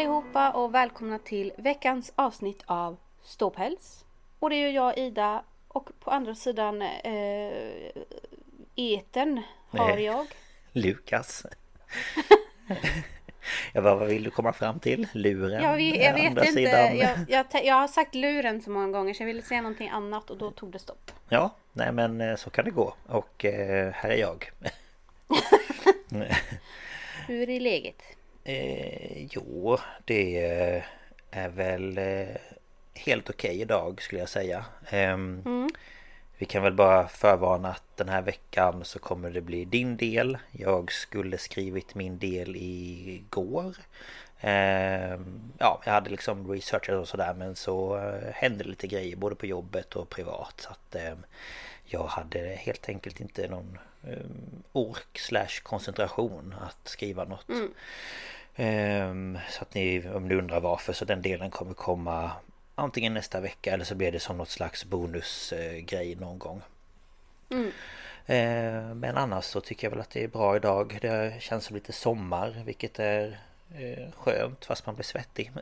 Allihopa 0.00 0.50
och 0.50 0.74
välkomna 0.74 1.18
till 1.18 1.52
veckans 1.56 2.12
avsnitt 2.16 2.62
av 2.66 2.96
Ståpäls. 3.22 4.04
Och 4.38 4.50
det 4.50 4.56
är 4.56 4.68
ju 4.68 4.70
jag 4.70 4.98
Ida 4.98 5.42
och 5.68 5.90
på 6.00 6.10
andra 6.10 6.34
sidan 6.34 6.82
eh, 6.82 7.52
eten 8.76 9.42
har 9.70 9.88
Nej. 9.88 10.04
jag. 10.04 10.26
Lukas. 10.72 11.46
jag 13.72 13.84
bara, 13.84 13.94
vad 13.94 14.08
vill 14.08 14.24
du 14.24 14.30
komma 14.30 14.52
fram 14.52 14.78
till? 14.80 15.08
Luren? 15.12 15.62
Jag, 15.62 15.76
vet- 15.76 15.96
jag 16.04 16.14
Den 16.14 16.26
andra 16.26 16.40
vet 16.42 16.48
inte. 16.48 16.60
sidan. 16.60 16.98
Jag, 17.28 17.46
jag, 17.52 17.64
jag 17.64 17.74
har 17.74 17.88
sagt 17.88 18.14
luren 18.14 18.62
så 18.62 18.70
många 18.70 18.88
gånger 18.88 19.14
så 19.14 19.22
jag 19.22 19.26
ville 19.26 19.42
säga 19.42 19.62
någonting 19.62 19.88
annat 19.88 20.30
och 20.30 20.36
då 20.38 20.50
tog 20.50 20.72
det 20.72 20.78
stopp. 20.78 21.10
Ja, 21.28 21.50
nej 21.72 21.92
men 21.92 22.20
eh, 22.20 22.36
så 22.36 22.50
kan 22.50 22.64
det 22.64 22.70
gå. 22.70 22.94
Och 23.06 23.44
eh, 23.44 23.92
här 23.92 24.10
är 24.10 24.16
jag. 24.16 24.50
Hur 27.26 27.50
är 27.50 27.60
läget? 27.60 28.02
Eh, 28.44 29.26
jo, 29.30 29.78
det 30.04 30.44
eh, 30.44 30.82
är 31.30 31.48
väl 31.48 31.98
eh, 31.98 32.36
helt 32.94 33.30
okej 33.30 33.60
idag 33.60 34.02
skulle 34.02 34.20
jag 34.20 34.28
säga. 34.28 34.64
Ehm, 34.90 35.42
Mm. 35.46 35.70
Vi 36.40 36.46
kan 36.46 36.62
väl 36.62 36.72
bara 36.72 37.08
förvarna 37.08 37.68
att 37.68 37.96
den 37.96 38.08
här 38.08 38.22
veckan 38.22 38.84
så 38.84 38.98
kommer 38.98 39.30
det 39.30 39.40
bli 39.40 39.64
din 39.64 39.96
del. 39.96 40.38
Jag 40.52 40.92
skulle 40.92 41.38
skrivit 41.38 41.94
min 41.94 42.18
del 42.18 42.56
igår. 42.56 43.76
Ehm, 44.40 45.52
ja, 45.58 45.82
jag 45.84 45.92
hade 45.92 46.10
liksom 46.10 46.52
researchat 46.52 46.96
och 46.96 47.08
sådär 47.08 47.34
men 47.34 47.56
så 47.56 47.96
eh, 47.96 48.32
hände 48.34 48.64
lite 48.64 48.86
grejer 48.86 49.16
både 49.16 49.34
på 49.34 49.46
jobbet 49.46 49.96
och 49.96 50.08
privat. 50.08 50.54
Så 50.56 50.70
att 50.70 50.94
ehm, 50.94 51.24
jag 51.84 52.06
hade 52.06 52.38
helt 52.38 52.88
enkelt 52.88 53.20
inte 53.20 53.48
någon 53.48 53.78
ork 54.72 55.18
slash 55.18 55.62
koncentration 55.62 56.54
att 56.60 56.88
skriva 56.88 57.24
något. 57.24 57.46
Ehm, 58.56 59.38
så 59.50 59.62
att 59.62 59.74
ni, 59.74 60.08
om 60.08 60.28
ni 60.28 60.34
undrar 60.34 60.60
varför, 60.60 60.92
så 60.92 61.04
den 61.04 61.22
delen 61.22 61.50
kommer 61.50 61.74
komma 61.74 62.30
antingen 62.74 63.14
nästa 63.14 63.40
vecka 63.40 63.72
eller 63.74 63.84
så 63.84 63.94
blir 63.94 64.12
det 64.12 64.20
som 64.20 64.36
något 64.38 64.48
slags 64.48 64.84
bonusgrej 64.84 66.14
någon 66.16 66.38
gång. 66.38 66.62
Eh, 68.26 68.94
Men 68.94 69.16
annars 69.16 69.44
så 69.44 69.60
tycker 69.60 69.86
jag 69.86 69.90
väl 69.90 70.00
att 70.00 70.10
det 70.10 70.24
är 70.24 70.28
bra 70.28 70.56
idag. 70.56 70.98
Det 71.00 71.34
känns 71.42 71.64
som 71.64 71.74
lite 71.74 71.92
sommar 71.92 72.62
vilket 72.64 72.98
är 72.98 73.40
eh, 73.78 74.12
skönt 74.16 74.64
fast 74.64 74.86
man 74.86 74.94
blir 74.94 75.04
svettig. 75.04 75.52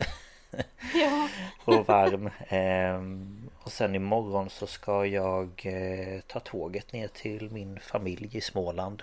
Ja. 0.95 1.29
och 1.65 1.87
varm. 1.87 2.31
Ehm, 2.49 3.51
och 3.59 3.73
sen 3.73 3.95
imorgon 3.95 4.51
så 4.51 4.67
ska 4.67 5.07
jag 5.07 5.63
eh, 5.65 6.21
ta 6.21 6.41
tåget 6.41 6.93
ner 6.93 7.09
till 7.09 7.51
min 7.51 7.81
familj 7.81 8.37
i 8.37 8.41
Småland. 8.41 9.03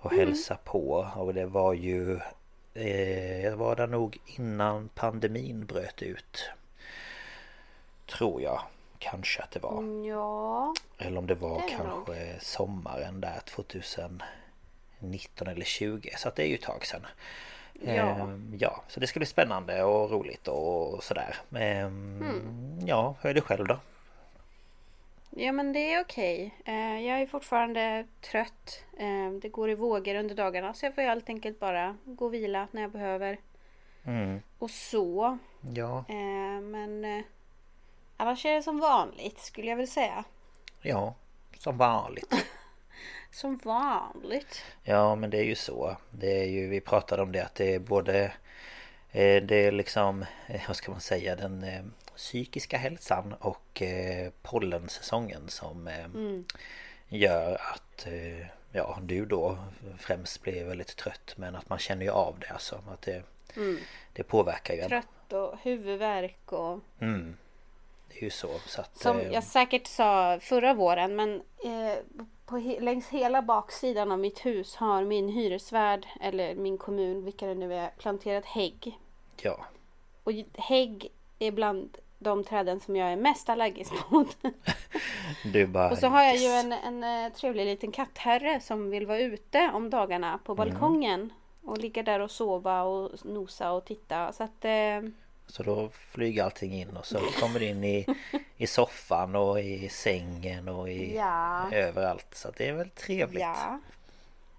Och 0.00 0.12
hälsa 0.12 0.58
på. 0.64 1.08
Och 1.16 1.34
det 1.34 1.46
var 1.46 1.72
ju... 1.72 2.20
Eh, 2.74 3.44
jag 3.44 3.56
var 3.56 3.76
där 3.76 3.86
nog 3.86 4.18
innan 4.26 4.88
pandemin 4.88 5.66
bröt 5.66 6.02
ut. 6.02 6.50
Tror 8.06 8.42
jag. 8.42 8.60
Kanske 8.98 9.42
att 9.42 9.50
det 9.50 9.60
var. 9.60 9.78
Mm, 9.78 10.04
Ja. 10.04 10.74
Eller 10.98 11.18
om 11.18 11.26
det 11.26 11.34
var 11.34 11.62
Det 11.62 11.68
kanske 11.76 12.34
sommaren 12.40 13.20
där 13.20 13.40
2019 13.44 15.48
eller 15.48 15.64
20 15.64 16.10
Så 16.16 16.28
att 16.28 16.36
det 16.36 16.42
är 16.42 16.46
ju 16.46 16.54
ett 16.54 16.62
tag 16.62 16.86
sedan. 16.86 17.06
Ja. 17.80 17.92
Ehm, 17.92 18.56
ja, 18.60 18.82
så 18.88 19.00
det 19.00 19.06
ska 19.06 19.20
bli 19.20 19.26
spännande 19.26 19.82
och 19.82 20.10
roligt 20.10 20.48
och 20.48 21.04
sådär. 21.04 21.36
Ehm, 21.56 22.22
Mm. 22.22 22.78
Ja, 22.86 23.14
hur 23.20 23.30
är 23.30 23.34
det 23.34 23.40
själv 23.40 23.66
då? 23.66 23.78
Ja 25.30 25.52
men 25.52 25.72
det 25.72 25.92
är 25.92 26.00
okej. 26.00 26.54
Eh, 26.64 27.00
jag 27.00 27.20
är 27.20 27.26
fortfarande 27.26 28.06
trött. 28.20 28.84
Det 29.42 29.48
går 29.48 29.70
i 29.70 29.74
vågor 29.74 30.14
under 30.14 30.34
dagarna 30.34 30.74
så 30.74 30.86
jag 30.86 30.94
får 30.94 31.02
helt 31.02 31.28
enkelt 31.28 31.60
bara 31.60 31.96
gå 32.04 32.24
och 32.26 32.34
vila 32.34 32.68
när 32.70 32.82
jag 32.82 32.90
behöver. 32.90 33.38
Mm. 34.04 34.42
Och 34.58 34.70
så. 34.70 35.38
Ja, 35.74 36.04
men 36.62 37.04
eh, 37.04 37.24
annars 38.16 38.46
är 38.46 38.54
det 38.54 38.62
som 38.62 38.78
vanligt 38.80 39.38
skulle 39.38 39.66
jag 39.68 39.76
vilja 39.76 39.92
säga. 39.92 40.24
ja, 40.82 41.14
som 41.58 41.78
vanligt. 41.78 42.34
Som 43.30 43.56
vanligt. 43.56 44.62
Ja, 44.82 45.14
men 45.14 45.30
det 45.30 45.38
är 45.38 45.44
ju 45.44 45.54
så. 45.54 45.96
Det 46.10 46.40
är 46.42 46.46
ju, 46.46 46.68
vi 46.68 46.80
pratade 46.80 47.22
om 47.22 47.32
det 47.32 47.40
att 47.44 47.54
det 47.54 47.74
är 47.74 47.78
både 47.78 48.24
eh, 49.12 49.42
Det 49.42 49.54
är 49.66 49.72
liksom, 49.72 50.24
eh, 50.46 50.60
vad 50.66 50.76
ska 50.76 50.90
man 50.92 51.00
säga, 51.00 51.36
den 51.36 51.64
eh, 51.64 51.82
psykiska 52.16 52.78
hälsan 52.78 53.32
och 53.40 53.82
pollensäsongen 54.42 55.48
som 55.48 55.88
Mm. 55.88 56.44
gör 57.08 57.54
att 57.54 58.06
ja, 58.72 58.98
du 59.02 59.24
då 59.26 59.58
främst 59.98 60.42
blir 60.42 60.64
väldigt 60.64 60.96
trött 60.96 61.34
men 61.36 61.56
att 61.56 61.68
man 61.68 61.78
känner 61.78 62.04
ju 62.04 62.10
av 62.10 62.38
det 62.38 62.48
alltså. 62.48 62.82
Att 62.92 63.02
det, 63.02 63.22
Mm. 63.56 63.78
det 64.12 64.22
påverkar 64.22 64.74
ju 64.74 64.80
en. 64.80 64.88
Trött 64.88 65.32
och 65.32 65.58
huvudvärk 65.62 66.52
och 66.52 66.80
Mm. 67.00 67.36
Det 68.08 68.18
är 68.18 68.22
ju 68.24 68.30
så. 68.30 68.58
så 68.66 68.80
att, 68.80 68.96
som 68.98 69.20
jag 69.32 69.44
säkert 69.44 69.86
sa 69.86 70.38
förra 70.40 70.74
våren 70.74 71.16
men 71.16 71.42
eh, 71.64 71.98
på 72.48 72.56
längs 72.80 73.08
hela 73.08 73.42
baksidan 73.42 74.12
av 74.12 74.18
mitt 74.18 74.46
hus 74.46 74.76
har 74.76 75.04
min 75.04 75.28
hyresvärd 75.28 76.06
eller 76.20 76.54
min 76.54 76.78
kommun, 76.78 77.24
vilka 77.24 77.46
det 77.46 77.54
nu 77.54 77.74
är, 77.74 77.90
planterat 77.98 78.44
hägg. 78.44 78.98
Ja. 79.42 79.64
Och 80.24 80.32
hägg 80.54 81.10
är 81.38 81.50
bland 81.52 81.98
de 82.18 82.44
träden 82.44 82.80
som 82.80 82.96
jag 82.96 83.12
är 83.12 83.16
mest 83.16 83.48
allergisk 83.48 83.92
mot. 84.10 84.36
Du 85.44 85.66
bara... 85.66 85.90
Och 85.90 85.98
så 85.98 86.06
har 86.06 86.22
jag 86.22 86.36
ju 86.36 86.46
en, 86.46 86.72
en 86.72 87.04
eh, 87.04 87.32
trevlig 87.32 87.64
liten 87.64 87.92
kattherre 87.92 88.60
som 88.60 88.90
vill 88.90 89.06
vara 89.06 89.18
ute 89.18 89.70
om 89.74 89.90
dagarna 89.90 90.38
på 90.44 90.52
Mm. 90.52 90.56
balkongen. 90.68 91.32
Och 91.64 91.78
ligga 91.78 92.02
där 92.02 92.20
och 92.20 92.30
sova 92.30 92.82
och 92.82 93.10
nosa 93.24 93.72
och 93.72 93.84
titta. 93.84 94.32
Så 94.32 94.44
att 94.44 94.64
eh, 94.64 95.00
Så 95.48 95.62
då 95.62 95.88
flyger 95.88 96.44
allting 96.44 96.72
in 96.72 96.96
och 96.96 97.06
så 97.06 97.18
kommer 97.18 97.58
det 97.60 97.66
in 97.66 97.84
i, 97.84 98.06
i 98.56 98.66
soffan 98.66 99.36
och 99.36 99.60
i 99.60 99.88
sängen 99.88 100.68
och 100.68 100.90
i 100.90 101.16
Ja. 101.16 101.72
överallt. 101.72 102.26
Så 102.34 102.50
det 102.56 102.68
är 102.68 102.72
väl 102.72 102.90
trevligt. 102.90 103.40
ja. 103.40 103.80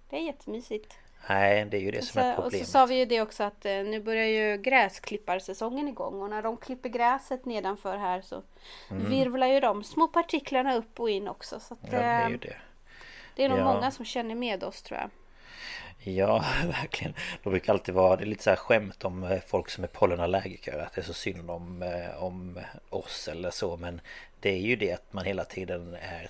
Det 0.09 0.15
är 0.15 0.21
jättemysigt. 0.21 0.93
Nej, 1.29 1.65
det 1.65 1.77
är 1.77 1.81
ju 1.81 1.91
det 1.91 2.01
som 2.01 2.21
är 2.21 2.23
Så, 2.23 2.37
och 2.37 2.43
så 2.43 2.49
problemet. 2.49 2.67
sa 2.67 2.85
vi 2.85 2.95
ju 2.99 3.05
det 3.05 3.21
också 3.21 3.43
att 3.43 3.65
eh, 3.65 3.71
nu 3.83 3.99
börjar 3.99 4.25
ju 4.25 4.57
gräsklipparsäsongen 4.57 5.87
igång 5.87 6.21
och 6.21 6.29
när 6.29 6.41
de 6.41 6.57
klipper 6.57 6.89
gräset 6.89 7.45
nedanför 7.45 7.97
här 7.97 8.21
så 8.21 8.41
virvlar 8.89 9.47
ju 9.47 9.59
de 9.59 9.83
små 9.83 10.07
partiklarna 10.07 10.75
upp 10.75 10.99
och 10.99 11.09
in 11.09 11.27
också. 11.27 11.59
Så 11.59 11.73
att, 11.73 11.93
Mm. 11.93 11.95
Ja, 11.95 12.01
det 12.01 12.05
är 12.13 12.25
eh, 12.25 12.29
ju 12.31 12.37
det. 12.37 12.55
det 13.35 13.43
är 13.43 13.49
nog 13.49 13.59
Ja. 13.59 13.73
många 13.73 13.91
som 13.91 14.05
känner 14.05 14.35
med 14.35 14.63
oss 14.63 14.81
tror 14.81 14.99
jag. 14.99 15.09
Ja, 16.03 16.45
verkligen. 16.65 17.13
Det 17.43 17.49
brukar 17.49 17.73
alltid 17.73 17.95
vara 17.95 18.15
det 18.15 18.23
är 18.23 18.25
lite 18.25 18.43
så 18.43 18.49
här 18.49 18.57
skämt 18.57 19.05
om 19.05 19.23
eh, 19.23 19.39
folk 19.47 19.69
som 19.69 19.83
är 19.83 19.87
pollenallergiker. 19.87 20.77
Att 20.79 20.93
det 20.93 21.01
är 21.01 21.05
så 21.05 21.13
synd 21.13 21.51
om, 21.51 21.83
eh, 21.83 22.23
om 22.23 22.59
oss 22.89 23.27
eller 23.27 23.51
så. 23.51 23.77
Men 23.77 24.01
det 24.39 24.49
är 24.49 24.57
ju 24.61 24.75
det 24.75 24.91
att 24.93 25.13
man 25.13 25.25
hela 25.25 25.45
tiden 25.45 25.93
är 26.01 26.29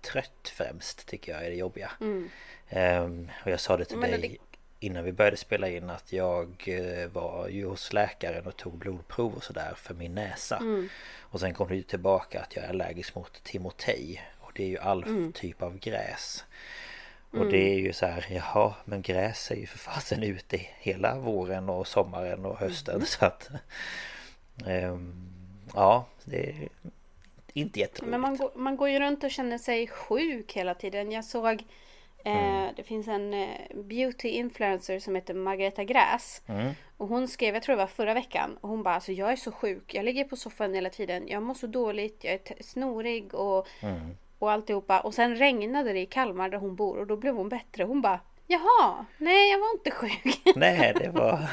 trött 0.00 0.52
främst 0.56 1.06
tycker 1.06 1.32
jag 1.32 1.44
är 1.46 1.50
det 1.50 1.56
jobbiga. 1.56 1.90
Ehm, 2.68 3.30
och 3.44 3.50
jag 3.50 3.60
sa 3.60 3.76
det 3.76 3.84
till 3.84 3.96
Men 3.98 4.10
dig 4.10 4.20
det- 4.20 4.36
innan 4.86 5.04
vi 5.04 5.12
började 5.12 5.36
spela 5.36 5.68
in 5.68 5.90
att 5.90 6.12
jag 6.12 6.64
eh, 6.66 7.08
var 7.08 7.48
ju 7.48 7.66
hos 7.66 7.92
läkaren 7.92 8.46
och 8.46 8.56
tog 8.56 8.78
blodprov 8.78 9.34
och 9.34 9.44
sådär 9.44 9.72
för 9.76 9.94
min 9.94 10.14
näsa. 10.14 10.58
Och 11.20 11.40
sen 11.40 11.54
kom 11.54 11.68
det 11.68 11.76
ju 11.76 11.82
tillbaka 11.82 12.40
att 12.40 12.56
jag 12.56 12.64
är 12.64 12.68
allergisk 12.68 13.14
mot 13.14 13.42
timotej. 13.44 14.22
Och 14.40 14.52
det 14.54 14.62
är 14.64 14.68
ju 14.68 14.78
all 14.78 15.32
typ 15.34 15.62
av 15.62 15.78
gräs. 15.78 16.44
Och 17.30 17.46
det 17.46 17.74
är 17.74 17.78
ju 17.78 17.92
så 17.92 18.06
här, 18.06 18.26
jaha, 18.30 18.74
men 18.84 19.02
gräs 19.02 19.50
är 19.50 19.56
ju 19.56 19.66
för 19.66 19.78
fasen 19.78 20.22
ute 20.22 20.56
hela 20.56 21.18
våren 21.18 21.68
och 21.68 21.86
sommaren 21.86 22.44
och 22.44 22.58
hösten 22.58 23.06
så 23.06 23.24
att... 23.24 23.50
ehm, 24.66 25.12
ja, 25.74 26.06
det 26.24 26.48
är 26.48 26.68
inte 27.52 27.80
jätteroligt. 27.80 28.10
Men 28.10 28.20
man, 28.20 28.36
går, 28.36 28.50
man 28.54 28.76
går 28.76 28.88
ju 28.88 29.00
runt 29.00 29.24
och 29.24 29.30
känner 29.30 29.58
sig 29.58 29.86
sjuk 29.86 30.52
hela 30.52 30.74
tiden. 30.74 31.12
Jag 31.12 31.24
såg 31.24 31.64
eh, 32.24 32.66
Det 32.76 32.82
finns 32.84 33.08
en 33.08 33.34
eh, 33.34 33.48
beauty 33.74 34.28
influencer 34.28 34.98
som 34.98 35.14
heter 35.14 35.34
Margareta 35.34 35.84
Gräs. 35.84 36.42
Och 36.96 37.08
hon 37.08 37.28
skrev, 37.28 37.54
jag 37.54 37.62
tror 37.62 37.76
det 37.76 37.82
var 37.82 37.86
förra 37.86 38.14
veckan. 38.14 38.58
Och 38.60 38.68
hon 38.68 38.82
bara 38.82 38.94
alltså 38.94 39.12
jag 39.12 39.32
är 39.32 39.36
så 39.36 39.52
sjuk. 39.52 39.94
Jag 39.94 40.04
ligger 40.04 40.24
på 40.24 40.36
soffan 40.36 40.74
hela 40.74 40.90
tiden. 40.90 41.28
Jag 41.28 41.42
mår 41.42 41.54
så 41.54 41.66
dåligt. 41.66 42.24
Jag 42.24 42.32
är 42.32 42.62
snorig 42.62 43.34
och, 43.34 43.66
och 44.38 44.52
alltihopa. 44.52 45.00
Och 45.00 45.14
sen 45.14 45.36
regnade 45.36 45.92
det 45.92 46.00
i 46.00 46.06
Kalmar 46.06 46.48
där 46.48 46.58
hon 46.58 46.76
bor. 46.76 46.98
Och 46.98 47.06
då 47.06 47.16
blev 47.16 47.34
hon 47.34 47.48
bättre. 47.48 47.84
Hon 47.84 48.00
bara 48.00 48.20
Jaha, 48.50 49.06
nej 49.18 49.50
jag 49.50 49.58
var 49.58 49.70
inte 49.72 49.90
sjuk. 49.90 50.40
Nej, 50.56 50.94
det 51.00 51.08
var, 51.08 51.44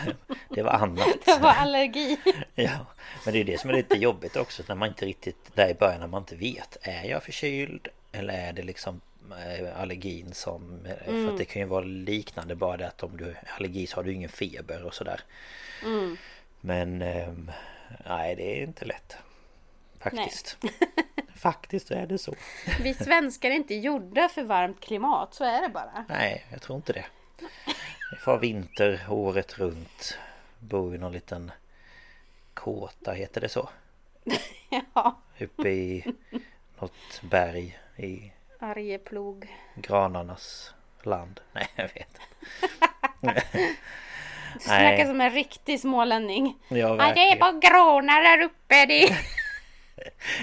det 0.49 0.61
var 0.63 0.71
annat. 0.71 1.07
det 1.25 1.39
var 1.41 1.49
allergi. 1.53 2.17
Ja, 2.55 2.85
men 3.25 3.33
det 3.33 3.39
är 3.39 3.43
det 3.43 3.59
som 3.59 3.69
är 3.69 3.73
lite 3.73 3.95
jobbigt 3.97 4.35
också 4.35 4.63
när 4.67 4.75
man 4.75 4.87
inte 4.89 5.05
riktigt, 5.05 5.55
där 5.55 5.69
i 5.69 5.73
början 5.73 5.99
när 5.99 6.07
man 6.07 6.21
inte 6.21 6.35
vet. 6.35 6.77
Är 6.81 7.03
jag 7.09 7.23
förkyld? 7.23 7.87
Eller 8.11 8.33
är 8.33 8.53
det 8.53 8.61
liksom 8.63 9.01
eh, 9.31 9.81
allergin 9.81 10.33
som... 10.33 10.85
eh, 10.85 11.05
För 11.05 11.27
att 11.31 11.37
det 11.37 11.45
kan 11.45 11.61
ju 11.61 11.67
vara 11.67 11.83
liknande 11.83 12.55
bara 12.55 12.77
det 12.77 12.87
att 12.87 13.03
om 13.03 13.17
du 13.17 13.25
är 13.25 13.37
allergi 13.57 13.87
så 13.87 13.95
har 13.95 14.03
du 14.03 14.13
ingen 14.13 14.29
feber 14.29 14.83
och 14.85 14.93
sådär. 14.93 15.21
Men 16.61 17.01
ehm, 17.01 17.51
nej, 18.07 18.35
det 18.35 18.43
är 18.59 18.63
inte 18.63 18.85
lätt. 18.85 19.17
Faktiskt. 20.09 20.57
Faktiskt 21.35 21.91
är 21.91 22.07
det 22.07 22.17
så. 22.17 22.33
Vi 22.83 22.93
svenskar 22.93 23.49
är 23.49 23.53
inte 23.55 23.75
gjorda 23.75 24.29
för 24.29 24.43
varmt 24.43 24.79
klimat. 24.79 25.33
Så 25.33 25.43
är 25.43 25.61
det 25.61 25.69
bara. 25.69 26.05
Nej, 26.09 26.45
jag 26.51 26.61
tror 26.61 26.75
inte 26.75 26.93
det. 26.93 27.05
Vi 28.11 28.17
får 28.17 28.37
vinter 28.37 29.05
året 29.09 29.57
runt. 29.59 30.17
Bor 30.59 30.95
i 30.95 30.97
någon 30.97 31.11
liten 31.11 31.51
kåta, 32.53 33.11
heter 33.13 33.41
det 33.41 33.49
så? 33.49 33.69
Ja, 34.93 35.17
Uppe 35.39 35.69
i 35.69 36.05
något 36.79 37.21
berg 37.21 37.79
i 37.97 38.31
Arjeplog. 38.59 39.55
granarnas 39.75 40.73
land. 41.03 41.39
Nej, 41.53 41.67
jag 41.75 41.89
vet. 41.93 42.19
Du 44.53 44.59
snackar 44.59 45.05
som 45.05 45.21
en 45.21 45.29
riktig 45.31 45.79
smålänning. 45.79 46.57
Ja, 46.67 46.77
Ja, 46.77 46.87
det 46.95 47.03
är 47.03 47.05
verkligen. 47.15 47.39
bara 47.39 47.51
granar 47.51 48.21
där 48.21 48.41
uppe. 48.45 48.85
Det 48.85 49.17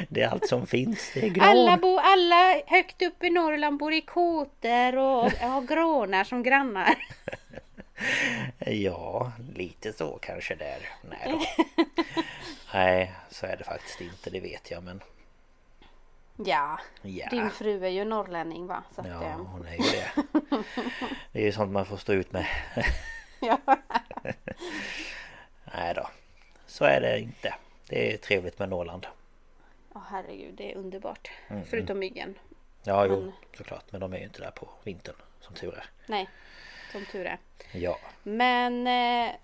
Det 0.09 0.23
är 0.23 0.29
allt 0.29 0.49
som 0.49 0.67
finns. 0.67 1.11
Det 1.15 1.27
är 1.27 1.29
gran. 1.29 1.49
alla, 1.49 1.77
bo, 1.77 1.99
alla 1.99 2.61
högt 2.67 3.03
upp 3.03 3.25
i 3.25 3.31
Norrland 3.31 3.79
bor 3.79 3.93
i 3.93 4.01
kåtor 4.01 4.97
och 4.97 5.31
har 5.33 5.67
granar 5.67 6.25
som 6.25 6.43
grannar. 6.43 6.95
Ja, 8.59 9.33
lite 9.55 9.93
så 9.93 10.19
kanske 10.23 10.55
det 10.55 10.65
är. 10.65 10.89
Nej 11.03 11.19
då. 11.25 11.65
Nej, 12.75 13.13
så 13.31 13.47
är 13.47 13.57
det 13.57 13.65
faktiskt 13.65 14.01
inte. 14.01 14.31
Det 14.31 14.41
vet 14.41 14.71
jag, 14.71 14.83
men 14.83 15.03
Ja, 16.37 16.81
ja. 17.03 17.29
din 17.31 17.51
fru 17.51 17.85
är 17.85 17.89
ju 17.89 18.05
norrlänning 18.05 18.67
va? 18.67 18.83
Så 18.95 19.01
att, 19.01 19.07
Ja, 19.07 19.23
eh, 19.23 19.37
hon 19.37 19.67
är 19.67 19.73
ju 19.73 19.79
det. 19.79 20.11
Det 21.33 21.41
är 21.41 21.45
ju 21.45 21.53
sånt 21.53 21.73
man 21.73 21.87
får 21.87 21.97
stå 21.97 22.13
ut 22.13 22.33
med. 22.33 22.47
ja. 23.41 23.59
Nej 25.65 25.95
då. 25.95 26.09
Så 26.67 26.85
är 26.85 27.01
det 27.01 27.21
inte. 27.21 27.55
Det 27.89 28.13
är 28.13 28.17
trevligt 28.17 28.59
med 28.59 28.69
Norrland. 28.69 29.07
Herregud, 30.13 30.55
det 30.55 30.73
är 30.73 30.77
underbart. 30.77 31.31
Förutom 31.71 31.99
myggen. 31.99 32.39
Ja, 32.85 33.07
jo, 33.07 33.21
Men- 33.21 33.33
såklart. 33.57 33.93
Men 33.93 34.01
de 34.01 34.13
är 34.13 34.19
ju 34.19 34.25
inte 34.25 34.41
där 34.43 34.51
på 34.51 34.69
vintern, 34.85 35.15
som 35.41 35.55
tur 35.55 35.75
är. 35.75 35.85
Nej, 36.07 36.29
som 36.93 37.07
tur 37.07 37.27
är. 37.27 37.39
Ja, 37.73 37.99
Men 38.23 38.87
eh, 38.87 39.35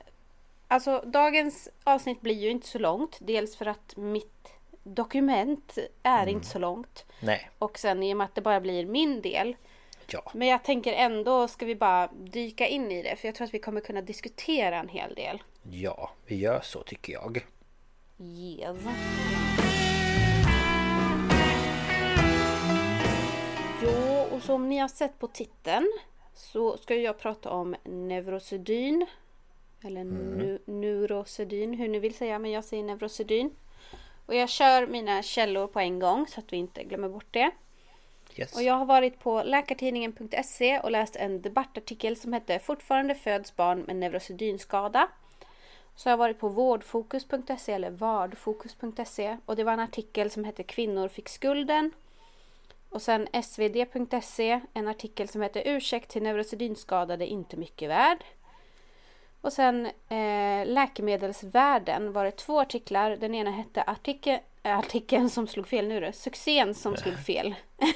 alltså 0.68 1.00
dagens 1.06 1.68
avsnitt 1.84 2.20
blir 2.20 2.34
ju 2.34 2.50
inte 2.50 2.68
så 2.68 2.78
långt. 2.78 3.18
Dels 3.20 3.56
för 3.56 3.66
att 3.66 3.96
mitt 3.96 4.48
dokument 4.82 5.78
är 6.02 6.26
inte 6.26 6.46
så 6.46 6.58
långt. 6.58 7.04
nej, 7.20 7.50
Och 7.58 7.78
sen 7.78 8.02
i 8.02 8.12
och 8.12 8.16
med 8.16 8.24
att 8.24 8.34
det 8.34 8.40
bara 8.40 8.60
blir 8.60 8.86
min 8.86 9.20
del. 9.22 9.56
ja. 10.10 10.30
Men 10.34 10.48
jag 10.48 10.64
tänker 10.64 10.92
ändå 10.92 11.48
ska 11.48 11.66
vi 11.66 11.74
bara 11.74 12.08
dyka 12.12 12.66
in 12.66 12.92
i 12.92 13.02
det. 13.02 13.16
För 13.16 13.28
jag 13.28 13.34
tror 13.34 13.44
att 13.46 13.54
vi 13.54 13.58
kommer 13.58 13.80
kunna 13.80 14.00
diskutera 14.02 14.76
en 14.78 14.88
hel 14.88 15.14
del. 15.14 15.42
Ja, 15.62 16.10
vi 16.26 16.36
gör 16.36 16.60
så 16.60 16.82
tycker 16.82 17.12
jag. 17.12 17.40
Yes. 18.20 18.76
Jo, 23.82 24.26
och 24.36 24.42
som 24.42 24.68
ni 24.68 24.78
har 24.78 24.88
sett 24.88 25.18
på 25.18 25.26
titeln 25.26 25.92
så 26.34 26.76
ska 26.76 26.94
jag 26.94 27.18
prata 27.18 27.50
om 27.50 27.76
Neurosedyn. 27.84 29.06
Eller 29.84 30.04
nu, 30.04 30.58
Neurosedyn, 30.64 31.74
hur 31.74 31.88
ni 31.88 31.98
vill 31.98 32.14
säga, 32.14 32.38
men 32.38 32.50
jag 32.50 32.64
säger 32.64 32.82
Neurosedyn. 32.82 33.50
Och 34.26 34.34
jag 34.34 34.48
kör 34.48 34.86
mina 34.86 35.22
källor 35.22 35.66
på 35.66 35.80
en 35.80 35.98
gång 35.98 36.26
så 36.26 36.40
att 36.40 36.52
vi 36.52 36.56
inte 36.56 36.84
glömmer 36.84 37.08
bort 37.08 37.26
det. 37.30 37.50
Yes. 38.36 38.56
Och 38.56 38.62
jag 38.62 38.74
har 38.74 38.86
varit 38.86 39.20
på 39.20 39.42
läkartidningen.se 39.42 40.80
och 40.80 40.90
läst 40.90 41.16
en 41.16 41.42
debattartikel 41.42 42.16
som 42.16 42.32
hette 42.32 42.58
Fortfarande 42.58 43.14
föds 43.14 43.56
barn 43.56 43.80
med 43.80 43.96
neurosedynskada. 43.96 45.08
Så 45.96 46.08
jag 46.08 46.12
har 46.12 46.18
varit 46.18 46.38
på 46.38 46.48
vårdfokus.se 46.48 47.72
eller 47.72 47.90
vardfokus.se 47.90 49.36
och 49.46 49.56
det 49.56 49.64
var 49.64 49.72
en 49.72 49.80
artikel 49.80 50.30
som 50.30 50.44
hette 50.44 50.62
Kvinnor 50.62 51.08
fick 51.08 51.28
skulden. 51.28 51.92
Och 52.90 53.02
sen 53.02 53.28
svd.se 53.42 54.60
en 54.74 54.88
artikel 54.88 55.28
som 55.28 55.42
hette 55.42 55.68
Ursäkt 55.68 56.10
till 56.10 56.22
neurosedynskadade 56.22 57.26
inte 57.26 57.56
mycket 57.56 57.88
värd. 57.90 58.24
Och 59.40 59.52
sen 59.52 59.86
eh, 59.86 60.66
Läkemedelsvärlden 60.66 62.12
var 62.12 62.24
det 62.24 62.30
två 62.30 62.60
artiklar. 62.60 63.16
Den 63.16 63.34
ena 63.34 63.50
hette 63.50 63.82
artikel, 63.82 64.38
äh, 64.62 64.78
artikeln 64.78 65.30
som 65.30 65.46
slog 65.46 65.68
fel 65.68 65.88
nu 65.88 66.00
det, 66.00 66.12
Succén 66.12 66.74
som 66.74 66.96
slog 66.96 67.18
fel. 67.18 67.54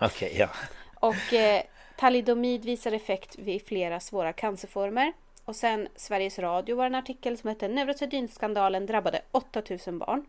Okej, 0.00 0.36
ja. 0.38 0.48
Och 0.94 1.32
eh, 1.32 1.62
talidomid 1.96 2.64
visar 2.64 2.92
effekt 2.92 3.38
vid 3.38 3.66
flera 3.66 4.00
svåra 4.00 4.32
cancerformer. 4.32 5.12
Och 5.44 5.56
sen 5.56 5.88
Sveriges 5.96 6.38
Radio 6.38 6.76
var 6.76 6.86
en 6.86 6.94
artikel 6.94 7.38
som 7.38 7.48
hette 7.48 7.68
Neurosedynskandalen 7.68 8.86
drabbade 8.86 9.22
8000 9.32 9.98
barn. 9.98 10.26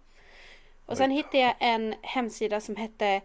Och 0.86 0.98
sen 0.98 1.12
hittade 1.12 1.38
jag 1.38 1.56
en 1.60 1.96
hemsida 2.02 2.62
som 2.62 2.76
hette 2.76 3.22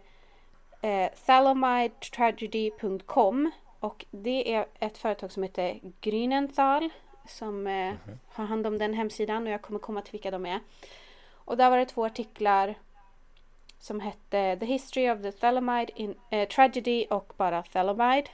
eh, 0.81 1.09
thalamoidtragedy.com 1.25 3.51
och 3.79 4.05
det 4.11 4.53
är 4.53 4.65
ett 4.79 4.97
företag 4.97 5.31
som 5.31 5.43
heter 5.43 5.79
Grünenthal 6.01 6.89
som 7.27 7.67
eh, 7.67 7.93
har 8.27 8.45
hand 8.45 8.67
om 8.67 8.77
den 8.77 8.93
hemsidan 8.93 9.47
och 9.47 9.53
jag 9.53 9.61
kommer 9.61 9.79
komma 9.79 10.01
till 10.01 10.11
vilka 10.11 10.31
de 10.31 10.45
är. 10.45 10.59
Och 11.31 11.57
där 11.57 11.69
var 11.69 11.77
det 11.77 11.85
två 11.85 12.05
artiklar 12.05 12.75
som 13.79 13.99
hette 13.99 14.57
The 14.59 14.65
History 14.65 15.09
of 15.09 15.21
the 15.21 15.31
Thalamide 15.31 15.91
in, 15.95 16.15
eh, 16.29 16.47
Tragedy 16.47 17.05
och 17.09 17.33
bara 17.37 17.63
Thalamide. 17.63 18.27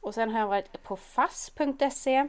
Och 0.00 0.14
sen 0.14 0.30
har 0.30 0.40
jag 0.40 0.46
varit 0.46 0.82
på 0.82 0.96
fass.se 0.96 2.28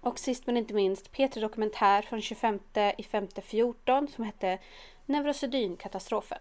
och 0.00 0.18
sist 0.18 0.46
men 0.46 0.56
inte 0.56 0.74
minst 0.74 1.12
P3 1.12 1.40
Dokumentär 1.40 2.02
från 2.02 2.22
25 2.22 2.58
i 2.98 3.02
14 3.42 4.08
som 4.08 4.24
hette 4.24 4.58
Neurosedynkatastrofen. 5.06 6.38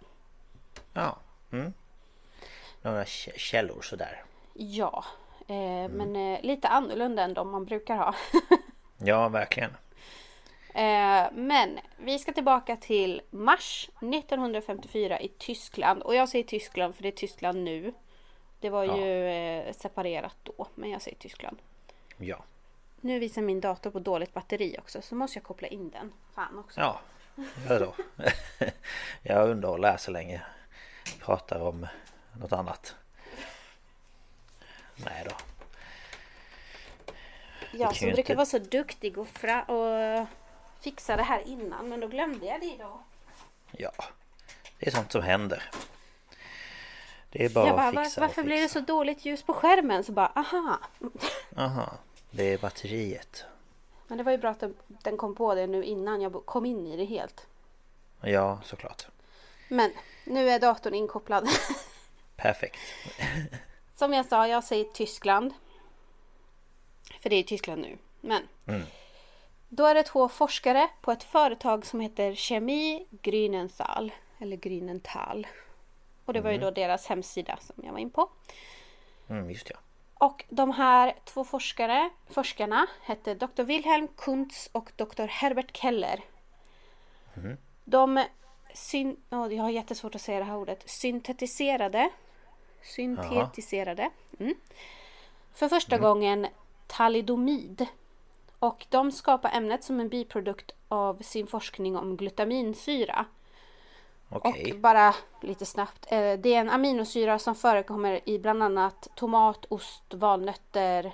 Ja. 0.93 1.17
Mm. 1.51 1.73
Några 2.81 3.03
kä- 3.03 3.37
källor 3.37 3.81
sådär. 3.81 4.23
Ja, 4.53 5.05
eh, 5.47 5.89
men 5.89 6.15
eh, 6.15 6.41
lite 6.41 6.67
annorlunda 6.67 7.23
än 7.23 7.33
de 7.33 7.51
man 7.51 7.65
brukar 7.65 7.95
ha. 7.95 8.15
Ja, 8.97 9.29
verkligen. 9.29 9.71
Eh, 10.73 11.27
men 11.33 11.79
vi 11.97 12.19
ska 12.19 12.33
tillbaka 12.33 12.75
till 12.75 13.21
mars 13.29 13.89
1954 14.01 15.19
i 15.19 15.27
Tyskland. 15.27 16.01
Och 16.03 16.15
jag 16.15 16.29
säger 16.29 16.43
Tyskland 16.45 16.95
för 16.95 17.03
det 17.03 17.09
är 17.09 17.11
Tyskland 17.11 17.63
nu. 17.63 17.93
Det 18.59 18.69
var 18.69 18.83
Ja. 18.83 18.97
ju 18.97 19.27
eh, 19.29 19.73
separerat 19.73 20.35
då, 20.43 20.67
men 20.75 20.89
jag 20.89 21.01
säger 21.01 21.17
Tyskland. 21.17 21.57
Ja. 22.17 22.43
Nu 23.01 23.19
visar 23.19 23.41
min 23.41 23.61
dator 23.61 23.91
på 23.91 23.99
dåligt 23.99 24.33
batteri 24.33 24.75
också 24.79 25.01
så 25.01 25.15
måste 25.15 25.37
jag 25.37 25.43
koppla 25.43 25.67
in 25.67 25.89
den. 25.89 26.11
Fan 26.35 26.59
också. 26.59 26.79
Ja, 26.81 26.99
det 27.67 27.79
då. 27.79 27.93
jag 29.21 29.49
underhåller 29.49 29.89
här 29.91 29.97
så 29.97 30.11
länge. 30.11 30.41
Pratar 31.19 31.59
om 31.61 31.87
något 32.39 32.51
annat. 32.51 32.95
Nej 34.95 35.25
då. 35.29 35.35
Jag 37.71 37.95
som 37.95 38.05
brukar 38.05 38.19
inte- 38.19 38.35
vara 38.35 38.45
så 38.45 38.59
duktig 38.59 39.17
och, 39.17 39.27
fra 39.27 39.63
och 39.63 40.27
fixa 40.81 41.15
det 41.15 41.23
här 41.23 41.47
innan 41.47 41.89
men 41.89 41.99
då 41.99 42.07
glömde 42.07 42.45
jag 42.45 42.59
det 42.59 42.65
idag. 42.65 42.99
Ja, 43.71 43.91
det 44.79 44.87
är 44.87 44.91
sånt 44.91 45.11
som 45.11 45.21
händer. 45.21 45.63
Det 47.29 47.45
är 47.45 47.49
bara 47.49 47.67
jag 47.67 47.75
bara, 47.75 47.87
att 47.87 47.95
var, 47.95 48.03
fixa 48.03 48.21
varför 48.21 48.43
blir 48.43 48.61
det 48.61 48.69
så 48.69 48.79
dåligt 48.79 49.25
ljus 49.25 49.43
på 49.43 49.53
skärmen? 49.53 50.03
Så 50.03 50.11
bara, 50.11 50.31
aha. 50.35 50.79
Aha, 51.57 51.97
det 52.31 52.53
är 52.53 52.57
batteriet. 52.57 53.43
Men 54.07 54.17
det 54.17 54.23
var 54.23 54.31
ju 54.31 54.37
bra 54.37 54.49
att 54.49 54.63
den 54.87 55.17
kom 55.17 55.35
på 55.35 55.55
det 55.55 55.67
nu 55.67 55.83
innan 55.83 56.21
jag 56.21 56.45
kom 56.45 56.65
in 56.65 56.87
i 56.87 56.97
det 56.97 57.05
helt. 57.05 57.47
Ja, 58.21 58.59
såklart. 58.63 59.07
Men 59.67 59.91
nu 60.23 60.49
är 60.49 60.59
datorn 60.59 60.93
inkopplad. 60.93 61.49
Perfekt. 62.41 62.77
Som 63.95 64.13
jag 64.13 64.25
sa, 64.25 64.47
jag 64.47 64.63
säger 64.63 64.83
Tyskland. 64.83 65.53
För 67.21 67.29
det 67.29 67.35
är 67.35 67.43
Tyskland 67.43 67.81
nu. 67.81 67.97
Men. 68.21 68.47
Då 69.69 69.85
är 69.85 69.95
det 69.95 70.03
två 70.03 70.29
forskare 70.29 70.89
på 71.01 71.11
ett 71.11 71.23
företag 71.23 71.85
som 71.85 71.99
heter 71.99 72.35
Kemi 72.35 73.05
Grünenthal. 73.09 74.11
Eller 74.39 74.57
Grünenthal. 74.57 75.47
Och 76.25 76.33
det 76.33 76.41
var 76.41 76.51
ju 76.51 76.57
då 76.57 76.71
deras 76.71 77.07
hemsida 77.07 77.57
som 77.61 77.75
jag 77.85 77.91
var 77.91 77.99
in 77.99 78.09
på. 78.09 78.29
Mm, 79.29 79.49
just 79.49 79.69
ja. 79.69 79.77
Och 80.13 80.45
de 80.49 80.71
här 80.71 81.15
två 81.25 81.43
forskare, 81.43 82.09
forskarna 82.29 82.87
hette 83.01 83.33
Dr. 83.35 83.63
Wilhelm 83.63 84.07
Kuntz 84.07 84.69
och 84.71 84.91
Dr. 84.95 85.25
Herbert 85.27 85.77
Keller. 85.77 86.21
De 87.85 88.25
syn, 88.73 89.17
oh, 89.29 89.53
jag 89.53 89.63
har 89.63 89.69
jättesvårt 89.69 90.15
att 90.15 90.21
säga 90.21 90.39
det 90.39 90.45
här 90.45 90.55
ordet. 90.55 90.89
Syntetiserade. 90.89 92.09
Syntetiserade. 92.81 94.09
Mm. 94.39 94.53
För 95.53 95.67
första 95.67 95.97
gången 95.97 96.47
talidomid. 96.87 97.85
Och 98.59 98.85
de 98.89 99.11
skapar 99.11 99.51
ämnet 99.53 99.83
som 99.83 99.99
en 99.99 100.09
biprodukt 100.09 100.71
av 100.87 101.21
sin 101.21 101.47
forskning 101.47 101.97
om 101.97 102.17
glutaminsyra. 102.17 103.25
Okej. 104.29 104.73
Och 104.73 104.79
bara 104.79 105.15
lite 105.41 105.65
snabbt. 105.65 106.05
eh, 106.11 106.17
Det 106.33 106.53
är 106.53 106.59
en 106.59 106.69
aminosyra 106.69 107.39
som 107.39 107.55
förekommer 107.55 108.29
i 108.29 108.39
bland 108.39 108.63
annat 108.63 109.07
tomat, 109.15 109.65
ost, 109.69 110.13
valnötter, 110.13 111.13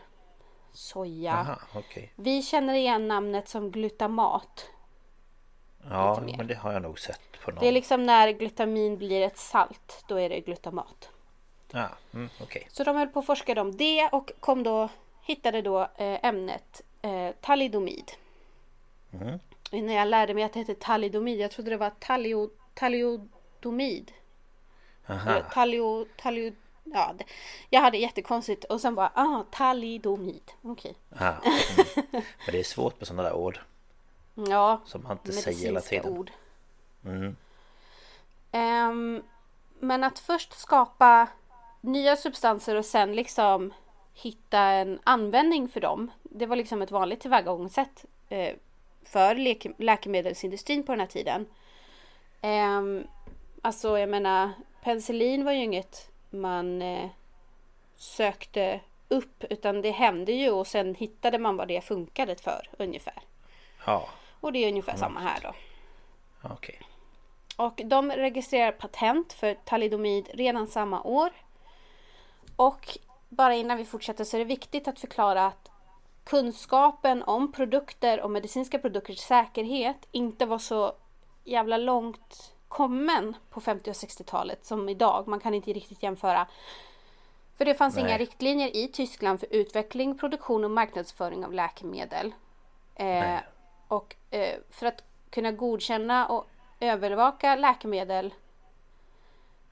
soja. 0.71 1.33
Aha, 1.33 1.59
okej. 1.75 2.11
Vi 2.15 2.41
känner 2.41 2.73
igen 2.73 3.07
namnet 3.07 3.47
som 3.49 3.71
glutamat. 3.71 4.69
Ja, 5.89 6.23
men 6.37 6.47
det 6.47 6.55
har 6.55 6.73
jag 6.73 6.81
nog 6.81 6.99
sett 6.99 7.21
på 7.45 7.51
någon. 7.51 7.59
Det 7.59 7.67
är 7.67 7.71
liksom 7.71 8.03
när 8.05 8.29
glutamin 8.31 8.97
blir 8.97 9.21
ett 9.21 9.37
salt. 9.37 10.03
Då 10.07 10.19
är 10.19 10.29
det 10.29 10.39
glutamat. 10.39 11.09
Ja, 11.75 11.89
mm, 12.13 12.29
okej. 12.41 12.67
Så 12.71 12.83
de 12.83 12.95
höll 12.95 13.07
på 13.07 13.19
att 13.19 13.25
forska 13.25 13.61
om 13.61 13.77
det 13.77 14.09
och 14.11 14.31
kom 14.39 14.63
då, 14.63 14.89
hittade 15.21 15.61
då 15.61 15.81
eh, 15.81 16.25
ämnet 16.25 16.81
eh, 17.01 17.31
talidomid. 17.41 18.11
Och 19.71 19.83
När 19.83 19.93
jag 19.95 20.07
lärde 20.07 20.33
mig 20.33 20.43
att 20.43 20.53
det 20.53 20.59
hette 20.59 20.75
talidomid, 20.75 21.39
jag 21.39 21.51
trodde 21.51 21.69
det 21.69 21.77
var 21.77 21.89
talio, 21.99 22.49
taliodomid. 22.73 24.11
Aha. 25.07 25.39
Talio, 25.53 26.05
talio, 26.17 26.55
ja, 26.83 27.13
det, 27.17 27.23
jag 27.69 27.81
hade 27.81 27.97
jättekonstigt 27.97 28.63
och 28.63 28.81
sen 28.81 28.95
bara, 28.95 29.11
ah, 29.15 29.43
talidomid. 29.51 30.51
Okej. 30.61 30.95
Ah, 31.17 31.33
mm. 31.43 31.85
Men 32.45 32.51
det 32.51 32.59
är 32.59 32.63
svårt 32.63 32.99
med 32.99 33.07
sådana 33.07 33.23
där 33.23 33.33
ord. 33.33 33.59
Ja, 34.33 34.81
Som 34.85 35.03
man 35.03 35.11
inte 35.11 35.31
säger 35.31 35.65
hela 35.65 35.81
tiden. 35.81 36.17
ord. 36.17 36.31
Mm. 37.05 37.35
Ehm, 38.51 39.23
men 39.79 40.03
att 40.03 40.19
först 40.19 40.59
skapa 40.59 41.27
nya 41.87 42.15
substanser 42.15 42.75
och 42.75 42.85
sen 42.85 43.15
liksom 43.15 43.73
hitta 44.13 44.59
en 44.59 44.99
användning 45.03 45.69
för 45.69 45.81
dem. 45.81 46.11
Det 46.23 46.45
var 46.45 46.55
liksom 46.55 46.81
ett 46.81 46.91
vanligt 46.91 47.19
tillvägagångssätt 47.19 48.05
eh, 48.29 48.55
för 49.03 49.35
läke- 49.35 49.73
läkemedelsindustrin 49.77 50.83
på 50.83 50.91
den 50.91 50.99
här 50.99 51.07
tiden. 51.07 51.45
Ehm, 52.41 53.07
alltså 53.61 53.99
jag 53.99 54.09
menar 54.09 54.51
penicillin 54.83 55.45
var 55.45 55.51
ju 55.51 55.63
inget 55.63 56.11
man 56.29 56.81
eh, 56.81 57.09
sökte 57.95 58.79
upp 59.07 59.43
utan 59.43 59.81
det 59.81 59.91
hände 59.91 60.31
ju 60.31 60.51
och 60.51 60.67
sen 60.67 60.95
hittade 60.95 61.37
man 61.37 61.57
vad 61.57 61.67
det 61.67 61.81
funkade 61.81 62.35
för 62.35 62.69
ungefär. 62.77 63.21
Ja, 63.85 64.09
Och 64.39 64.51
det 64.53 64.59
är 64.63 64.67
ungefär 64.69 64.97
samma 64.97 65.19
här 65.19 65.39
då. 65.43 65.53
okej. 66.53 66.79
Och 67.57 67.81
de 67.85 68.11
registrerar 68.11 68.71
patent 68.71 69.33
för 69.33 69.53
talidomid 69.53 70.29
redan 70.33 70.67
samma 70.67 71.01
år. 71.03 71.29
Och 72.55 72.97
bara 73.29 73.55
innan 73.55 73.77
vi 73.77 73.85
fortsätter 73.85 74.23
så 74.23 74.37
är 74.37 74.39
det 74.39 74.45
viktigt 74.45 74.87
att 74.87 74.99
förklara 74.99 75.45
att 75.45 75.71
kunskapen 76.23 77.23
om 77.23 77.51
produkter 77.51 78.21
och 78.21 78.31
medicinska 78.31 78.79
produkters 78.79 79.19
säkerhet 79.19 80.07
inte 80.11 80.45
var 80.45 80.59
så 80.59 80.93
jävla 81.43 81.77
långt 81.77 82.53
kommen 82.67 83.37
på 83.49 83.61
50 83.61 83.89
och 83.89 83.95
60-talet 83.95 84.65
som 84.65 84.89
idag. 84.89 85.27
Man 85.27 85.39
kan 85.39 85.53
inte 85.53 85.73
riktigt 85.73 86.03
jämföra. 86.03 86.47
För 87.57 87.65
det 87.65 87.75
fanns 87.75 87.95
Nej. 87.95 88.05
inga 88.05 88.17
riktlinjer 88.17 88.75
i 88.75 88.87
Tyskland 88.87 89.39
för 89.39 89.47
utveckling, 89.51 90.17
produktion 90.17 90.63
och 90.63 90.71
marknadsföring 90.71 91.45
av 91.45 91.53
läkemedel. 91.53 92.33
Eh, 92.95 93.37
och 93.87 94.15
eh, 94.29 94.55
för 94.69 94.85
att 94.85 95.03
kunna 95.29 95.51
godkänna 95.51 96.27
och 96.27 96.47
övervaka 96.79 97.55
läkemedel 97.55 98.33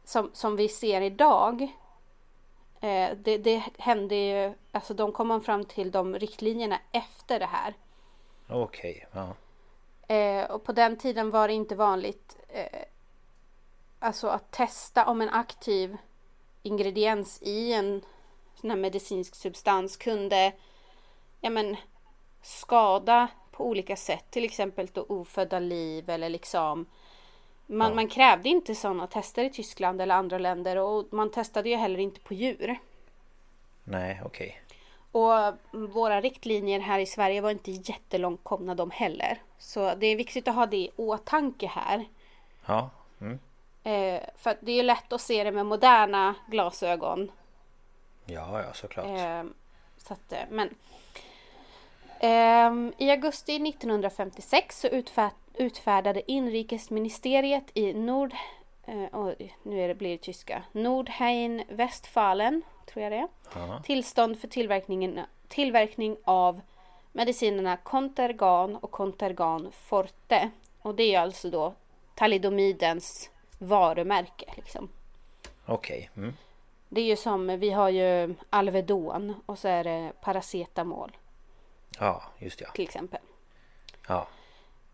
som, 0.03 0.29
som 0.33 0.55
vi 0.55 0.69
ser 0.69 1.01
idag. 1.01 1.71
Eh, 2.83 3.17
det, 3.17 3.37
det 3.37 3.63
hände 3.77 4.15
ju, 4.15 4.53
alltså 4.71 4.93
de 4.93 5.11
kom 5.11 5.27
man 5.27 5.41
fram 5.41 5.65
till 5.65 5.91
de 5.91 6.15
riktlinjerna 6.15 6.79
efter 6.91 7.39
det 7.39 7.45
här. 7.45 7.73
Okej, 8.49 9.07
ja. 9.11 9.35
Eh, 10.15 10.51
och 10.51 10.63
på 10.63 10.71
den 10.71 10.97
tiden 10.97 11.29
var 11.29 11.47
det 11.47 11.53
inte 11.53 11.75
vanligt 11.75 12.37
eh, 12.49 12.81
alltså 13.99 14.27
att 14.27 14.51
testa 14.51 15.05
om 15.05 15.21
en 15.21 15.29
aktiv 15.29 15.97
ingrediens 16.63 17.41
i 17.41 17.73
en 17.73 18.05
sån 18.55 18.69
här 18.69 18.77
medicinsk 18.77 19.35
substans 19.35 19.97
kunde 19.97 20.53
ja, 21.41 21.49
men, 21.49 21.75
skada 22.41 23.27
på 23.51 23.65
olika 23.67 23.95
sätt. 23.95 24.25
Till 24.29 24.45
exempel 24.45 24.89
då 24.93 25.05
ofödda 25.09 25.59
liv 25.59 26.09
eller 26.09 26.29
liksom 26.29 26.85
man, 27.65 27.89
Ja. 27.89 27.95
man 27.95 28.07
krävde 28.07 28.49
inte 28.49 28.75
sådana 28.75 29.07
tester 29.07 29.43
i 29.43 29.49
Tyskland 29.49 30.01
eller 30.01 30.15
andra 30.15 30.37
länder 30.37 30.75
och 30.77 31.05
man 31.11 31.31
testade 31.31 31.69
ju 31.69 31.75
heller 31.75 31.99
inte 31.99 32.19
på 32.19 32.33
djur. 32.33 32.79
Nej, 33.83 34.21
okej. 34.25 34.61
Och 35.11 35.31
våra 35.71 36.21
riktlinjer 36.21 36.79
här 36.79 36.99
i 36.99 37.05
Sverige 37.05 37.41
var 37.41 37.51
inte 37.51 37.71
jättelångt 37.71 38.39
komna 38.43 38.75
de 38.75 38.91
heller. 38.91 39.41
Så 39.57 39.95
det 39.95 40.07
är 40.07 40.15
viktigt 40.15 40.47
att 40.47 40.55
ha 40.55 40.65
det 40.65 40.77
i 40.77 40.89
åtanke 40.95 41.67
här. 41.67 42.05
Ja, 42.65 42.89
mm. 43.21 43.39
Eh, 43.83 44.21
för 44.37 44.57
det 44.61 44.71
är 44.71 44.75
ju 44.75 44.83
lätt 44.83 45.13
att 45.13 45.21
se 45.21 45.43
det 45.43 45.51
med 45.51 45.65
moderna 45.65 46.35
glasögon. 46.47 47.31
ja, 48.25 48.61
ja 48.61 48.73
såklart. 48.73 49.05
Eh, 49.05 49.43
så 49.97 50.13
att, 50.13 50.33
eh, 50.33 50.39
men 50.49 50.75
I 52.97 53.09
augusti 53.11 53.55
1956 53.55 54.79
så 54.79 54.87
utfär, 54.87 55.31
utfärdade 55.53 56.31
inrikesministeriet 56.31 57.71
i 57.73 57.93
Nord... 57.93 58.33
Eh, 58.85 59.29
nu 59.63 59.81
är 59.81 59.87
det, 59.87 59.95
blir 59.95 60.11
det 60.11 60.17
tyska. 60.17 60.63
Nordrhein-Westfalen, 60.71 62.61
tror 62.85 63.03
jag 63.03 63.11
det 63.11 63.17
är. 63.17 63.27
Ja. 63.55 63.81
Tillstånd 63.83 64.39
för 64.39 64.47
tillverkningen, 64.47 65.19
tillverkning 65.47 66.17
av 66.23 66.61
medicinerna 67.11 67.77
Contergan 67.77 68.75
och 68.75 68.91
Contergan 68.91 69.71
Forte. 69.71 70.49
Och 70.81 70.95
det 70.95 71.15
är 71.15 71.19
alltså 71.19 71.49
då 71.49 71.73
talidomidens 72.15 73.29
varumärke. 73.57 74.45
Liksom. 74.55 74.89
Okej, 75.65 76.09
mm. 76.17 76.33
Det 76.89 77.01
är 77.01 77.05
ju 77.05 77.15
som, 77.15 77.47
vi 77.47 77.71
har 77.71 77.89
ju 77.89 78.35
Alvedon 78.49 79.35
och 79.45 79.59
så 79.59 79.67
är 79.67 79.83
det 79.83 80.11
paracetamol 80.21 81.11
Ja, 81.99 82.23
just 82.37 82.61
ja. 82.61 82.67
till 82.71 82.83
exempel. 82.83 83.19
Ja, 84.07 84.27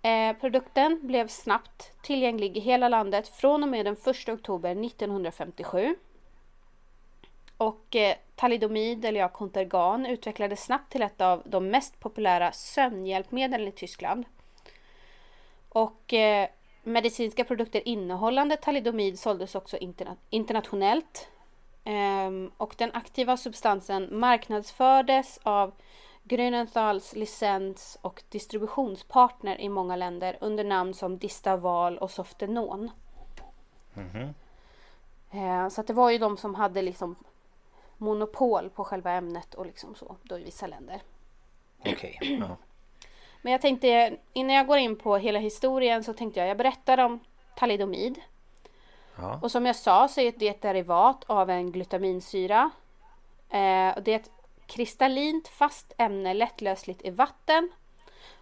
Eh, 0.01 0.33
produkten 0.33 0.99
blev 1.07 1.27
snabbt 1.27 1.91
tillgänglig 2.01 2.57
i 2.57 2.59
hela 2.59 2.89
landet 2.89 3.27
från 3.27 3.63
och 3.63 3.69
med 3.69 3.85
den 3.85 3.93
1 3.93 4.29
oktober 4.29 4.85
1957. 4.85 5.95
Och 7.57 7.95
eh, 7.95 8.15
talidomid, 8.35 9.05
eller 9.05 9.19
ja, 9.19 9.29
Contergan, 9.29 10.05
utvecklades 10.05 10.63
snabbt 10.63 10.91
till 10.91 11.01
ett 11.01 11.21
av 11.21 11.41
de 11.45 11.67
mest 11.67 11.99
populära 11.99 12.51
sömnhjälpmedlen 12.51 13.67
i 13.67 13.71
Tyskland. 13.71 14.25
Och 15.69 16.13
eh, 16.13 16.49
medicinska 16.83 17.43
produkter 17.43 17.87
innehållande 17.87 18.57
talidomid 18.57 19.19
såldes 19.19 19.55
också 19.55 19.77
interna- 19.77 20.15
internationellt. 20.29 21.27
Ehm, 21.83 22.51
och 22.57 22.75
den 22.77 22.91
aktiva 22.93 23.37
substansen 23.37 24.19
marknadsfördes 24.19 25.39
av 25.43 25.73
Grünenthals 26.29 27.15
licens 27.15 27.97
och 28.01 28.23
distributionspartner 28.29 29.61
i 29.61 29.69
många 29.69 29.95
länder 29.95 30.37
under 30.41 30.63
namn 30.63 30.93
som 30.93 31.17
Distaval 31.17 31.97
och 31.97 32.11
Softenon. 32.11 32.91
Eh, 35.31 35.69
så 35.69 35.81
att 35.81 35.87
det 35.87 35.93
var 35.93 36.09
ju 36.09 36.17
de 36.17 36.37
som 36.37 36.55
hade 36.55 36.81
liksom 36.81 37.15
monopol 37.97 38.69
på 38.69 38.83
själva 38.83 39.11
ämnet 39.11 39.53
och 39.53 39.65
liksom 39.65 39.95
så 39.95 40.15
då 40.23 40.39
i 40.39 40.43
vissa 40.43 40.67
länder. 40.67 41.01
Okej. 41.79 42.17
Ja. 42.21 42.57
Men 43.41 43.51
jag 43.51 43.61
tänkte 43.61 44.17
innan 44.33 44.55
jag 44.55 44.67
går 44.67 44.77
in 44.77 44.95
på 44.95 45.17
hela 45.17 45.39
historien 45.39 46.03
så 46.03 46.13
tänkte 46.13 46.39
jag 46.39 46.49
jag 46.49 46.57
berättar 46.57 46.97
om 46.97 47.19
talidomid. 47.55 48.21
Ja. 49.15 49.39
Och 49.41 49.51
som 49.51 49.65
jag 49.65 49.75
sa 49.75 50.07
så 50.07 50.21
är 50.21 50.33
det 50.37 50.47
ett 50.47 50.61
derivat 50.61 51.23
av 51.27 51.49
en 51.49 51.71
glutaminsyra. 51.71 52.69
Eh, 53.49 53.97
och 53.97 54.03
det 54.03 54.13
är 54.13 54.15
ett 54.15 54.31
kristallint 54.69 55.47
fast 55.47 55.93
ämne 55.97 56.33
lättlösligt 56.33 57.05
i 57.05 57.09
vatten. 57.09 57.71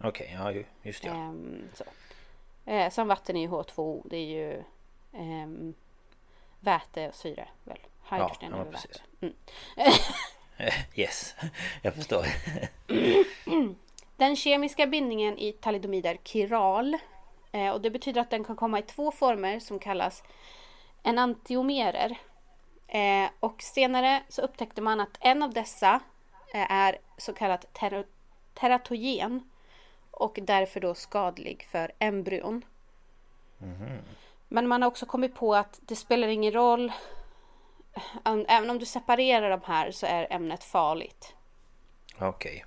Okej, 0.01 0.37
ja 0.39 0.53
ju- 0.53 0.65
just 0.83 1.03
det. 1.03 1.09
Ja. 1.09 1.35
Så. 1.75 1.85
Eh, 2.71 2.91
som 2.91 3.09
vatten 3.09 3.37
är 3.37 3.41
ju 3.41 3.49
H2O. 3.49 4.03
Det 4.05 4.17
är 4.17 4.27
ju 4.27 4.63
ehm, 5.13 5.75
väte 6.61 7.09
och 7.09 7.15
syre. 7.15 7.49
Väl? 7.65 7.79
Hydrogen 8.11 8.51
ja, 8.51 8.57
är 8.57 8.65
väl 8.65 8.73
väte. 8.73 9.01
Mm. 9.21 9.35
Yes, 10.95 11.35
jag 11.83 11.95
förstår. 11.95 12.27
Den 14.17 14.37
kemiska 14.37 14.87
bindningen 14.87 15.39
i 15.39 15.53
talidomid 15.53 16.07
är 16.07 16.17
kiral. 16.25 16.97
Eh, 17.53 17.71
och 17.71 17.81
det 17.81 17.91
betyder 17.91 18.21
att 18.21 18.31
den 18.31 18.45
kan 18.45 18.57
komma 18.57 18.79
i 18.79 18.83
två 18.83 19.11
former 19.11 19.61
som 19.61 19.79
kallas 19.79 20.23
enantiomerer. 21.03 22.19
Eh, 22.87 23.31
och 23.41 23.63
senare 23.63 24.23
så 24.29 24.43
upptäckte 24.43 24.81
man 24.81 25.01
att 25.01 25.19
en 25.21 25.43
av 25.43 25.53
dessa 25.53 26.01
eh, 26.55 26.73
är 26.73 26.99
så 27.17 27.33
kallat 27.33 27.73
ter- 27.73 28.07
teratogen 28.55 29.51
och 30.11 30.39
därför 30.43 30.81
då 30.81 30.95
skadlig 30.95 31.67
för 31.71 31.93
embryon. 31.99 32.65
Men 34.49 34.69
man 34.69 34.83
har 34.83 34.89
också 34.89 35.07
kommit 35.07 35.35
på 35.35 35.55
att 35.55 35.81
det 35.83 35.97
spelar 35.97 36.29
ingen 36.29 36.53
roll. 36.53 36.93
Även 38.25 38.71
om 38.71 38.79
du 38.79 38.87
separerar 38.87 39.51
de 39.51 39.61
här 39.65 39.91
så 39.91 40.07
är 40.07 40.27
ämnet 40.31 40.65
farligt. 40.65 41.35
Okej. 42.21 42.65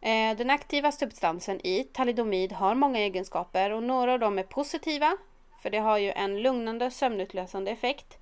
Eh, 0.00 0.36
Den 0.36 0.50
aktiva 0.50 0.92
substansen 0.92 1.66
i 1.66 1.84
talidomid 1.84 2.52
har 2.52 2.74
många 2.74 2.98
egenskaper 2.98 3.70
och 3.70 3.82
några 3.82 4.12
av 4.12 4.18
dem 4.18 4.38
är 4.38 4.42
positiva. 4.42 5.16
För 5.62 5.70
det 5.70 5.78
har 5.78 5.98
ju 5.98 6.10
en 6.12 6.42
lugnande 6.42 6.90
sömnutlösande 6.90 7.70
effekt. 7.70 8.18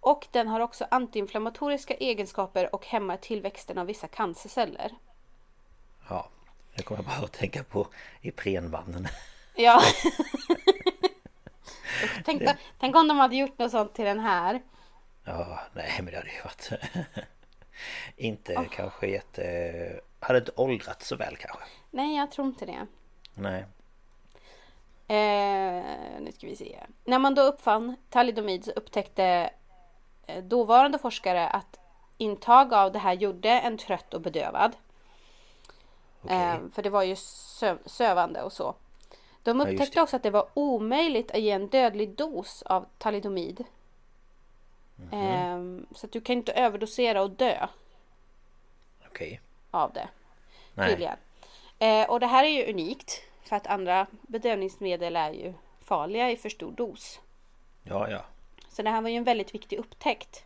Och 0.00 0.26
den 0.30 0.48
har 0.48 0.60
också 0.60 0.86
antiinflammatoriska 0.90 1.94
egenskaper 1.94 2.74
och 2.74 2.86
hämmar 2.86 3.16
tillväxten 3.16 3.78
av 3.78 3.86
vissa 3.86 4.08
cancerceller. 4.08 4.90
Ja. 6.08 6.28
Nu 6.74 6.82
kommer 6.82 6.98
jag 6.98 7.06
bara 7.06 7.24
att 7.24 7.32
tänka 7.32 7.64
på 7.64 7.86
Iprenmannen. 8.20 9.08
Ja. 9.54 9.82
Tänk, 12.24 12.42
tänk 12.80 12.96
om 12.96 13.08
de 13.08 13.18
hade 13.18 13.36
gjort 13.36 13.58
något 13.58 13.70
sånt 13.70 13.94
till 13.94 14.04
den 14.04 14.20
här. 14.20 14.62
Ja, 15.38 15.60
nej 15.74 15.92
men 15.96 16.06
det 16.06 16.16
hade 16.16 16.30
ju 16.30 16.42
varit... 16.44 16.70
inte 18.16 18.68
kanske 18.70 19.06
jätte... 19.06 20.00
Hade 20.20 20.38
inte 20.38 20.52
åldrats 20.56 21.08
så 21.08 21.16
väl 21.16 21.36
kanske. 21.36 21.64
Nej, 21.90 22.16
jag 22.16 22.30
tror 22.30 22.46
inte 22.46 22.66
det. 22.66 22.86
Nej. 23.34 23.64
Eh, 25.08 25.84
nu 26.20 26.32
ska 26.34 26.46
vi 26.46 26.56
se. 26.56 26.78
När 27.04 27.18
man 27.18 27.34
då 27.34 27.42
uppfann 27.42 27.96
talidomid 28.10 28.64
så 28.64 28.70
upptäckte 28.70 29.50
eh, 30.26 30.44
dåvarande 30.44 30.98
forskare 30.98 31.48
att 31.48 31.78
intag 32.18 32.74
av 32.74 32.92
det 32.92 32.98
här 32.98 33.12
gjorde 33.12 33.50
en 33.50 33.78
trött 33.78 34.14
och 34.14 34.20
bedövad. 34.20 34.76
Okej. 36.22 36.36
Eh, 36.36 36.58
för 36.72 36.82
det 36.82 36.90
var 36.90 37.02
ju 37.02 37.14
sö- 37.14 37.78
sövande 37.88 38.42
och 38.42 38.52
så. 38.52 38.74
De 39.42 39.60
Ja, 39.60 39.64
upptäckte 39.66 39.98
det. 39.98 40.02
också 40.02 40.16
att 40.16 40.22
det 40.22 40.30
var 40.30 40.48
omöjligt 40.54 41.30
att 41.30 41.40
ge 41.40 41.50
en 41.50 41.68
dödlig 41.68 42.16
dos 42.16 42.62
av 42.62 42.86
talidomid. 42.98 43.64
Mhm. 45.10 45.80
Eh, 45.80 45.86
så 45.96 46.06
att 46.06 46.12
du 46.12 46.20
kan 46.20 46.36
inte 46.36 46.52
överdosera 46.52 47.22
och 47.22 47.30
dö 47.30 47.66
Okej. 49.06 49.40
av 49.70 49.92
det. 49.92 50.08
Nej. 50.74 50.90
Tydligen. 50.90 51.16
Eh, 51.78 52.10
och 52.10 52.20
det 52.20 52.26
här 52.26 52.44
är 52.44 52.48
ju 52.48 52.72
unikt. 52.72 53.22
För 53.42 53.56
att 53.56 53.66
andra 53.66 54.06
bedövningsmedel 54.22 55.16
är 55.16 55.32
ju 55.32 55.54
farliga 55.84 56.30
i 56.30 56.36
för 56.36 56.48
stor 56.48 56.72
dos. 56.72 57.20
Ja, 57.82 58.10
ja. 58.10 58.24
Så 58.68 58.82
det 58.82 58.90
här 58.90 59.00
var 59.00 59.08
ju 59.08 59.16
en 59.16 59.24
väldigt 59.24 59.54
viktig 59.54 59.78
upptäckt. 59.78 60.44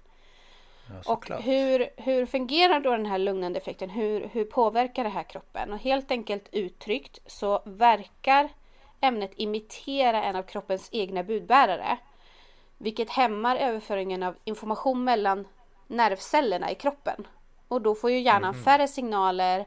ja 0.88 1.12
Och 1.12 1.28
hur, 1.42 1.88
hur 1.96 2.26
fungerar 2.26 2.80
då 2.80 2.90
den 2.90 3.06
här 3.06 3.18
lugnande 3.18 3.58
effekten? 3.58 3.90
Hur, 3.90 4.28
hur 4.32 4.44
påverkar 4.44 5.04
det 5.04 5.10
här 5.10 5.22
kroppen? 5.22 5.72
Och 5.72 5.78
helt 5.78 6.10
enkelt 6.10 6.48
uttryckt 6.52 7.18
så 7.26 7.62
verkar 7.64 8.48
ämnet 9.00 9.32
imitera 9.36 10.24
en 10.24 10.36
av 10.36 10.42
kroppens 10.42 10.88
egna 10.92 11.22
budbärare. 11.22 11.98
Vilket 12.84 13.10
hämmar 13.10 13.56
överföringen 13.56 14.22
av 14.22 14.36
information 14.44 15.04
mellan 15.04 15.46
nervcellerna 15.86 16.70
i 16.70 16.74
kroppen. 16.74 17.26
Och 17.68 17.82
då 17.82 17.94
får 17.94 18.10
ju 18.10 18.20
hjärnan 18.20 18.54
färre 18.54 18.88
signaler 18.88 19.66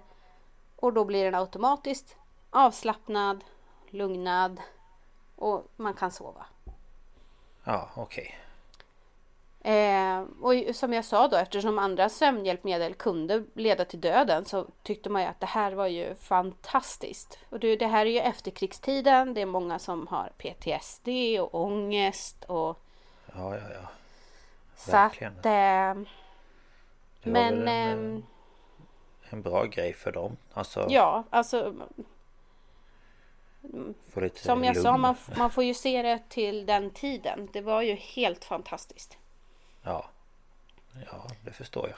och 0.75 0.93
då 0.93 1.05
blir 1.05 1.25
den 1.25 1.35
automatiskt 1.35 2.15
avslappnad, 2.49 3.43
lugnad 3.89 4.61
och 5.35 5.71
man 5.75 5.93
kan 5.93 6.11
sova. 6.11 6.45
Ja, 7.63 7.89
okej. 7.95 8.37
Eh, 9.61 10.21
och 10.41 10.75
som 10.75 10.93
jag 10.93 11.05
sa 11.05 11.27
då, 11.27 11.37
eftersom 11.37 11.79
andra 11.79 12.09
sömnhjälpmedel 12.09 12.93
kunde 12.93 13.43
leda 13.53 13.85
till 13.85 14.01
döden 14.01 14.45
så 14.45 14.67
tyckte 14.83 15.09
man 15.09 15.21
ju 15.21 15.27
att 15.27 15.39
det 15.39 15.45
här 15.45 15.71
var 15.71 15.87
ju 15.87 16.15
fantastiskt. 16.15 17.39
Och 17.49 17.59
det, 17.59 17.75
det 17.75 17.87
här 17.87 18.05
är 18.05 18.09
ju 18.09 18.19
efterkrigstiden, 18.19 19.33
det 19.33 19.41
är 19.41 19.45
många 19.45 19.79
som 19.79 20.07
har 20.07 20.31
PTSD 20.37 21.07
och 21.39 21.61
ångest 21.61 22.43
och 22.43 22.83
Ja, 23.37 23.55
ja, 23.55 23.61
ja. 23.73 23.89
så 24.75 24.91
Verkligen. 24.91 25.33
att... 25.39 25.45
Eh, 25.45 25.51
Det 27.23 27.29
var 27.29 27.31
men 27.31 27.59
väl 27.59 27.67
en, 27.67 27.67
ehm, 27.67 28.15
eh, 29.23 29.33
en 29.33 29.41
bra 29.41 29.65
grej 29.65 29.93
för 29.93 30.11
dem. 30.11 30.37
Alltså, 30.53 30.85
ja, 30.89 31.23
alltså 31.29 31.73
lite 34.15 34.39
som 34.39 34.63
jag 34.63 34.73
lugn. 34.75 34.83
sa, 34.83 34.97
man, 34.97 35.15
man 35.37 35.51
får 35.51 35.63
ju 35.63 35.73
se 35.73 36.01
det 36.01 36.19
till 36.29 36.65
den 36.65 36.91
tiden. 36.91 37.49
Det 37.53 37.61
var 37.61 37.81
ju 37.81 37.95
helt 37.95 38.45
fantastiskt. 38.45 39.17
Ja. 39.83 40.05
Ja, 41.11 41.27
det 41.45 41.51
förstår 41.51 41.87
jag. 41.89 41.97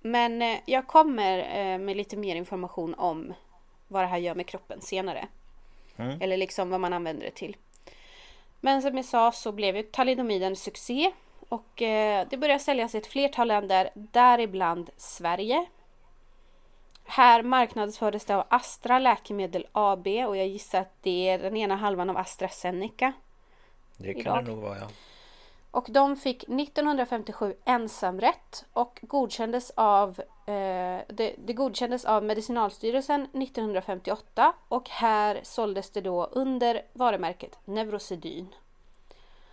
Men 0.00 0.42
eh, 0.42 0.58
jag 0.66 0.86
kommer 0.86 1.38
eh, 1.38 1.78
med 1.78 1.96
lite 1.96 2.16
mer 2.16 2.36
information 2.36 2.94
om 2.94 3.34
vad 3.88 4.02
det 4.02 4.06
här 4.06 4.18
gör 4.18 4.34
med 4.34 4.46
kroppen 4.46 4.80
senare. 4.80 5.28
Mm. 5.96 6.20
Eller 6.20 6.36
liksom 6.36 6.70
vad 6.70 6.80
man 6.80 6.92
använder 6.92 7.24
det 7.24 7.30
till. 7.30 7.56
Men 8.60 8.82
som 8.82 8.96
jag 8.96 9.04
sa 9.04 9.32
så 9.32 9.52
blev 9.52 9.76
ju 9.76 9.82
talidomid 9.82 10.42
en 10.42 10.56
succé. 10.56 11.12
Och 11.48 11.82
eh, 11.82 12.26
det 12.30 12.36
började 12.36 12.60
säljas 12.60 12.94
i 12.94 12.98
ett 12.98 13.06
flertal 13.06 13.48
länder, 13.48 13.90
däribland 13.94 14.90
Sverige. 14.96 15.66
Här 17.04 17.42
marknadsfördes 17.42 18.24
det 18.24 18.36
av 18.36 18.46
Astra 18.50 18.98
Läkemedel 18.98 19.66
AB 19.72 20.06
och 20.06 20.36
jag 20.36 20.46
gissar 20.48 20.80
att 20.80 21.02
det 21.02 21.28
är 21.28 21.38
den 21.38 21.56
ena 21.56 21.76
halvan 21.76 22.10
av 22.10 22.16
AstraZeneca. 22.16 23.12
Det 23.96 24.14
kan 24.14 24.20
Idag. 24.20 24.44
det 24.44 24.50
nog 24.50 24.62
vara, 24.62 24.78
ja. 24.78 24.86
Och 25.70 25.86
de 25.90 26.16
fick 26.16 26.42
1957 26.42 27.54
ensamrätt 27.64 28.64
och 28.72 28.98
godkändes 29.02 29.72
av, 29.74 30.20
eh, 30.46 31.00
det, 31.08 31.34
det 31.38 31.52
godkändes 31.52 32.04
av 32.04 32.24
Medicinalstyrelsen 32.24 33.22
1958 33.22 34.52
och 34.68 34.88
här 34.88 35.40
såldes 35.42 35.90
det 35.90 36.00
då 36.00 36.24
under 36.24 36.82
varumärket 36.92 37.58
Neurosedyn. 37.64 38.54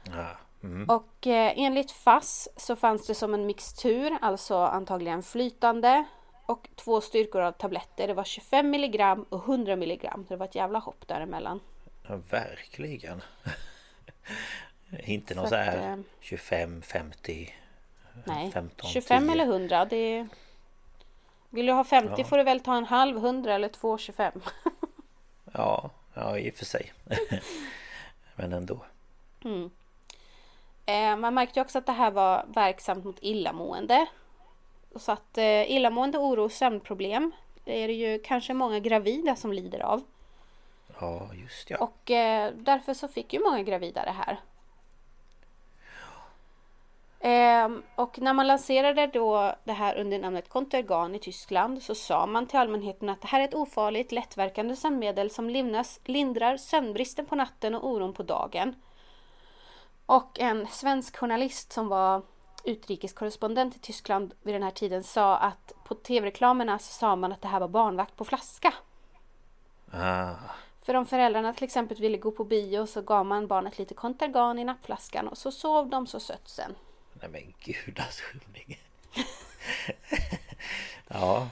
ja. 0.03 0.27
Mm. 0.63 0.89
Och 0.89 1.27
eh, 1.27 1.53
enligt 1.55 1.91
FASS 1.91 2.49
så 2.57 2.75
fanns 2.75 3.07
det 3.07 3.15
som 3.15 3.33
en 3.33 3.45
mixtur, 3.45 4.17
alltså 4.21 4.57
antagligen 4.57 5.23
flytande 5.23 6.05
och 6.45 6.69
två 6.75 7.01
styrkor 7.01 7.41
av 7.41 7.51
tabletter. 7.51 8.07
Det 8.07 8.13
var 8.13 8.23
25 8.23 8.69
milligram 8.69 9.25
och 9.29 9.49
100 9.49 9.75
milligram. 9.75 10.25
Det 10.29 10.35
var 10.35 10.45
ett 10.45 10.55
jävla 10.55 10.79
hopp 10.79 11.07
däremellan. 11.07 11.59
ja 12.07 12.15
verkligen. 12.29 13.21
Inte 15.03 15.35
någon 15.35 15.45
Så 15.45 15.49
så 15.49 15.55
här 15.55 15.91
eh, 15.91 15.97
25, 16.19 16.81
50, 16.81 17.53
Nej, 18.23 18.51
15, 18.51 18.89
25 18.89 19.23
10. 19.23 19.31
eller 19.31 19.45
100 19.45 19.85
det 19.85 19.95
är... 19.95 20.27
Vill 21.49 21.65
du 21.65 21.71
ha 21.71 21.83
50 21.83 22.13
Ja. 22.17 22.23
får 22.23 22.37
du 22.37 22.43
väl 22.43 22.59
ta 22.59 22.75
en 22.77 22.85
halv 22.85 23.17
100 23.17 23.53
eller 23.53 23.69
2,25. 23.69 24.41
Ja, 25.53 25.89
ja 26.13 26.37
i 26.37 26.51
och 26.51 26.55
för 26.55 26.65
sig. 26.65 26.93
Men 28.35 28.53
ändå. 28.53 28.85
Eh, 30.85 31.15
man 31.15 31.33
märkte 31.33 31.61
också 31.61 31.77
att 31.77 31.85
det 31.85 31.91
här 31.91 32.11
var 32.11 32.45
verksamt 32.47 33.05
mot 33.05 33.17
illamående. 33.21 34.05
Så 34.95 35.11
att 35.11 35.37
eh, 35.37 35.71
illamående, 35.71 36.17
oro 36.17 36.43
och 36.43 36.51
sömnproblem 36.51 37.31
det 37.65 37.83
är 37.83 37.87
det 37.87 37.93
ju 37.93 38.19
kanske 38.19 38.53
många 38.53 38.79
gravida 38.79 39.35
som 39.35 39.53
lider 39.53 39.79
av. 39.79 40.03
Ja, 40.99 41.29
just 41.33 41.69
ja. 41.69 41.77
Och 41.77 42.11
eh, 42.11 42.53
därför 42.55 42.93
så 42.93 43.07
fick 43.07 43.33
ju 43.33 43.39
många 43.39 43.63
gravida 43.63 44.05
det 44.05 44.11
här. 44.11 44.39
Ehm, 47.27 47.83
och 47.95 48.19
när 48.19 48.33
man 48.33 48.47
lanserade 48.47 49.07
då 49.07 49.55
det 49.63 49.71
här 49.71 49.95
under 49.95 50.19
namnet 50.19 50.49
Contergan 50.49 51.15
i 51.15 51.19
Tyskland 51.19 51.83
så 51.83 51.95
sa 51.95 52.25
man 52.25 52.47
till 52.47 52.59
allmänheten 52.59 53.09
att 53.09 53.21
det 53.21 53.27
här 53.27 53.39
är 53.39 53.43
ett 53.43 53.53
ofarligt 53.53 54.11
lättverkande 54.11 54.75
sömnmedel 54.75 55.29
som 55.29 55.49
lindras, 55.49 55.99
lindrar 56.03 56.57
sömnbristen 56.57 57.25
på 57.25 57.35
natten 57.35 57.75
och 57.75 57.89
oron 57.89 58.13
på 58.13 58.23
dagen. 58.23 58.75
Och 60.05 60.39
en 60.39 60.67
svensk 60.67 61.17
journalist 61.17 61.73
som 61.73 61.87
var 61.87 62.21
utrikeskorrespondent 62.63 63.75
i 63.75 63.79
Tyskland 63.79 64.33
vid 64.43 64.55
den 64.55 64.63
här 64.63 64.71
tiden 64.71 65.03
sa 65.03 65.37
att 65.37 65.73
på 65.83 65.95
tv-reklamerna 65.95 66.79
så 66.79 66.93
sa 66.93 67.15
man 67.15 67.31
att 67.31 67.41
det 67.41 67.47
här 67.47 67.59
var 67.59 67.67
barnvakt 67.67 68.15
på 68.15 68.25
flaska. 68.25 68.73
Ah, 69.91 70.33
För 70.81 70.93
om 70.93 71.05
föräldrarna 71.05 71.53
till 71.53 71.63
exempel 71.63 71.97
ville 71.97 72.17
gå 72.17 72.31
på 72.31 72.43
bio 72.43 72.85
så 72.85 73.01
gav 73.01 73.25
man 73.25 73.47
barnet 73.47 73.77
lite 73.77 73.93
Contergan 73.93 74.59
i 74.59 74.63
nappflaskan 74.63 75.27
och 75.27 75.37
så 75.37 75.51
sov 75.51 75.89
de 75.89 76.07
så 76.07 76.19
sött 76.19 76.47
sen. 76.47 76.75
nej 77.21 77.29
men 77.29 77.53
gudars 77.63 78.19
skymning. 78.21 78.79
ja, 81.07 81.49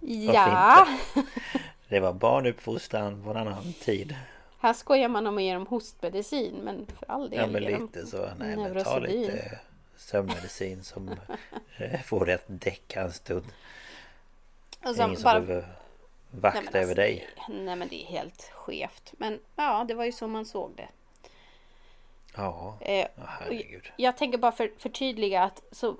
Ja, 0.00 0.86
det 1.88 2.00
var 2.00 2.12
barnuppfostran 2.12 3.22
på 3.24 3.30
en 3.30 3.36
annan 3.36 3.72
tid. 3.72 4.16
här 4.58 4.72
skojar 4.72 5.08
man 5.08 5.26
om 5.26 5.36
att 5.36 5.42
ge 5.42 5.54
dem 5.54 5.66
hostmedicin 5.66 6.54
men 6.54 6.86
för 6.98 7.10
all 7.10 7.30
del 7.30 7.38
Ja 7.38 7.46
men 7.46 7.62
lite 7.62 8.06
så. 8.06 8.30
Nej 8.38 8.56
men 8.56 8.84
ta 8.84 8.98
lite 8.98 9.58
sömnmedicin 9.96 10.84
som 10.84 11.14
får 12.04 12.26
dig 12.26 12.34
att 12.34 12.44
däcka 12.46 13.00
en 13.02 13.12
stund. 13.12 13.44
Är 14.82 14.94
ingen 15.04 15.16
som 15.16 15.22
bara, 15.24 15.40
behöver 15.40 15.66
Nej, 15.66 16.40
vakta 16.40 16.58
alltså, 16.58 16.78
över 16.78 16.94
dig. 16.94 17.28
det- 17.48 17.52
Nej 17.54 17.76
men 17.76 17.88
det 17.88 18.02
är 18.02 18.06
helt 18.06 18.50
skevt. 18.54 19.12
Men 19.18 19.40
ja, 19.56 19.84
det 19.88 19.94
var 19.94 20.04
ju 20.04 20.12
så 20.12 20.26
man 20.28 20.46
såg 20.46 20.72
det. 20.76 20.88
Ja, 22.36 22.76
Eh, 22.80 23.06
herregud. 23.26 23.92
Jag 23.96 24.16
tänker 24.16 24.38
bara 24.38 24.52
för, 24.52 24.72
förtydliga 24.78 25.42
att 25.42 25.62
så, 25.70 25.96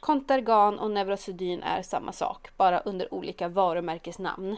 Contergan 0.00 0.78
och 0.78 0.90
Neurosedyn 0.90 1.62
är 1.62 1.82
samma 1.82 2.12
sak. 2.12 2.48
Bara 2.56 2.80
under 2.80 3.14
olika 3.14 3.48
varumärkesnamn. 3.48 4.56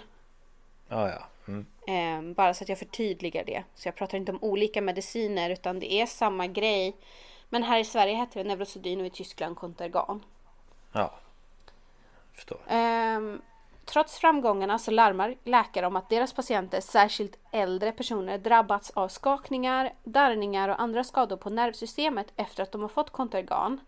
Ja, 0.88 1.08
ja. 1.08 1.26
Mm. 1.48 1.66
Eh, 1.86 2.34
bara 2.34 2.54
så 2.54 2.64
att 2.64 2.68
jag 2.68 2.78
förtydligar 2.78 3.44
det. 3.44 3.64
Så 3.74 3.88
jag 3.88 3.94
pratar 3.94 4.18
inte 4.18 4.32
om 4.32 4.38
olika 4.42 4.82
mediciner 4.82 5.50
utan 5.50 5.80
det 5.80 5.92
är 5.92 6.06
samma 6.06 6.46
grej. 6.46 6.96
Men 7.48 7.62
här 7.62 7.78
i 7.78 7.84
Sverige 7.84 8.14
heter 8.14 8.42
det 8.42 8.48
Neurosedyn 8.48 9.00
och 9.00 9.06
i 9.06 9.10
Tyskland 9.10 9.56
Contergan. 9.56 10.24
Ja. 10.92 11.14
Förstår. 12.34 12.60
Ehm, 12.68 13.42
trots 13.90 14.18
framgångarna 14.18 14.78
så 14.78 14.90
larmar 14.90 15.36
läkare 15.44 15.86
om 15.86 15.96
att 15.96 16.08
deras 16.08 16.32
patienter, 16.32 16.80
särskilt 16.80 17.38
äldre 17.52 17.92
personer, 17.92 18.38
drabbats 18.38 18.90
av 18.90 19.08
skakningar, 19.08 19.92
darrningar 20.04 20.68
och 20.68 20.80
andra 20.80 21.04
skador 21.04 21.36
på 21.36 21.50
nervsystemet 21.50 22.32
efter 22.36 22.62
att 22.62 22.72
de 22.72 22.80
har 22.80 22.88
fått 22.88 23.10
Contergan. 23.10 23.80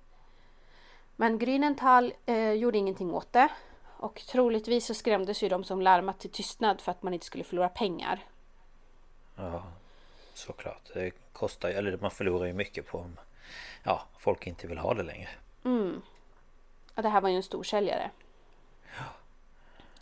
Men 1.16 1.38
Grünenthal 1.38 2.12
eh, 2.26 2.52
gjorde 2.52 2.78
ingenting 2.78 3.14
åt 3.14 3.32
det. 3.32 3.48
Och 3.96 4.22
troligtvis 4.28 4.86
så 4.86 4.94
skrämdes 4.94 5.42
ju 5.42 5.48
de 5.48 5.64
som 5.64 5.82
larmat 5.82 6.18
till 6.18 6.30
tystnad 6.30 6.80
för 6.80 6.90
att 6.90 7.02
man 7.02 7.14
inte 7.14 7.26
skulle 7.26 7.44
förlora 7.44 7.68
pengar. 7.68 8.26
Ja, 9.36 9.62
såklart. 10.34 10.90
Det 10.94 11.10
kostar 11.32 11.68
ju, 11.68 11.74
eller 11.74 11.98
man 11.98 12.10
förlorar 12.10 12.46
ju 12.46 12.52
mycket 12.52 12.86
på 12.86 12.98
om 12.98 13.18
ja, 13.82 14.02
folk 14.18 14.46
inte 14.46 14.66
vill 14.66 14.78
ha 14.78 14.94
det 14.94 15.02
längre. 15.02 15.28
Och 16.94 17.02
det 17.02 17.08
här 17.08 17.20
var 17.20 17.28
ju 17.28 17.36
en 17.36 17.42
stor 17.42 17.62
säljare. 17.62 18.10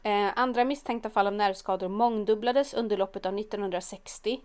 Eh, 0.03 0.31
andra 0.37 0.65
misstänkta 0.65 1.11
fall 1.11 1.27
av 1.27 1.33
nervskador 1.33 1.89
mångdubblades 1.89 2.75
under 2.75 2.97
loppet 2.97 3.27
av 3.27 3.39
1960. 3.39 4.41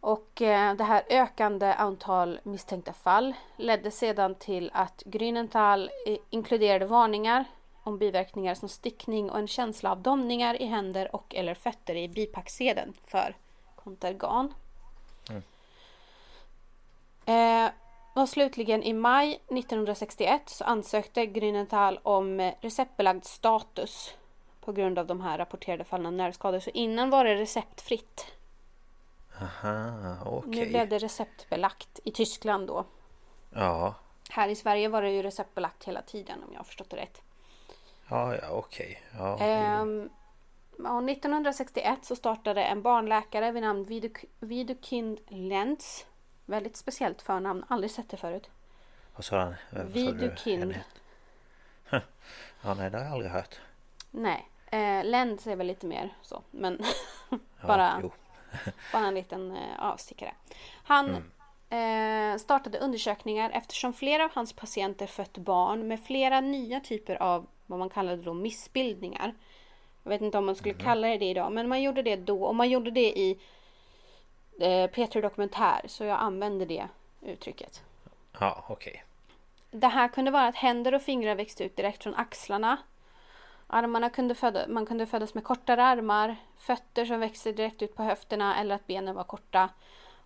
Och 0.00 0.42
eh, 0.42 0.74
det 0.74 0.84
här 0.84 1.02
ökande 1.10 1.72
antal 1.72 2.40
misstänkta 2.42 2.92
fall 2.92 3.34
ledde 3.56 3.90
sedan 3.90 4.34
till 4.34 4.70
att 4.74 5.02
Grünenthal 5.06 5.90
eh, 6.06 6.16
inkluderade 6.30 6.86
varningar 6.86 7.44
om 7.82 7.98
biverkningar 7.98 8.54
som 8.54 8.68
stickning 8.68 9.30
och 9.30 9.38
en 9.38 9.48
känsla 9.48 9.90
av 9.90 10.02
domningar 10.02 10.62
i 10.62 10.66
händer 10.66 11.16
och 11.16 11.34
eller 11.34 11.54
fötter 11.54 11.94
i 11.94 12.08
bipacksedeln 12.08 12.94
för 13.06 13.36
Contergan. 13.74 14.54
Eh, 17.26 17.70
och 18.14 18.28
slutligen 18.28 18.82
i 18.82 18.92
maj 18.92 19.32
1961 19.32 20.42
så 20.46 20.64
ansökte 20.64 21.26
Grünenthal 21.26 21.98
om 22.02 22.40
eh, 22.40 22.54
receptbelagd 22.60 23.24
status 23.24 24.14
på 24.66 24.72
grund 24.72 24.98
av 24.98 25.06
de 25.06 25.20
här 25.20 25.38
rapporterade 25.38 25.84
fallen 25.84 26.06
av 26.06 26.12
nervskador. 26.12 26.60
Så 26.60 26.70
innan 26.70 27.10
var 27.10 27.24
det 27.24 27.34
receptfritt. 27.34 28.26
Aha, 29.40 30.18
okej. 30.26 30.50
Nu 30.64 30.66
blev 30.68 30.88
det 30.88 30.98
receptbelagt 30.98 32.00
i 32.04 32.10
Tyskland 32.10 32.66
då. 32.66 32.84
Ja, 33.50 33.94
Här 34.30 34.48
i 34.48 34.54
Sverige 34.54 34.88
var 34.88 35.02
det 35.02 35.10
ju 35.10 35.22
receptbelagt 35.22 35.84
hela 35.84 36.02
tiden 36.02 36.42
om 36.44 36.52
jag 36.52 36.58
har 36.58 36.64
förstått 36.64 36.90
det 36.90 36.96
rätt. 36.96 37.22
ja, 38.08 38.36
ja 38.36 38.50
okej. 38.50 39.02
Ja, 39.18 39.38
Ehm, 39.38 40.10
och 40.78 41.02
1961 41.10 42.04
så 42.04 42.16
startade 42.16 42.64
en 42.64 42.82
barnläkare 42.82 43.52
vid 43.52 43.62
namn 43.62 43.84
Viduk- 43.86 44.24
Widukind 44.40 45.20
Lentz. 45.28 46.06
Väldigt 46.44 46.76
speciellt 46.76 47.22
förnamn, 47.22 47.64
aldrig 47.68 47.90
sett 47.90 48.08
det 48.10 48.16
förut. 48.16 48.50
vad 49.14 49.24
sa 49.24 49.38
han? 49.40 49.54
Vidukind. 49.92 50.74
Ja, 52.62 52.74
nej, 52.74 52.90
det 52.90 52.96
har 52.98 53.04
jag 53.04 53.12
aldrig 53.12 53.30
hört. 53.30 53.60
Nej, 54.10 54.48
eh, 54.76 55.04
Lentz 55.04 55.46
är 55.46 55.56
väl 55.56 55.66
lite 55.66 55.86
mer 55.86 56.14
så. 56.22 56.42
Men 56.50 56.80
Ja, 57.30 57.66
bara, 57.66 57.98
Jo. 58.02 58.10
bara 58.92 59.06
en 59.06 59.14
liten 59.14 59.56
eh, 59.56 59.78
avstickare. 59.78 60.34
Han 60.84 61.32
eh, 61.70 62.38
startade 62.38 62.78
undersökningar 62.78 63.50
eftersom 63.50 63.92
flera 63.92 64.24
av 64.24 64.30
hans 64.34 64.52
patienter 64.52 65.06
fött 65.06 65.38
barn 65.38 65.88
med 65.88 66.00
flera 66.00 66.40
nya 66.40 66.80
typer 66.80 67.22
av 67.22 67.46
vad 67.66 67.78
man 67.78 67.90
kallade 67.90 68.22
då 68.22 68.34
missbildningar. 68.34 69.34
Jag 70.02 70.10
vet 70.10 70.22
inte 70.22 70.38
om 70.38 70.46
man 70.46 70.56
skulle 70.56 70.74
kalla 70.74 71.08
det 71.08 71.18
det 71.18 71.24
idag, 71.24 71.52
men 71.52 71.68
man 71.68 71.82
gjorde 71.82 72.02
det 72.02 72.16
då 72.16 72.44
och 72.44 72.54
man 72.54 72.70
gjorde 72.70 72.90
det 72.90 73.18
i 73.18 73.40
eh, 74.60 74.88
P3 74.90 75.22
Dokumentär, 75.22 75.80
så 75.86 76.04
jag 76.04 76.18
använder 76.20 76.66
det 76.66 76.88
uttrycket. 77.22 77.82
Ja, 78.40 78.64
okej. 78.68 79.04
Det 79.70 79.86
här 79.86 80.08
kunde 80.08 80.30
vara 80.30 80.46
att 80.46 80.56
händer 80.56 80.94
och 80.94 81.02
fingrar 81.02 81.34
växte 81.34 81.64
ut 81.64 81.76
direkt 81.76 82.02
från 82.02 82.14
axlarna. 82.14 82.76
Armarna 83.66 84.10
kunde 84.10 84.34
föda, 84.34 84.68
man 84.68 84.86
kunde 84.86 85.06
födas 85.06 85.34
med 85.34 85.44
kortare 85.44 85.84
armar, 85.84 86.36
fötter 86.56 87.04
som 87.04 87.20
växte 87.20 87.52
direkt 87.52 87.82
ut 87.82 87.96
på 87.96 88.02
höfterna 88.02 88.60
eller 88.60 88.74
att 88.74 88.86
benen 88.86 89.14
var 89.14 89.24
korta. 89.24 89.68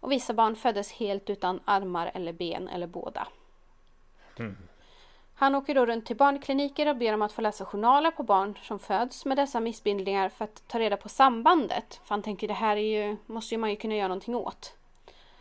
Och 0.00 0.12
vissa 0.12 0.34
barn 0.34 0.56
föddes 0.56 0.92
helt 0.92 1.30
utan 1.30 1.60
armar 1.64 2.10
eller 2.14 2.32
ben 2.32 2.68
eller 2.68 2.86
båda. 2.86 3.28
Han 5.34 5.54
åker 5.54 5.74
då 5.74 5.86
runt 5.86 6.06
till 6.06 6.16
barnkliniker 6.16 6.88
och 6.88 6.96
ber 6.96 7.14
om 7.14 7.22
att 7.22 7.32
få 7.32 7.40
läsa 7.40 7.64
journaler 7.64 8.10
på 8.10 8.22
barn 8.22 8.58
som 8.62 8.78
föds 8.78 9.24
med 9.24 9.36
dessa 9.36 9.60
missbildningar 9.60 10.28
för 10.28 10.44
att 10.44 10.68
ta 10.68 10.78
reda 10.78 10.96
på 10.96 11.08
sambandet. 11.08 12.00
För 12.04 12.14
han 12.14 12.22
tänker 12.22 12.48
det 12.48 12.54
här 12.54 12.76
är 12.76 13.08
ju, 13.08 13.16
måste 13.26 13.54
ju 13.54 13.58
man 13.58 13.70
ju 13.70 13.76
kunna 13.76 13.94
göra 13.94 14.08
någonting 14.08 14.34
åt. 14.34 14.74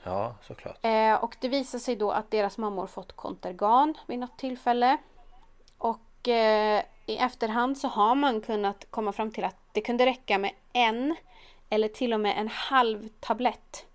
Ja, 0.04 0.36
såklart. 0.42 0.78
Eh, 0.82 1.24
och 1.24 1.36
det 1.40 1.48
visar 1.48 1.80
sig 1.80 1.96
då 1.96 2.12
att 2.12 2.32
deras 2.32 2.58
mammor 2.58 2.88
fått 2.88 3.16
Contergan 3.16 3.98
vid 4.08 4.20
något 4.20 4.38
tillfälle. 4.38 4.98
Och 5.78 6.28
eh, 6.28 6.84
i 7.10 7.18
efterhand 7.18 7.78
så 7.78 7.88
har 7.88 8.16
man 8.16 8.42
kunnat 8.42 8.86
komma 8.90 9.12
fram 9.12 9.32
till 9.32 9.44
att 9.44 9.56
det 9.72 9.82
kunde 9.82 10.06
räcka 10.06 10.38
med 10.38 10.52
en 10.74 11.16
eller 11.70 11.88
till 11.88 12.14
och 12.14 12.20
med 12.20 12.38
en 12.38 12.48
halv 12.48 13.10
tablett. 13.20 13.86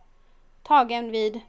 Tagen 0.63 1.11
vid 1.11 1.41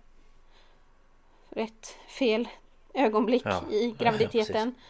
rätt 1.50 1.88
fel 2.08 2.48
ögonblick 2.94 3.42
Ja. 3.46 3.62
i 3.72 3.90
Ja, 4.00 4.04
graviditeten. 4.04 4.72
precis. 4.72 4.84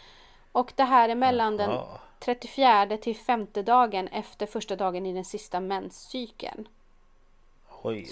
och 0.51 0.73
det 0.75 0.83
här 0.83 1.09
är 1.09 1.15
mellan 1.15 1.57
den 1.57 1.69
Ja. 1.71 1.99
34 2.19 2.97
till 2.97 3.15
femte 3.15 3.61
dagen 3.61 4.07
efter 4.07 4.45
första 4.45 4.75
dagen 4.75 5.05
i 5.05 5.13
den 5.13 5.25
sista 5.25 5.59
menscykeln. 5.59 6.67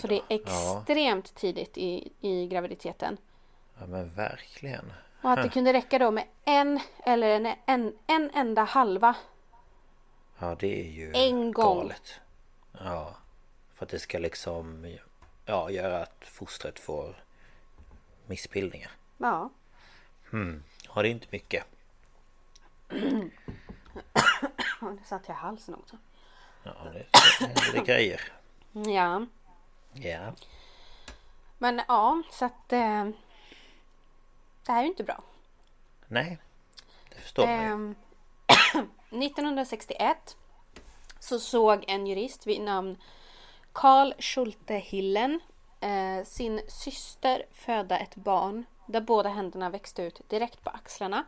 Så 0.01 0.07
det 0.07 0.15
är 0.15 0.21
Ja, 0.29 0.35
extremt 0.79 1.35
tidigt 1.35 1.77
i, 1.77 2.11
i 2.21 2.47
graviditeten. 2.47 3.17
ja, 3.79 3.85
men 3.85 4.13
verkligen. 4.13 4.93
Och 5.23 5.31
att 5.31 5.43
det 5.43 5.49
kunde 5.49 5.73
räcka 5.73 5.99
då 5.99 6.11
med 6.11 6.25
en 6.45 6.79
eller 7.05 7.27
en, 7.29 7.55
en, 7.65 7.97
en 8.07 8.29
enda 8.33 8.63
halva. 8.63 9.15
Ja, 10.39 10.55
det 10.59 10.79
är 10.81 10.91
ju 10.91 11.11
En 11.15 11.51
gång. 11.51 11.77
galet. 11.77 12.19
Ja, 12.79 13.15
för 13.73 13.85
att 13.85 13.89
det 13.91 13.99
ska 13.99 14.19
liksom 14.19 14.95
ja, 15.45 15.69
göra 15.71 16.01
att 16.01 16.25
fostret 16.25 16.79
får 16.79 17.23
missbildningar. 18.25 18.91
Ja. 19.17 19.49
Ja, 20.95 21.01
det 21.01 21.07
är 21.07 21.11
inte 21.11 21.27
mycket. 21.29 21.65
Nu 24.81 24.99
satt 25.05 25.27
jag 25.27 25.37
i 25.37 25.39
halsen 25.39 25.75
också. 25.75 25.97
Ja, 26.63 26.71
det, 26.93 27.05
det 27.71 27.77
är 27.77 27.85
grejer. 27.85 28.21
Ja. 28.71 29.25
Ja, 29.93 30.33
Men 31.57 31.81
ja, 31.87 32.21
så 32.31 32.45
att 32.45 32.73
eh, 32.73 33.09
det 34.65 34.71
här 34.71 34.79
är 34.79 34.83
ju 34.83 34.89
inte 34.89 35.03
bra. 35.03 35.23
nej. 36.07 36.37
Det 37.09 37.21
förstår 37.21 37.47
man 37.47 37.55
ju. 37.55 37.71
Ehm, 37.71 37.95
1961 39.23 40.37
så 41.19 41.39
såg 41.39 41.85
en 41.87 42.07
jurist 42.07 42.47
vid 42.47 42.61
namn 42.61 42.97
Karl 43.71 44.13
Schulte 44.19 44.75
Hillen 44.75 45.39
eh, 45.79 46.25
sin 46.25 46.61
syster 46.67 47.45
föda 47.51 47.99
ett 47.99 48.15
barn 48.15 48.65
där 48.85 49.01
båda 49.01 49.29
händerna 49.29 49.69
växte 49.69 50.03
ut 50.03 50.29
direkt 50.29 50.63
på 50.63 50.69
axlarna. 50.69 51.25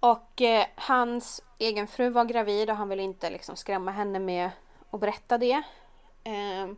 Och 0.00 0.42
eh, 0.42 0.66
hans 0.74 1.42
egen 1.58 1.86
fru 1.86 2.10
var 2.10 2.24
gravid 2.24 2.70
och 2.70 2.76
han 2.76 2.88
ville 2.88 3.02
inte 3.02 3.30
liksom 3.30 3.56
skrämma 3.56 3.90
henne 3.90 4.18
med 4.18 4.50
att 4.90 5.00
berätta 5.00 5.38
det. 5.38 5.62
Eh, 6.24 6.68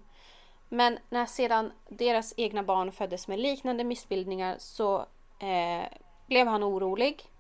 men 0.69 0.99
när 1.09 1.27
sedan 1.27 1.73
deras 1.89 2.35
egna 2.37 2.63
barn 2.63 2.93
föddes 2.93 3.29
med 3.29 3.39
liknande 3.39 3.85
missbildningar 3.85 4.57
så 4.59 5.07
eh, 5.39 5.89
blev 6.27 6.47
han 6.47 6.65
orolig. 6.65 7.31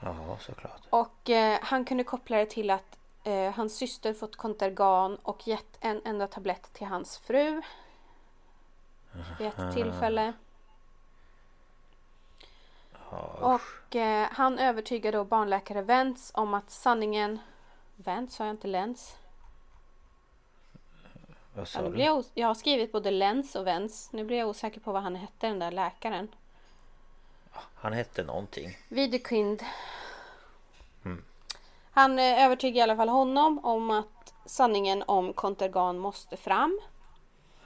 Ja, 0.00 0.38
såklart. 0.40 0.80
Och 0.90 1.30
eh, 1.30 1.58
han 1.62 1.84
kunde 1.84 2.04
koppla 2.04 2.36
det 2.36 2.46
till 2.46 2.70
att 2.70 2.98
eh, 3.24 3.50
hans 3.50 3.76
syster 3.76 4.14
fått 4.14 4.36
kontergan 4.36 5.16
och 5.16 5.48
gett 5.48 5.76
en 5.80 6.00
enda 6.04 6.26
tablett 6.26 6.72
till 6.72 6.86
hans 6.86 7.18
fru. 7.18 7.62
Vid 9.38 9.46
ett 9.46 9.74
tillfälle. 9.74 10.32
Och 13.40 13.96
eh, 13.96 14.28
han 14.32 14.58
övertygade 14.58 15.18
då 15.18 15.24
barnläkare 15.24 15.82
Wentz 15.82 16.30
om 16.34 16.54
att 16.54 16.70
sanningen... 16.70 17.38
Wentz 17.96 18.34
sa 18.36 18.44
jag 18.44 18.52
inte 18.52 18.68
Lenz? 18.68 19.16
Vad 21.54 21.62
Ja, 21.62 21.66
sa 21.66 21.80
nu 21.80 21.86
du? 21.86 21.92
blir 21.92 22.04
jag, 22.04 22.24
jag 22.34 22.46
har 22.46 22.54
skrivit 22.54 22.92
både 22.92 23.10
Lenz 23.10 23.54
och 23.56 23.66
Wentz. 23.66 24.12
Nu 24.12 24.24
blir 24.24 24.38
jag 24.38 24.48
osäker 24.48 24.80
på 24.80 24.92
vad 24.92 25.02
han 25.02 25.14
hette 25.16 25.46
den 25.46 25.58
där 25.58 25.70
läkaren. 25.70 26.28
Han 27.74 27.92
hette 27.92 28.22
någonting. 28.22 28.78
Widekind. 28.88 29.62
Han 31.94 32.18
eh, 32.18 32.44
övertygade 32.44 32.78
i 32.78 32.82
alla 32.82 32.96
fall 32.96 33.08
honom 33.08 33.64
om 33.64 33.90
att 33.90 34.34
sanningen 34.44 35.02
om 35.06 35.32
kontergan 35.32 35.98
måste 35.98 36.36
fram. 36.36 36.80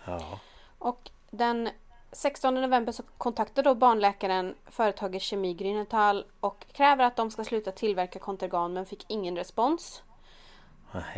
Ja. 0.05 0.41
Och 0.79 1.11
den 1.31 1.69
16 2.13 2.55
november 2.55 2.93
så 2.93 3.03
kontaktar 3.19 3.63
då 3.63 3.75
barnläkaren 3.75 4.55
företaget 4.67 5.23
Kemi 5.23 5.55
Grünenthal 5.55 6.25
och 6.41 6.67
kräver 6.73 7.05
att 7.05 7.17
de 7.17 7.31
ska 7.31 7.45
sluta 7.45 7.73
tillverka 7.73 8.19
kontergan 8.19 8.73
men 8.73 8.87
fick 8.87 9.05
ingen 9.09 9.37
respons. 9.37 10.03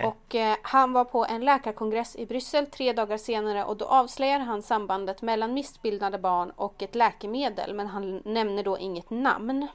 Och 0.06 0.34
eh, 0.34 0.56
han 0.62 0.92
var 0.92 1.04
på 1.04 1.24
en 1.24 1.44
läkarkongress 1.44 2.16
i 2.16 2.26
Bryssel 2.26 2.66
tre 2.66 2.92
dagar 2.92 3.16
senare 3.16 3.64
och 3.64 3.76
då 3.76 3.84
avslöjar 3.84 4.38
han 4.38 4.62
sambandet 4.62 5.22
mellan 5.22 5.54
missbildade 5.54 6.18
barn 6.18 6.50
och 6.50 6.82
ett 6.82 6.94
läkemedel 6.94 7.74
men 7.74 7.86
han 7.86 8.22
nämner 8.24 8.62
då 8.62 8.78
inget 8.78 9.10
namn. 9.10 9.68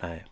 Nej. 0.00 0.26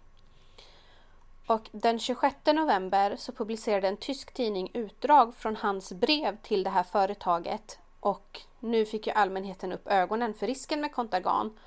Och 1.47 1.69
den 1.73 1.99
26 1.99 2.37
november 2.47 3.17
så 3.17 3.33
publicerade 3.33 3.89
en 3.89 3.97
tysk 3.97 4.35
tidning 4.35 4.71
utdrag 4.75 5.35
från 5.35 5.57
hans 5.57 5.93
brev 5.93 6.37
till 6.43 6.63
det 6.63 6.71
här 6.71 6.83
företaget. 6.83 7.79
Och 8.01 8.41
nu 8.61 8.87
fick 8.87 9.07
ju 9.07 9.13
allmänheten 9.13 9.73
upp 9.73 9.87
ögonen 9.87 10.35
för 10.35 10.47
risken 10.47 10.81
med 10.81 10.93
Contagan. 10.93 11.59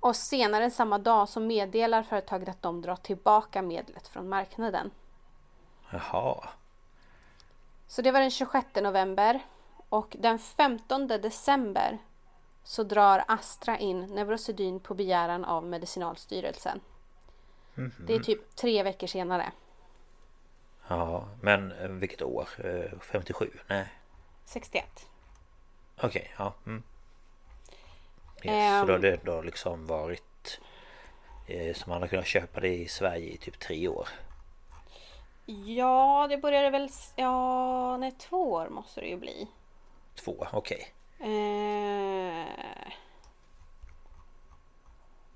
Och 0.00 0.16
senare 0.16 0.70
samma 0.70 0.98
dag 0.98 1.28
så 1.28 1.40
meddelar 1.40 2.02
företaget 2.02 2.48
att 2.48 2.62
de 2.62 2.82
drar 2.82 2.96
tillbaka 2.96 3.62
medlet 3.62 4.08
från 4.08 4.28
marknaden. 4.28 4.90
Jaha. 5.90 6.48
Så 7.88 8.02
det 8.02 8.10
var 8.12 8.20
den 8.20 8.30
26 8.30 8.66
november. 8.74 9.40
Och 9.88 10.16
den 10.18 10.38
15 10.38 11.06
december 11.08 11.98
så 12.64 12.82
drar 12.82 13.24
Astra 13.28 13.78
in 13.78 14.00
Neurosedyn 14.00 14.80
på 14.80 14.94
begäran 14.94 15.44
av 15.44 15.64
Medicinalstyrelsen. 15.64 16.80
Det 18.06 18.14
är 18.14 18.18
typ 18.20 18.56
tre 18.56 18.82
veckor 18.82 19.06
senare. 19.06 19.52
Ja, 20.88 21.28
men 21.40 21.72
eh, 21.72 21.88
vilket 21.88 22.22
år? 22.22 22.48
Eh, 22.64 22.98
57? 23.00 23.50
Nej. 23.66 23.86
61. 24.44 24.84
Okej, 26.02 26.34
ja. 26.38 26.54
Mm. 26.66 26.82
Yes, 28.42 28.44
så 28.44 28.50
Ehm. 28.50 28.86
då 28.86 28.92
har 28.92 28.98
det 28.98 29.24
då 29.24 29.42
liksom 29.42 29.86
varit... 29.86 30.60
Eh, 31.46 31.74
så 31.74 31.90
man 31.90 32.00
har 32.02 32.08
kunnat 32.08 32.26
köpa 32.26 32.60
det 32.60 32.74
i 32.76 32.88
Sverige 32.88 33.28
i 33.32 33.36
typ 33.36 33.58
tre 33.58 33.88
år. 33.88 34.08
Ja, 35.50 36.26
det 36.30 36.38
började 36.38 36.70
väl... 36.70 36.90
Ja, 37.16 37.96
nej, 37.96 38.12
två 38.12 38.52
år 38.52 38.68
måste 38.68 39.00
det 39.00 39.06
ju 39.06 39.16
bli. 39.16 39.48
Två, 40.14 40.46
okej. 40.52 40.94
Eh, 41.20 42.88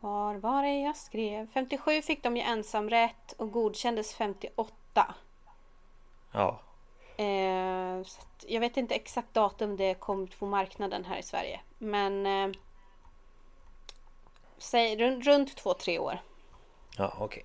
var 0.00 0.34
var 0.34 0.62
det 0.62 0.80
jag 0.80 0.96
skrev? 0.96 1.46
57 1.54 2.02
fick 2.02 2.22
de 2.22 2.36
ju 2.36 2.42
ensamrätt 2.42 3.32
och 3.32 3.52
godkändes 3.52 4.14
58. 4.14 5.14
Ja. 6.32 6.60
Eh, 7.16 8.02
jag 8.46 8.60
vet 8.60 8.76
inte 8.76 8.94
exakt 8.94 9.34
datum 9.34 9.76
det 9.76 9.94
kom 9.94 10.26
på 10.26 10.46
marknaden 10.46 11.04
här 11.04 11.18
i 11.18 11.22
Sverige. 11.22 11.60
Men... 11.78 12.26
Eh, 12.26 12.56
säg 14.58 14.96
runt, 14.96 15.26
runt 15.26 15.56
två, 15.56 15.74
tre 15.74 15.98
år. 15.98 16.18
Ja, 16.98 17.12
okej. 17.18 17.44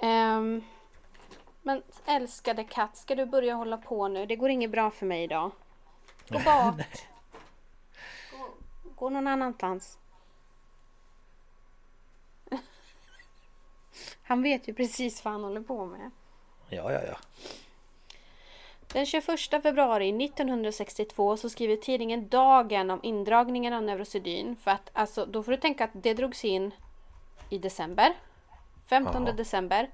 Ehm, 0.00 0.64
men 1.62 1.82
älskade 2.06 2.64
katt, 2.64 2.96
ska 2.96 3.14
du 3.14 3.26
börja 3.26 3.54
hålla 3.54 3.76
på 3.76 4.08
nu? 4.08 4.26
Det 4.26 4.36
går 4.36 4.50
inget 4.50 4.70
bra 4.70 4.90
för 4.90 5.06
mig 5.06 5.22
idag. 5.22 5.50
Gå 6.28 6.38
bort. 6.44 6.86
gå, 8.30 8.48
gå 8.94 9.10
någon 9.10 9.26
annanstans. 9.26 9.98
Han 14.22 14.42
vet 14.42 14.68
ju 14.68 14.74
precis 14.74 15.24
vad 15.24 15.32
han 15.32 15.44
håller 15.44 15.60
på 15.60 15.86
med. 15.86 16.10
Ja, 16.68 16.92
ja, 16.92 17.00
ja. 17.02 17.16
Den 18.92 19.06
21 19.06 19.40
februari 19.62 20.24
1962 20.24 21.36
så 21.36 21.50
skriver 21.50 21.76
tidningen 21.76 22.28
Dagen 22.28 22.90
om 22.90 23.00
indragningen 23.02 23.72
av 23.72 23.82
Neurosedyn. 23.82 24.56
För 24.56 24.70
att 24.70 24.90
alltså, 24.92 25.26
då 25.26 25.42
får 25.42 25.52
du 25.52 25.58
tänka 25.58 25.84
att 25.84 25.90
det 25.92 26.14
drogs 26.14 26.44
in 26.44 26.74
i 27.48 27.58
december. 27.58 28.14
15 28.90 29.26
Ja. 29.26 29.32
december. 29.32 29.90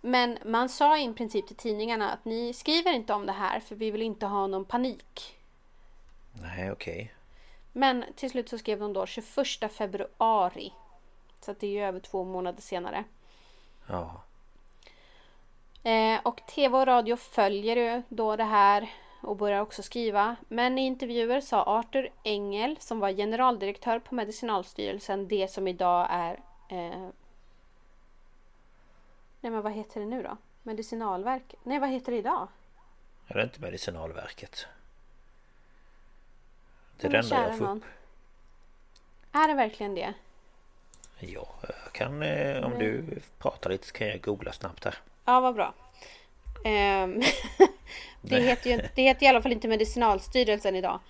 Men 0.00 0.38
man 0.44 0.68
sa 0.68 0.98
i 0.98 1.12
princip 1.12 1.46
till 1.46 1.56
tidningarna 1.56 2.12
att 2.12 2.24
ni 2.24 2.52
skriver 2.52 2.92
inte 2.92 3.14
om 3.14 3.26
det 3.26 3.32
här 3.32 3.60
för 3.60 3.74
vi 3.74 3.90
vill 3.90 4.02
inte 4.02 4.26
ha 4.26 4.46
någon 4.46 4.64
panik. 4.64 5.36
Nej, 6.32 6.72
okej. 6.72 7.14
Men 7.72 8.04
till 8.16 8.30
slut 8.30 8.48
så 8.48 8.58
skrev 8.58 8.78
de 8.80 8.92
då 8.92 9.06
21 9.06 9.72
februari. 9.72 10.72
Så 11.40 11.50
att 11.50 11.60
det 11.60 11.66
är 11.66 11.70
ju 11.70 11.84
över 11.84 12.00
två 12.00 12.24
månader 12.24 12.62
senare. 12.62 13.04
Ja. 13.88 14.22
Eh, 15.90 16.20
och 16.22 16.46
tv 16.46 16.78
och 16.78 16.86
radio 16.86 17.16
följer 17.16 17.76
ju 17.76 18.02
då 18.08 18.36
det 18.36 18.44
här 18.44 18.90
och 19.22 19.36
börjar 19.36 19.60
också 19.60 19.82
skriva. 19.82 20.36
Men 20.48 20.78
i 20.78 20.86
intervjuer 20.86 21.40
sa 21.40 21.62
Arthur 21.62 22.10
Engel 22.24 22.76
som 22.80 23.00
var 23.00 23.10
generaldirektör 23.12 23.98
på 23.98 24.14
Medicinalstyrelsen 24.14 25.28
det 25.28 25.48
som 25.50 25.68
idag 25.68 26.06
är... 26.10 26.40
Eh, 26.68 27.08
nej 29.42 29.52
men 29.52 29.62
vad 29.62 29.72
heter 29.72 30.00
det 30.00 30.06
nu 30.06 30.22
då? 30.22 30.36
Medicinalverk? 30.62 31.54
Nej 31.62 31.78
vad 31.78 31.88
heter 31.88 32.12
det 32.12 32.18
idag? 32.18 32.48
Är 33.28 33.34
det 33.34 33.42
inte 33.42 33.60
Medicinalverket? 33.60 34.66
Det 36.96 37.06
är 37.06 37.10
det 37.10 37.18
enda 37.18 37.48
jag 37.48 37.58
får 37.58 37.64
nån. 37.64 37.76
upp. 37.76 37.84
Är 39.32 39.48
det 39.48 39.54
verkligen 39.54 39.94
det? 39.94 40.14
Ja, 41.18 41.48
jag 41.62 41.92
kan... 41.92 42.22
Eh, 42.22 42.64
om 42.64 42.78
du 42.78 43.04
pratar 43.38 43.70
lite 43.70 43.86
så 43.86 43.92
kan 43.92 44.06
jag 44.08 44.20
googla 44.20 44.52
snabbt 44.52 44.84
här. 44.84 44.94
Ja, 45.24 45.40
vad 45.40 45.54
bra. 45.54 45.74
Ehm, 46.64 47.22
det, 48.20 48.40
heter 48.40 48.70
ju, 48.70 48.88
det 48.94 49.02
heter 49.02 49.26
i 49.26 49.28
alla 49.28 49.42
fall 49.42 49.52
inte 49.52 49.68
Medicinalstyrelsen 49.68 50.76
idag. 50.76 51.00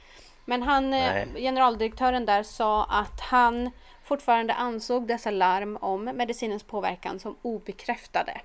Men 0.44 0.62
han, 0.62 0.94
eh, 0.94 1.26
generaldirektören 1.34 2.26
där 2.26 2.42
sa 2.42 2.84
att 2.84 3.20
han 3.20 3.70
fortfarande 4.12 4.54
ansåg 4.54 5.06
dessa 5.06 5.30
larm 5.30 5.76
om 5.76 6.04
medicinens 6.04 6.62
påverkan 6.62 7.20
som 7.20 7.36
obekräftade. 7.42 8.40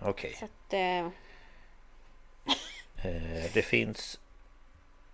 Okej. 0.00 0.36
Att, 0.42 0.72
eh, 0.72 1.08
Eh, 3.04 3.50
det 3.52 3.62
finns 3.62 4.20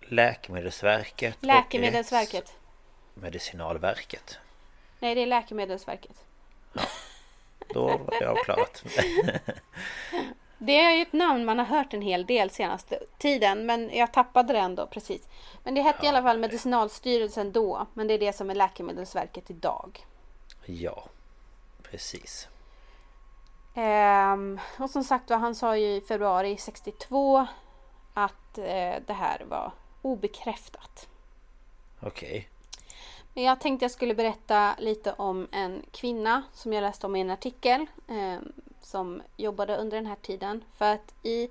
Läkemedelsverket 0.01 1.37
Läkemedelsverket. 1.41 2.53
Medicinalverket. 3.13 4.37
Nej, 4.99 5.15
det 5.15 5.21
är 5.21 5.25
Läkemedelsverket. 5.25 6.23
Då 7.67 7.87
var 7.87 8.19
det 8.19 8.29
avklarat. 8.29 8.83
Det 10.63 10.79
är 10.79 10.95
ju 10.95 11.01
ett 11.01 11.13
namn 11.13 11.45
man 11.45 11.59
har 11.59 11.65
hört 11.65 11.93
en 11.93 12.01
hel 12.01 12.25
del 12.25 12.49
senaste 12.49 12.99
tiden 13.17 13.65
men 13.65 13.89
jag 13.93 14.13
tappade 14.13 14.53
det 14.53 14.59
ändå 14.59 14.87
precis. 14.87 15.27
Men 15.63 15.75
det 15.75 15.81
hette 15.81 16.05
i 16.05 16.09
alla 16.09 16.21
fall 16.21 16.37
Medicinalstyrelsen 16.39 17.51
då 17.51 17.87
men 17.93 18.07
det 18.07 18.13
är 18.13 18.19
det 18.19 18.33
som 18.33 18.49
är 18.49 18.55
Läkemedelsverket 18.55 19.49
idag. 19.49 20.05
ja, 20.65 21.03
precis. 21.83 22.47
Ehm, 23.75 24.59
och 24.79 24.89
som 24.89 25.03
sagt 25.03 25.29
var, 25.29 25.37
han 25.37 25.55
sa 25.55 25.77
ju 25.77 25.95
i 25.95 26.01
februari 26.01 26.57
62 26.57 27.47
att 28.13 28.57
eh, 28.57 28.95
det 29.07 29.13
här 29.13 29.45
var 29.49 29.71
obekräftat. 30.01 31.07
Okej. 31.99 32.49
Men 33.33 33.43
jag 33.43 33.59
tänkte 33.59 33.83
jag 33.83 33.91
skulle 33.91 34.15
berätta 34.15 34.75
lite 34.79 35.13
om 35.13 35.47
en 35.51 35.85
kvinna 35.91 36.43
som 36.53 36.73
jag 36.73 36.81
läste 36.81 37.05
om 37.05 37.15
i 37.15 37.21
en 37.21 37.29
artikel. 37.29 37.85
Ehm, 38.07 38.51
som 38.81 39.21
jobbade 39.37 39.77
under 39.77 39.97
den 39.97 40.05
här 40.05 40.15
tiden. 40.15 40.63
För 40.77 40.93
att 40.93 41.13
i 41.23 41.49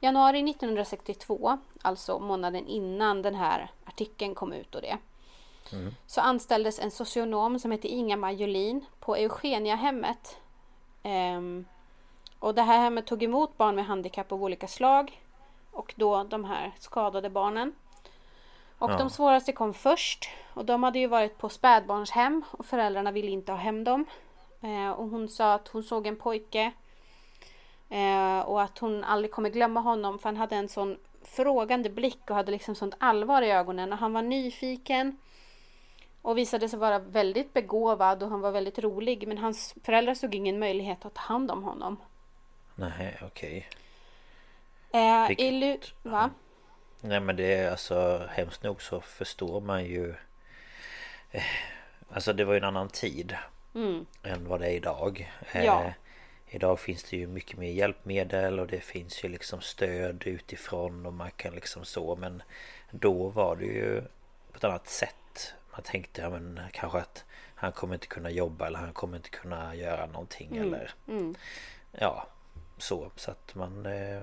januari 0.00 0.50
1962, 0.50 1.58
alltså 1.82 2.18
månaden 2.18 2.66
innan 2.66 3.22
den 3.22 3.34
här 3.34 3.70
artikeln 3.84 4.34
kom 4.34 4.52
ut 4.52 4.74
och 4.74 4.82
det. 4.82 4.98
Mm. 5.72 5.94
Så 6.06 6.20
anställdes 6.20 6.78
en 6.78 6.90
socionom 6.90 7.58
som 7.58 7.70
heter 7.70 7.88
Inga 7.88 8.32
Jolin 8.32 8.84
på 9.00 9.16
Eugeniahemmet. 9.16 10.36
Um, 11.02 11.64
och 12.38 12.54
det 12.54 12.62
här 12.62 12.78
hemmet 12.78 13.06
tog 13.06 13.22
emot 13.22 13.56
barn 13.56 13.74
med 13.74 13.86
handikapp 13.86 14.32
av 14.32 14.44
olika 14.44 14.68
slag. 14.68 15.22
Och 15.70 15.94
då 15.96 16.24
de 16.24 16.44
här 16.44 16.74
skadade 16.78 17.30
barnen. 17.30 17.74
Och 18.78 18.90
ja. 18.90 18.96
de 18.96 19.10
svåraste 19.10 19.52
kom 19.52 19.74
först. 19.74 20.28
Och 20.54 20.64
de 20.64 20.82
hade 20.82 20.98
ju 20.98 21.06
varit 21.06 21.38
på 21.38 21.48
spädbarnshem 21.48 22.42
och 22.50 22.66
föräldrarna 22.66 23.12
ville 23.12 23.30
inte 23.30 23.52
ha 23.52 23.58
hem 23.58 23.84
dem. 23.84 24.04
Eh, 24.60 24.90
och 24.90 25.08
hon 25.08 25.28
sa 25.28 25.54
att 25.54 25.68
hon 25.68 25.82
såg 25.82 26.06
en 26.06 26.16
pojke. 26.16 26.72
Eh, 27.88 28.40
och 28.40 28.62
att 28.62 28.78
hon 28.78 29.04
aldrig 29.04 29.30
kommer 29.30 29.50
glömma 29.50 29.80
honom 29.80 30.18
för 30.18 30.28
han 30.28 30.36
hade 30.36 30.56
en 30.56 30.68
sån 30.68 30.98
frågande 31.22 31.90
blick 31.90 32.30
och 32.30 32.36
hade 32.36 32.52
liksom 32.52 32.74
sånt 32.74 32.94
allvar 32.98 33.42
i 33.42 33.50
ögonen. 33.50 33.92
Och 33.92 33.98
han 33.98 34.12
var 34.12 34.22
nyfiken. 34.22 35.16
Och 36.22 36.38
visade 36.38 36.68
sig 36.68 36.78
vara 36.78 36.98
väldigt 36.98 37.52
begåvad 37.52 38.22
och 38.22 38.30
han 38.30 38.40
var 38.40 38.52
väldigt 38.52 38.78
rolig. 38.78 39.28
Men 39.28 39.38
hans 39.38 39.74
föräldrar 39.84 40.14
såg 40.14 40.34
ingen 40.34 40.58
möjlighet 40.58 41.04
att 41.04 41.14
ta 41.14 41.20
hand 41.20 41.50
om 41.50 41.62
honom. 41.62 41.96
Nej, 42.74 43.18
okej. 43.22 43.68
Okay. 44.90 45.70
Eh, 45.70 45.78
Va? 46.02 46.30
Nej 47.00 47.20
men 47.20 47.36
det 47.36 47.54
är 47.54 47.70
alltså 47.70 48.28
hemskt 48.30 48.62
nog 48.62 48.82
så 48.82 49.00
förstår 49.00 49.60
man 49.60 49.84
ju 49.84 50.14
eh, 51.30 51.42
Alltså 52.10 52.32
det 52.32 52.44
var 52.44 52.52
ju 52.52 52.58
en 52.58 52.64
annan 52.64 52.88
tid 52.88 53.36
mm. 53.74 54.06
Än 54.22 54.48
vad 54.48 54.60
det 54.60 54.66
är 54.66 54.70
idag 54.70 55.32
ja. 55.52 55.84
eh, 55.84 55.92
Idag 56.50 56.80
finns 56.80 57.04
det 57.04 57.16
ju 57.16 57.26
mycket 57.26 57.58
mer 57.58 57.70
hjälpmedel 57.70 58.60
och 58.60 58.66
det 58.66 58.80
finns 58.80 59.24
ju 59.24 59.28
liksom 59.28 59.60
stöd 59.60 60.26
utifrån 60.26 61.06
och 61.06 61.12
man 61.12 61.30
kan 61.30 61.54
liksom 61.54 61.84
så 61.84 62.16
men 62.16 62.42
Då 62.90 63.28
var 63.28 63.56
det 63.56 63.64
ju 63.64 64.00
på 64.52 64.56
ett 64.56 64.64
annat 64.64 64.88
sätt 64.88 65.54
Man 65.72 65.82
tänkte 65.82 66.20
ja 66.20 66.30
men 66.30 66.60
kanske 66.72 66.98
att 66.98 67.24
Han 67.54 67.72
kommer 67.72 67.94
inte 67.94 68.06
kunna 68.06 68.30
jobba 68.30 68.66
eller 68.66 68.78
han 68.78 68.92
kommer 68.92 69.16
inte 69.16 69.30
kunna 69.30 69.74
göra 69.74 70.06
någonting 70.06 70.56
mm. 70.56 70.74
eller 70.74 70.90
mm. 71.08 71.34
Ja 71.92 72.26
Så 72.78 73.10
så 73.16 73.30
att 73.30 73.54
man 73.54 73.86
eh, 73.86 74.22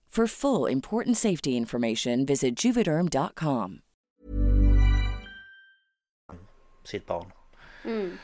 For 0.15 0.27
full 0.27 0.71
important 0.71 1.17
safety 1.17 1.49
information 1.49 2.25
visit 2.25 2.65
juvederm.com. 2.65 3.81
Sitt 6.83 7.07
barn. 7.07 7.31
Mm. 7.85 8.17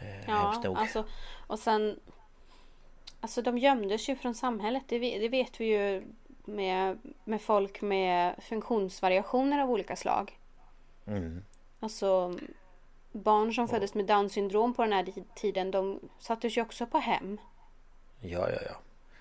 Eh, 0.00 0.24
ja, 0.26 0.74
alltså 0.76 1.04
och 1.46 1.58
sen 1.58 2.00
Alltså 3.20 3.42
de 3.42 3.58
gömdes 3.58 4.08
ju 4.08 4.16
från 4.16 4.34
samhället. 4.34 4.82
Det, 4.86 4.98
det 4.98 5.28
vet 5.28 5.60
vi 5.60 5.64
ju 5.64 6.02
med, 6.44 6.98
med 7.24 7.42
folk 7.42 7.80
med 7.80 8.34
funktionsvariationer 8.42 9.62
av 9.62 9.70
olika 9.70 9.96
slag. 9.96 10.38
Mm. 11.06 11.44
Alltså 11.80 12.38
barn 13.12 13.54
som 13.54 13.68
föddes 13.68 13.94
med 13.94 14.06
down 14.06 14.30
syndrom 14.30 14.74
på 14.74 14.82
den 14.82 14.92
här 14.92 15.12
tiden 15.34 15.70
de 15.70 16.00
sattes 16.18 16.56
ju 16.56 16.62
också 16.62 16.86
på 16.86 16.98
hem. 16.98 17.40
Ja, 18.20 18.50
ja, 18.50 18.58
ja. 18.66 18.76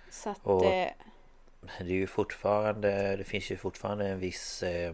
Så 0.09 0.29
att... 0.29 0.45
Och... 0.45 0.65
Eh, 0.65 0.91
det 1.61 1.83
är 1.83 1.97
ju 1.97 2.07
fortfarande 2.07 3.15
Det 3.15 3.23
finns 3.23 3.51
ju 3.51 3.57
fortfarande 3.57 4.07
en 4.07 4.19
viss 4.19 4.63
eh, 4.63 4.93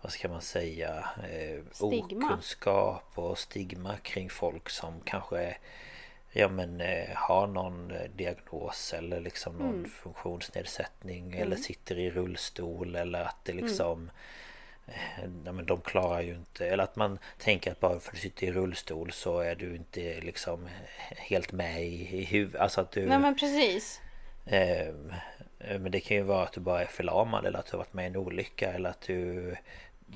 Vad 0.00 0.12
ska 0.12 0.28
man 0.28 0.42
säga 0.42 1.08
eh, 1.30 1.64
Stigma. 1.72 2.26
Okunskap 2.26 3.12
och 3.14 3.38
stigma 3.38 3.96
kring 3.96 4.30
folk 4.30 4.70
som 4.70 5.00
kanske 5.04 5.56
Ja 6.32 6.48
men 6.48 6.80
eh, 6.80 7.08
har 7.14 7.46
någon 7.46 7.90
eh, 7.90 8.10
diagnos 8.16 8.94
eller 8.94 9.20
liksom 9.20 9.56
någon 9.56 9.74
mm. 9.74 9.90
funktionsnedsättning 9.90 11.26
mm. 11.26 11.42
eller 11.42 11.56
sitter 11.56 11.98
i 11.98 12.10
rullstol 12.10 12.96
eller 12.96 13.22
att 13.22 13.44
det 13.44 13.52
liksom 13.52 13.98
mm. 13.98 14.10
Ja, 15.44 15.52
men 15.52 15.66
de 15.66 15.80
klarar 15.80 16.20
ju 16.20 16.34
inte 16.34 16.66
Eller 16.66 16.84
att 16.84 16.96
man 16.96 17.18
tänker 17.38 17.70
att 17.70 17.80
bara 17.80 18.00
för 18.00 18.10
att 18.10 18.14
du 18.14 18.20
sitter 18.20 18.46
i 18.46 18.52
rullstol 18.52 19.12
så 19.12 19.40
är 19.40 19.54
du 19.54 19.76
inte 19.76 20.20
liksom 20.20 20.68
Helt 21.16 21.52
med 21.52 21.86
i, 21.86 22.18
i 22.18 22.24
huvudet 22.24 22.60
Alltså 22.60 22.80
att 22.80 22.90
du 22.90 23.06
Nej 23.06 23.18
men 23.18 23.36
precis 23.36 24.00
eh, 24.00 24.08
Eh, 24.50 24.94
men 25.58 25.90
det 25.90 26.00
kan 26.00 26.16
ju 26.16 26.22
vara 26.22 26.42
att 26.42 26.52
du 26.52 26.60
bara 26.60 26.82
är 26.82 26.86
förlamad 26.86 27.46
eller 27.46 27.58
att 27.58 27.66
du 27.66 27.72
har 27.72 27.78
varit 27.78 27.94
med 27.94 28.04
i 28.04 28.08
en 28.08 28.16
olycka 28.16 28.72
eller 28.72 28.90
att 28.90 29.00
du... 29.00 29.56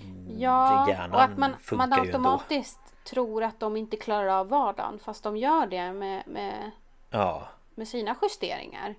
Mm, 0.03 0.41
ja, 0.41 0.83
och 1.13 1.23
att 1.23 1.39
man, 1.39 1.55
man 1.73 1.93
automatiskt 1.93 2.79
tror 3.05 3.43
att 3.43 3.61
de 3.61 3.77
inte 3.77 3.97
klarar 3.97 4.27
av 4.27 4.49
vardagen 4.49 4.99
fast 4.99 5.23
de 5.23 5.37
gör 5.37 5.67
det 5.67 5.93
med, 5.93 6.23
med, 6.27 6.71
ja. 7.11 7.49
med 7.75 7.89
sina 7.89 8.17
justeringar. 8.23 8.95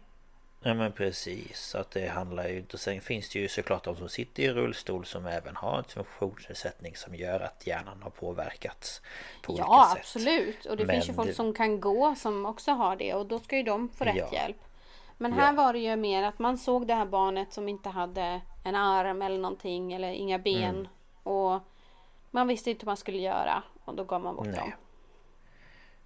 Ja 0.65 0.73
men 0.73 0.91
precis, 0.91 1.75
att 1.75 1.91
det 1.91 2.07
handlar 2.07 2.47
ju 2.47 2.57
inte... 2.57 2.77
Sen 2.77 3.01
finns 3.01 3.29
det 3.29 3.39
ju 3.39 3.47
såklart 3.47 3.83
de 3.83 3.95
som 3.95 4.09
sitter 4.09 4.43
i 4.43 4.49
rullstol 4.53 5.05
som 5.05 5.25
även 5.25 5.55
har 5.55 5.77
en 5.77 5.83
funktionsnedsättning 5.83 6.95
som 6.95 7.15
gör 7.15 7.39
att 7.39 7.67
hjärnan 7.67 8.01
har 8.01 8.09
påverkats 8.09 9.01
på 9.41 9.55
ja, 9.57 9.65
olika 9.65 9.65
sätt. 9.65 9.69
Ja 9.69 9.97
absolut, 9.99 10.65
och 10.65 10.77
det 10.77 10.85
men 10.85 10.95
finns 10.95 11.09
ju 11.09 11.13
folk 11.13 11.29
det... 11.29 11.35
som 11.35 11.53
kan 11.53 11.79
gå 11.79 12.15
som 12.15 12.45
också 12.45 12.71
har 12.71 12.95
det 12.95 13.13
och 13.13 13.25
då 13.25 13.39
ska 13.39 13.57
ju 13.57 13.63
de 13.63 13.89
få 13.89 14.03
rätt 14.03 14.15
ja. 14.15 14.29
hjälp. 14.33 14.57
Men 15.17 15.33
här 15.33 15.53
ja. 15.53 15.63
var 15.63 15.73
det 15.73 15.79
ju 15.79 15.95
mer 15.95 16.23
att 16.23 16.39
man 16.39 16.57
såg 16.57 16.87
det 16.87 16.93
här 16.93 17.05
barnet 17.05 17.53
som 17.53 17.69
inte 17.69 17.89
hade 17.89 18.41
en 18.63 18.75
arm 18.75 19.21
eller 19.21 19.37
någonting 19.37 19.93
eller 19.93 20.11
inga 20.11 20.39
ben. 20.39 20.75
Mm. 20.75 20.87
Och 21.23 21.61
man 22.31 22.47
visste 22.47 22.71
inte 22.71 22.85
vad 22.85 22.91
man 22.91 22.97
skulle 22.97 23.17
göra 23.17 23.63
och 23.85 23.95
då 23.95 24.03
gav 24.03 24.21
man 24.21 24.35
bort 24.35 24.45
Nej. 24.45 24.55
dem. 24.55 24.71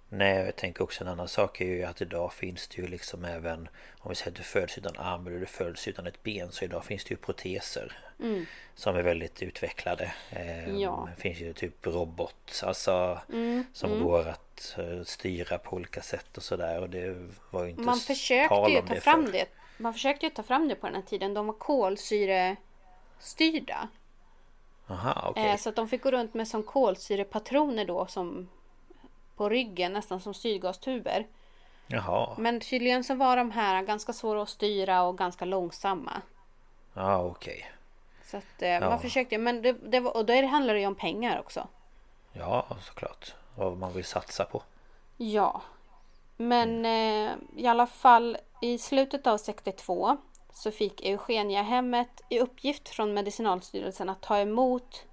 Nej, 0.08 0.44
jag 0.44 0.56
tänker 0.56 0.84
också 0.84 1.04
en 1.04 1.10
annan 1.10 1.28
sak 1.28 1.60
är 1.60 1.64
ju 1.64 1.84
att 1.84 2.00
idag 2.00 2.32
finns 2.32 2.68
det 2.68 2.82
ju 2.82 2.88
liksom 2.88 3.24
även 3.24 3.68
Om 3.98 4.08
vi 4.08 4.14
säger 4.14 4.30
att 4.30 4.36
du 4.36 4.42
föds 4.42 4.78
utan 4.78 4.98
arm 4.98 5.26
eller 5.26 5.40
du 5.40 5.46
föds 5.46 5.88
utan 5.88 6.06
ett 6.06 6.22
ben 6.22 6.52
så 6.52 6.64
idag 6.64 6.84
finns 6.84 7.04
det 7.04 7.10
ju 7.10 7.16
proteser 7.16 7.96
mm. 8.20 8.46
Som 8.74 8.96
är 8.96 9.02
väldigt 9.02 9.42
utvecklade 9.42 10.12
eh, 10.30 10.76
ja. 10.76 11.08
Det 11.16 11.22
finns 11.22 11.38
ju 11.40 11.52
typ 11.52 11.86
robot 11.86 12.62
Alltså 12.64 13.18
mm. 13.32 13.64
Som 13.72 13.92
mm. 13.92 14.04
går 14.04 14.28
att 14.28 14.76
uh, 14.78 15.02
styra 15.02 15.58
på 15.58 15.76
olika 15.76 16.02
sätt 16.02 16.36
och 16.36 16.42
sådär 16.42 16.80
och 16.80 16.90
det 16.90 17.28
var 17.50 17.64
ju 17.64 17.70
inte 17.70 17.82
Man 17.82 17.98
försökte 17.98 18.70
ju 18.70 18.82
ta 18.82 18.94
fram 19.00 19.24
för. 19.24 19.32
det 19.32 19.46
Man 19.76 19.92
försökte 19.92 20.26
ju 20.26 20.30
ta 20.30 20.42
fram 20.42 20.68
det 20.68 20.74
på 20.74 20.86
den 20.86 20.94
här 20.94 21.02
tiden 21.02 21.34
De 21.34 21.46
var 21.46 21.54
kolsyre 21.54 22.56
styrda. 23.18 23.88
Aha, 24.86 25.28
okej. 25.30 25.50
Eh, 25.50 25.56
så 25.56 25.68
att 25.68 25.76
de 25.76 25.88
fick 25.88 26.02
gå 26.02 26.10
runt 26.10 26.34
med 26.34 26.48
som 26.48 26.62
kolsyrepatroner 26.62 27.84
då 27.84 28.06
som 28.06 28.48
på 29.36 29.48
ryggen 29.48 29.92
nästan 29.92 30.20
som 30.20 30.34
syrgastuber. 30.34 31.26
Jaha. 31.86 32.34
Men 32.38 32.60
tydligen 32.60 33.04
så 33.04 33.14
var 33.14 33.36
de 33.36 33.50
här 33.50 33.82
ganska 33.82 34.12
svåra 34.12 34.42
att 34.42 34.48
styra 34.48 35.02
och 35.02 35.18
ganska 35.18 35.44
långsamma. 35.44 36.22
Ja, 36.94 37.22
okej. 37.22 37.70
Så 38.30 38.36
att 38.36 38.62
eh, 38.62 38.80
man 38.80 39.00
försökte, 39.00 39.38
men 39.38 39.62
det, 39.62 39.72
det 39.72 40.00
var, 40.00 40.16
och 40.16 40.24
då 40.24 40.46
handlar 40.46 40.74
det 40.74 40.80
ju 40.80 40.86
om 40.86 40.94
pengar 40.94 41.40
också. 41.40 41.68
Ja, 42.32 42.66
såklart. 42.82 43.34
Vad 43.54 43.76
man 43.76 43.92
vill 43.92 44.04
satsa 44.04 44.44
på. 44.44 44.62
Ja. 45.16 45.62
Men 46.36 46.86
eh, 46.86 47.32
i 47.56 47.66
alla 47.66 47.86
fall 47.86 48.36
i 48.62 48.78
slutet 48.78 49.26
av 49.26 49.38
62 49.38 50.16
så 50.52 50.70
fick 50.70 51.06
Eugeniahemmet 51.06 52.20
i 52.28 52.40
uppgift 52.40 52.88
från 52.88 53.14
Medicinalstyrelsen 53.14 54.08
att 54.08 54.20
ta 54.20 54.38
emot 54.38 55.04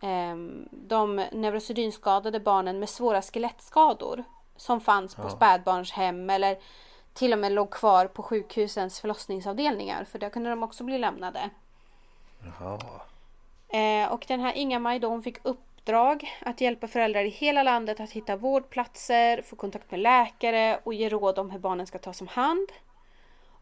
eh, 0.00 0.36
de 0.70 1.16
neurosedynskadade 1.32 2.40
barnen 2.40 2.78
med 2.78 2.88
svåra 2.88 3.22
skelettskador 3.22 4.24
som 4.56 4.80
fanns 4.80 5.14
på 5.14 5.28
spädbarnshem 5.28 6.30
eller 6.30 6.58
till 7.14 7.32
och 7.32 7.38
med 7.38 7.52
låg 7.52 7.70
kvar 7.70 8.06
på 8.06 8.22
sjukhusens 8.22 9.00
förlossningsavdelningar 9.00 10.04
för 10.04 10.18
där 10.18 10.30
kunde 10.30 10.50
de 10.50 10.62
också 10.62 10.84
bli 10.84 10.98
lämnade. 10.98 11.50
Jaha. 12.46 12.78
Eh, 13.68 14.12
och 14.12 14.24
den 14.28 14.40
här 14.40 14.52
Inga-Maj 14.52 14.98
då 14.98 15.08
hon 15.08 15.22
fick 15.22 15.38
uppdrag 15.42 16.38
att 16.40 16.60
hjälpa 16.60 16.88
föräldrar 16.88 17.24
i 17.24 17.28
hela 17.28 17.62
landet 17.62 18.00
att 18.00 18.10
hitta 18.10 18.36
vårdplatser, 18.36 19.42
få 19.42 19.56
kontakt 19.56 19.90
med 19.90 20.00
läkare 20.00 20.80
och 20.84 20.94
ge 20.94 21.08
råd 21.08 21.38
om 21.38 21.50
hur 21.50 21.58
barnen 21.58 21.86
ska 21.86 21.98
tas 21.98 22.20
om 22.20 22.28
hand. 22.28 22.68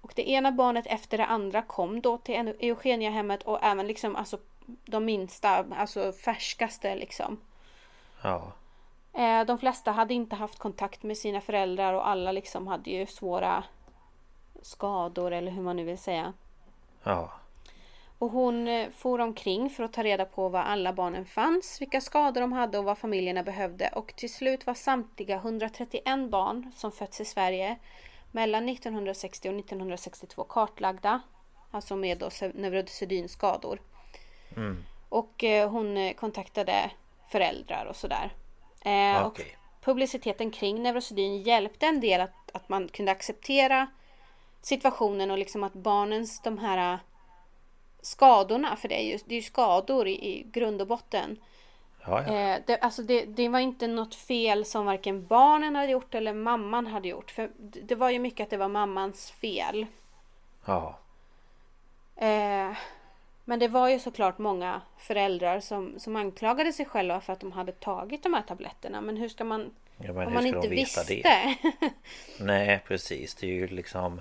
Och 0.01 0.12
det 0.16 0.30
ena 0.30 0.53
barnet 0.53 0.87
efter 0.87 1.18
det 1.18 1.26
andra 1.26 1.62
kom 1.62 2.01
då 2.01 2.18
till 2.18 2.55
Eugeniahemmet 2.61 3.43
och 3.43 3.59
även 3.62 3.87
liksom 3.87 4.16
alltså 4.16 4.39
de 4.66 5.05
minsta, 5.05 5.64
alltså 5.78 6.12
färskaste 6.12 6.95
liksom. 6.95 7.41
Ja. 8.22 8.53
Eh, 9.12 9.45
de 9.45 9.59
flesta 9.59 9.93
hade 9.93 10.14
inte 10.14 10.37
haft 10.37 10.59
kontakt 10.59 11.03
med 11.03 11.18
sina 11.18 11.41
föräldrar 11.41 11.95
och 11.95 12.09
alla 12.09 12.32
liksom 12.32 12.66
hade 12.66 12.91
ju 12.91 13.07
svåra 13.07 13.64
skador 14.62 15.32
eller 15.32 15.53
hur 15.53 15.62
man 15.62 15.76
nu 15.76 15.85
vill 15.85 15.99
säga. 15.99 16.32
Ja. 17.03 17.30
Och 18.18 18.30
hon 18.30 18.68
eh, 18.68 18.90
for 18.90 19.20
omkring 19.20 19.70
för 19.70 19.84
att 19.84 19.92
ta 19.92 20.02
reda 20.02 20.24
på 20.24 20.48
var 20.48 20.60
alla 20.60 20.92
barnen 20.92 21.24
fanns, 21.26 21.80
vilka 21.80 22.00
skador 22.00 22.40
de 22.40 22.52
hade 22.52 22.78
och 22.78 22.84
vad 22.84 22.98
familjerna 22.98 23.42
behövde. 23.42 23.88
Och 23.88 24.16
till 24.16 24.32
slut 24.32 24.66
var 24.66 24.74
samtliga 24.74 25.36
131 25.36 26.30
barn 26.30 26.72
som 26.76 26.92
fötts 26.92 27.20
i 27.20 27.24
Sverige 27.24 27.76
mellan 28.32 28.68
1960 28.68 29.48
och 29.48 29.54
1962 29.54 30.44
kartlagda. 30.44 31.20
Alltså 31.70 31.96
med 31.96 32.18
då 32.18 32.30
neurosedynskador. 32.54 33.80
Mm. 34.56 34.84
Och 35.08 35.44
eh, 35.44 35.70
hon 35.70 35.96
eh, 35.96 36.14
kontaktade 36.14 36.90
föräldrar 37.28 37.86
och 37.86 37.96
sådär. 37.96 38.32
Eh, 38.80 39.20
och 39.20 39.26
Okej. 39.26 39.56
publiciteten 39.80 40.50
kring 40.50 40.82
neurosedyn 40.82 41.42
hjälpte 41.42 41.86
en 41.86 42.00
del 42.00 42.20
att, 42.20 42.50
att 42.52 42.68
man 42.68 42.88
kunde 42.88 43.12
acceptera 43.12 43.86
situationen 44.62 45.30
och 45.30 45.38
liksom 45.38 45.64
att 45.64 45.72
barnens 45.72 46.40
de 46.40 46.58
här 46.58 46.98
skadorna, 48.05 48.76
för 48.76 48.88
det 48.88 48.94
är 48.94 49.02
ju, 49.12 49.18
det 49.24 49.34
är 49.34 49.36
ju 49.36 49.42
skador 49.42 50.09
i, 50.09 50.12
i 50.12 50.46
grund 50.52 50.80
och 50.80 50.86
botten. 50.86 51.36
Ja, 52.07 52.22
ja. 52.26 52.34
Eh, 52.34 52.61
det, 52.66 52.78
alltså 52.78 53.02
det, 53.02 53.24
det 53.24 53.48
var 53.48 53.59
inte 53.59 53.86
något 53.86 54.14
fel 54.14 54.64
som 54.64 54.86
varken 54.86 55.26
barnen 55.26 55.76
hade 55.76 55.92
gjort 55.92 56.14
eller 56.14 56.32
mamman 56.32 56.86
hade 56.86 57.09
gjort. 57.09 57.30
För 57.30 57.50
det 57.59 57.94
var 57.94 58.11
ju 58.11 58.18
mycket 58.18 58.44
att 58.44 58.50
det 58.50 58.57
var 58.57 58.68
mammans 58.68 59.30
fel. 59.30 59.86
Ja. 60.64 60.98
Eh, 62.16 62.70
men 63.44 63.59
det 63.59 63.68
var 63.68 63.88
ju 63.88 63.98
såklart 63.98 64.38
många 64.38 64.80
föräldrar 64.98 65.61
som, 65.61 65.94
som 65.98 66.16
anklagade 66.16 66.72
sig 66.72 66.86
själva 66.86 67.20
för 67.20 67.32
att 67.32 67.40
de 67.40 67.52
hade 67.52 67.72
tagit 67.72 68.22
de 68.22 68.34
här 68.34 68.42
tabletterna. 68.42 69.00
Men 69.00 69.16
hur 69.16 69.28
ska 69.28 69.44
man... 69.44 69.74
Ja, 69.96 70.12
men 70.12 70.16
om 70.16 70.32
hur 70.32 70.34
man 70.34 70.46
inte 70.46 70.68
visste. 70.68 71.14
det? 71.14 71.57
Nej, 72.40 72.80
precis. 72.86 73.34
Det 73.34 73.46
är 73.46 73.50
ju 73.55 73.66
liksom... 73.66 74.20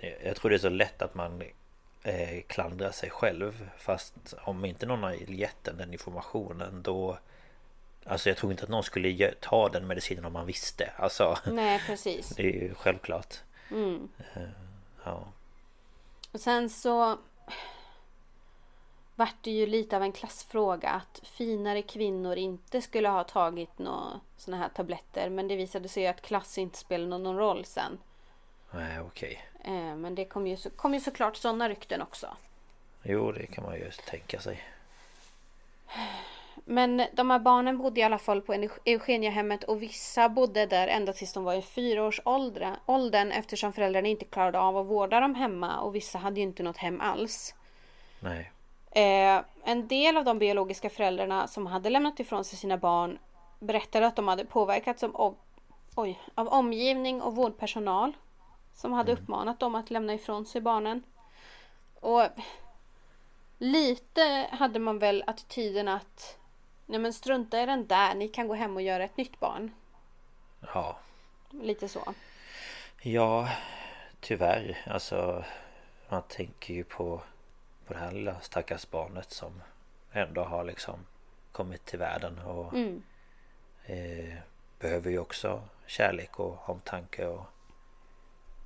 eh, 0.00 0.08
Jag 0.24 0.36
tror 0.36 0.50
det 0.50 0.56
är 0.56 0.58
så 0.58 0.68
lätt 0.68 1.02
att 1.02 1.14
man 1.14 1.42
eh, 2.02 2.42
klandrar 2.46 2.90
sig 2.90 3.10
själv. 3.10 3.70
Fast 3.78 4.34
om 4.44 4.64
inte 4.64 4.86
någon 4.86 5.02
har 5.02 5.12
gett 5.12 5.68
en 5.68 5.76
den 5.76 5.92
informationen 5.92 6.82
då... 6.82 7.18
Alltså 8.04 8.28
jag 8.28 8.38
tror 8.38 8.52
inte 8.52 8.64
att 8.64 8.70
någon 8.70 8.82
skulle 8.82 9.32
ta 9.40 9.68
den 9.68 9.86
medicinen 9.86 10.24
om 10.24 10.32
man 10.32 10.46
visste. 10.46 10.92
Alltså... 10.96 11.38
Nej, 11.46 11.82
precis. 11.86 12.28
Det 12.28 12.42
är 12.42 12.62
ju 12.62 12.74
självklart. 12.74 13.36
Mm. 13.70 14.08
Eh, 14.34 14.42
Ja. 15.04 15.32
Och 16.32 16.40
sen 16.40 16.70
så 16.70 17.18
vart 19.14 19.36
det 19.42 19.50
ju 19.50 19.66
lite 19.66 19.96
av 19.96 20.02
en 20.02 20.12
klassfråga 20.12 20.88
att 20.88 21.20
finare 21.22 21.82
kvinnor 21.82 22.36
inte 22.36 22.82
skulle 22.82 23.08
ha 23.08 23.24
tagit 23.24 23.78
några 23.78 24.20
såna 24.36 24.56
här 24.56 24.68
tabletter. 24.68 25.30
Men 25.30 25.48
det 25.48 25.56
visade 25.56 25.88
sig 25.88 26.06
att 26.06 26.22
klass 26.22 26.58
inte 26.58 26.78
spelade 26.78 27.18
någon 27.18 27.36
roll 27.36 27.64
sen. 27.64 27.98
Nej, 28.70 29.00
okej. 29.00 29.44
Eh, 29.64 29.96
Men 29.96 30.14
det 30.14 30.24
kom 30.24 30.46
ju, 30.46 30.56
så, 30.56 30.70
kom 30.70 30.94
ju 30.94 31.00
såklart 31.00 31.36
sådana 31.36 31.68
rykten 31.68 32.02
också. 32.02 32.26
Jo, 33.02 33.32
det 33.32 33.46
kan 33.46 33.64
man 33.64 33.74
ju 33.74 33.90
tänka 33.90 34.40
sig. 34.40 34.62
Men 36.64 37.06
de 37.12 37.30
här 37.30 37.38
barnen 37.38 37.78
bodde 37.78 38.00
i 38.00 38.02
alla 38.02 38.18
fall 38.18 38.42
på 38.42 38.68
Eugeniahemmet 38.84 39.64
och 39.64 39.82
vissa 39.82 40.28
bodde 40.28 40.66
där 40.66 40.88
ända 40.88 41.12
tills 41.12 41.32
de 41.32 41.44
var 41.44 41.54
i 41.54 41.62
fyraårsåldern 41.62 43.32
eftersom 43.32 43.72
föräldrarna 43.72 44.08
inte 44.08 44.24
klarade 44.24 44.58
av 44.58 44.76
att 44.76 44.86
vårda 44.86 45.20
dem 45.20 45.34
hemma 45.34 45.80
och 45.80 45.94
vissa 45.94 46.18
hade 46.18 46.40
ju 46.40 46.42
inte 46.42 46.62
något 46.62 46.76
hem 46.76 47.00
alls. 47.00 47.54
Nej. 48.20 48.52
Eh, 48.90 49.44
en 49.64 49.88
del 49.88 50.16
av 50.16 50.24
de 50.24 50.38
biologiska 50.38 50.90
föräldrarna 50.90 51.46
som 51.48 51.66
hade 51.66 51.90
lämnat 51.90 52.20
ifrån 52.20 52.44
sig 52.44 52.58
sina 52.58 52.76
barn 52.76 53.18
berättade 53.58 54.06
att 54.06 54.16
de 54.16 54.28
hade 54.28 54.44
påverkats 54.44 55.02
av, 55.02 55.36
oj, 55.94 56.20
av 56.34 56.48
omgivning 56.48 57.22
och 57.22 57.36
vårdpersonal 57.36 58.12
som 58.74 58.92
hade 58.92 59.12
uppmanat 59.12 59.60
dem 59.60 59.74
att 59.74 59.90
lämna 59.90 60.14
ifrån 60.14 60.46
sig 60.46 60.60
barnen. 60.60 61.02
Och 62.00 62.22
lite 63.58 64.48
hade 64.52 64.78
man 64.78 64.98
väl 64.98 65.24
attityden 65.26 65.88
att 65.88 66.38
nej 66.86 66.98
men 66.98 67.12
strunta 67.12 67.62
i 67.62 67.66
den 67.66 67.86
där, 67.86 68.14
ni 68.14 68.28
kan 68.28 68.48
gå 68.48 68.54
hem 68.54 68.76
och 68.76 68.82
göra 68.82 69.04
ett 69.04 69.16
nytt 69.16 69.40
barn. 69.40 69.70
Ja. 70.74 70.96
Lite 71.50 71.88
så. 71.88 72.14
Ja, 73.02 73.48
tyvärr. 74.20 74.78
Alltså, 74.86 75.44
man 76.08 76.22
tänker 76.22 76.74
ju 76.74 76.84
på, 76.84 77.20
på 77.86 77.92
det 77.92 77.98
här 77.98 78.12
lilla 78.12 78.40
stackars 78.40 78.90
barnet 78.90 79.30
som 79.30 79.62
ändå 80.12 80.44
har 80.44 80.64
liksom 80.64 80.94
kommit 81.52 81.84
till 81.84 81.98
världen 81.98 82.38
och 82.38 82.72
Mm. 82.74 83.02
eh, 83.84 84.34
behöver 84.78 85.10
ju 85.10 85.18
också 85.18 85.62
kärlek 85.86 86.38
och 86.40 86.68
omtanke 86.68 87.26
och 87.26 87.44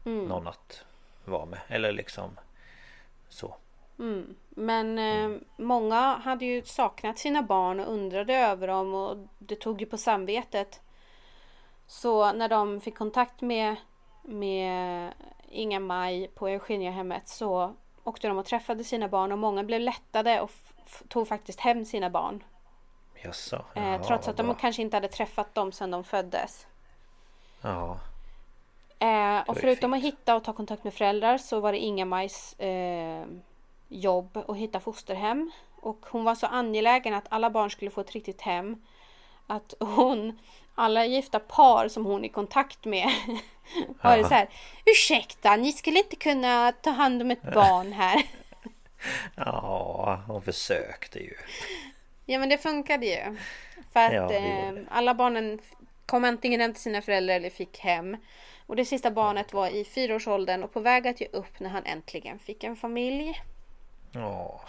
Mm. 0.07 0.25
någon 0.25 0.47
att 0.47 0.85
vara 1.25 1.47
med. 1.47 1.61
Eller 1.69 1.93
liksom 1.93 2.39
så. 3.29 3.57
Mm. 3.99 4.37
Men 4.49 4.99
eh, 4.99 5.41
många 5.57 6.17
hade 6.17 6.45
ju 6.45 6.63
saknat 6.63 7.19
sina 7.19 7.43
barn 7.43 7.81
och 7.81 7.93
undrade 7.93 8.35
över 8.35 8.67
dem 8.67 8.95
och 8.95 9.17
det 9.39 9.57
tog 9.57 9.81
ju 9.81 9.87
på 9.87 9.99
samvetet. 9.99 10.81
Så 11.87 12.33
när 12.33 12.49
de 12.49 12.81
fick 12.81 12.99
kontakt 12.99 13.41
med, 13.41 13.77
med 14.23 15.13
Inga-Maj 15.51 16.29
på 16.35 16.49
Eugeniahemmet 16.49 17.29
så 17.29 17.75
åkte 18.05 18.29
de 18.29 18.39
och 18.39 18.47
träffade 18.47 18.85
sina 18.85 19.09
barn 19.09 19.33
och 19.33 19.39
många 19.39 19.65
blev 19.65 19.81
lättade 19.81 20.41
och 20.41 20.51
tog 21.09 21.29
faktiskt 21.29 21.61
hem 21.61 21.85
sina 21.85 22.11
barn. 22.11 22.45
Jaså? 23.23 23.65
Eh, 23.75 24.03
trots 24.03 24.29
att 24.29 24.37
de 24.37 24.55
kanske 24.55 24.83
inte 24.83 24.97
hade 24.97 25.09
träffat 25.09 25.55
dem 25.55 25.73
sedan 25.73 25.91
de 25.91 26.05
föddes. 26.05 26.67
Ja, 27.63 27.99
Eh, 29.07 29.41
och 29.47 29.59
förutom 29.59 29.95
att 29.95 30.03
hitta 30.03 30.35
och 30.35 30.45
ta 30.45 30.53
kontakt 30.53 30.85
med 30.85 30.95
föräldrar 30.95 31.39
så 31.39 31.61
var 31.61 31.73
det 31.73 31.79
Inga-Majs 31.79 32.61
eh, 32.61 33.27
jobb 33.89 34.45
att 34.49 34.57
hitta 34.57 34.81
fosterhem. 34.81 35.51
Och 35.81 36.07
hon 36.11 36.25
var 36.25 36.35
så 36.35 36.47
angelägen 36.47 37.15
att 37.15 37.27
alla 37.29 37.51
barn 37.51 37.71
skulle 37.71 37.91
få 37.91 38.01
ett 38.01 38.13
riktigt 38.13 38.41
hem. 38.41 38.83
Att 39.47 39.75
hon, 39.81 40.39
alla 40.75 41.07
gifta 41.07 41.39
par 41.39 41.89
som 41.89 42.07
hon 42.07 42.25
är 42.25 42.29
i 42.29 42.33
kontakt 42.33 42.85
med 42.85 43.09
var 44.03 44.17
det 44.17 44.25
så 44.25 44.35
här. 44.35 44.49
Ursäkta, 44.87 45.57
ni 45.57 45.73
skulle 45.73 45.99
inte 45.99 46.17
kunna 46.17 46.73
ta 46.73 46.91
hand 46.91 47.23
om 47.23 47.31
ett 47.31 47.43
barn 47.55 47.93
här. 47.93 48.23
ja 49.37 50.23
hon 50.27 50.43
försökte 50.43 51.19
ju. 51.19 51.35
Ja 52.25 52.39
men 52.39 52.49
det 52.49 52.59
funkade 52.59 53.07
ju. 53.07 53.37
För 53.93 54.01
att 54.01 54.13
Ja, 54.13 54.33
eh, 54.33 54.73
alla 54.91 55.15
barnen 55.15 55.59
kom 56.07 56.25
antingen 56.25 56.61
hem 56.61 56.73
till 56.73 56.83
sina 56.83 57.03
föräldrar 57.03 57.35
eller 57.35 57.51
fick 57.51 57.79
hem. 57.79 58.17
Och 58.67 58.77
det 58.77 58.85
sista 58.85 59.11
barnet 59.11 59.53
var 59.53 59.69
i 59.69 59.85
fyraårsåldern 59.85 60.63
och 60.63 60.73
på 60.73 60.81
väg 60.81 61.09
att 61.09 61.21
ge 61.21 61.29
upp 61.33 61.61
när 61.61 61.71
han 61.71 61.85
äntligen 61.85 62.39
fick 62.39 62.65
en 62.65 62.77
familj. 62.77 63.43
Ja, 64.13 64.61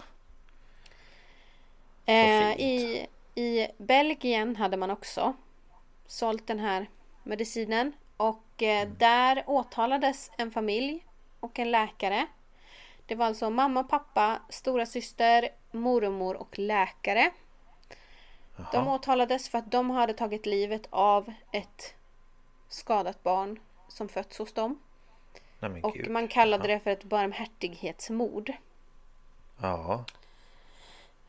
Eh, 2.05 2.47
fint. 2.47 2.59
i, 2.59 3.07
I 3.35 3.67
Belgien 3.77 4.55
hade 4.55 4.77
man 4.77 4.91
också 4.91 5.33
sålt 6.07 6.47
den 6.47 6.59
här 6.59 6.89
medicinen. 7.23 7.93
Och 8.17 8.63
eh, 8.63 8.81
Mm. 8.81 8.95
där 8.97 9.43
åtalades 9.47 10.31
en 10.37 10.51
familj 10.51 11.05
och 11.39 11.59
en 11.59 11.71
läkare. 11.71 12.27
Det 13.05 13.15
var 13.15 13.25
alltså 13.25 13.49
mamma, 13.49 13.83
pappa, 13.83 14.39
stora 14.49 14.85
syster, 14.85 15.49
mormor 15.71 16.35
och 16.35 16.59
läkare. 16.59 17.31
De 18.71 18.87
åtalades 18.87 19.49
för 19.49 19.57
att 19.57 19.71
de 19.71 19.89
hade 19.89 20.13
tagit 20.13 20.45
livet 20.45 20.87
av 20.89 21.33
ett 21.51 21.93
skadat 22.67 23.23
barn 23.23 23.59
som 23.87 24.09
fötts 24.09 24.37
hos 24.37 24.53
dem. 24.53 24.79
Nej, 25.59 25.81
Och 25.83 25.93
gud. 25.93 26.09
man 26.09 26.27
kallade 26.27 26.67
det 26.67 26.79
för 26.79 26.91
ett 26.91 27.03
barmhärtighetsmord. 27.03 28.53
Ja. 29.61 30.03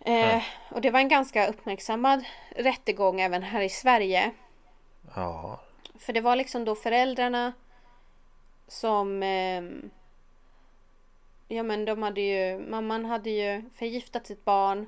Eh, 0.01 0.43
och 0.71 0.81
det 0.81 0.91
var 0.91 1.01
en 1.01 1.09
ganska 1.09 1.47
uppmärksammad 1.47 2.25
rättegång 2.57 3.21
även 3.21 3.43
här 3.43 3.63
i 3.63 3.69
Sverige. 3.69 4.31
Ja. 5.15 5.61
För 5.99 6.13
det 6.13 6.21
var 6.21 6.37
liksom 6.37 6.65
då 6.65 6.75
föräldrarna 6.75 7.53
som... 8.69 9.23
ehm, 9.23 9.91
ja 11.49 11.63
men 11.63 11.85
de 11.85 12.03
hade 12.03 12.21
ju... 12.21 12.59
Mamman 12.59 13.05
hade 13.05 13.31
ju 13.31 13.71
förgiftat 13.75 14.27
sitt 14.27 14.45
barn. 14.45 14.87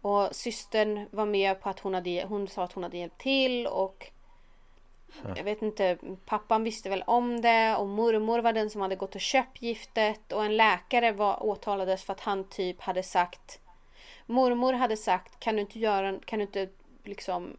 Och 0.00 0.36
systern 0.36 1.08
var 1.10 1.26
med 1.26 1.60
på 1.60 1.68
att 1.68 1.80
hon 1.80 1.94
hade... 1.94 2.24
Hon 2.28 2.48
sa 2.48 2.64
att 2.64 2.72
hon 2.72 2.82
hade 2.82 2.96
hjälpt 2.98 3.20
till 3.20 3.66
och... 3.66 4.12
Jag 5.36 5.44
vet 5.44 5.62
inte, 5.62 5.98
pappan 6.24 6.64
visste 6.64 6.88
väl 6.88 7.04
om 7.06 7.40
det 7.40 7.76
och 7.76 7.88
mormor 7.88 8.38
var 8.38 8.52
den 8.52 8.70
som 8.70 8.80
hade 8.80 8.96
gått 8.96 9.14
och 9.14 9.20
köpt 9.20 9.62
giftet 9.62 10.32
och 10.32 10.44
en 10.44 10.56
läkare 10.56 11.12
var 11.12 11.42
åtalades 11.42 12.04
för 12.04 12.12
att 12.12 12.20
han 12.20 12.44
typ 12.44 12.80
hade 12.80 13.02
sagt 13.02 13.60
Mormor 14.26 14.72
hade 14.72 14.96
sagt 14.96 15.40
kan 15.40 15.54
du 15.54 15.60
inte 15.60 15.78
göra, 15.78 16.18
kan 16.24 16.38
du 16.38 16.44
inte 16.44 16.68
liksom 17.04 17.56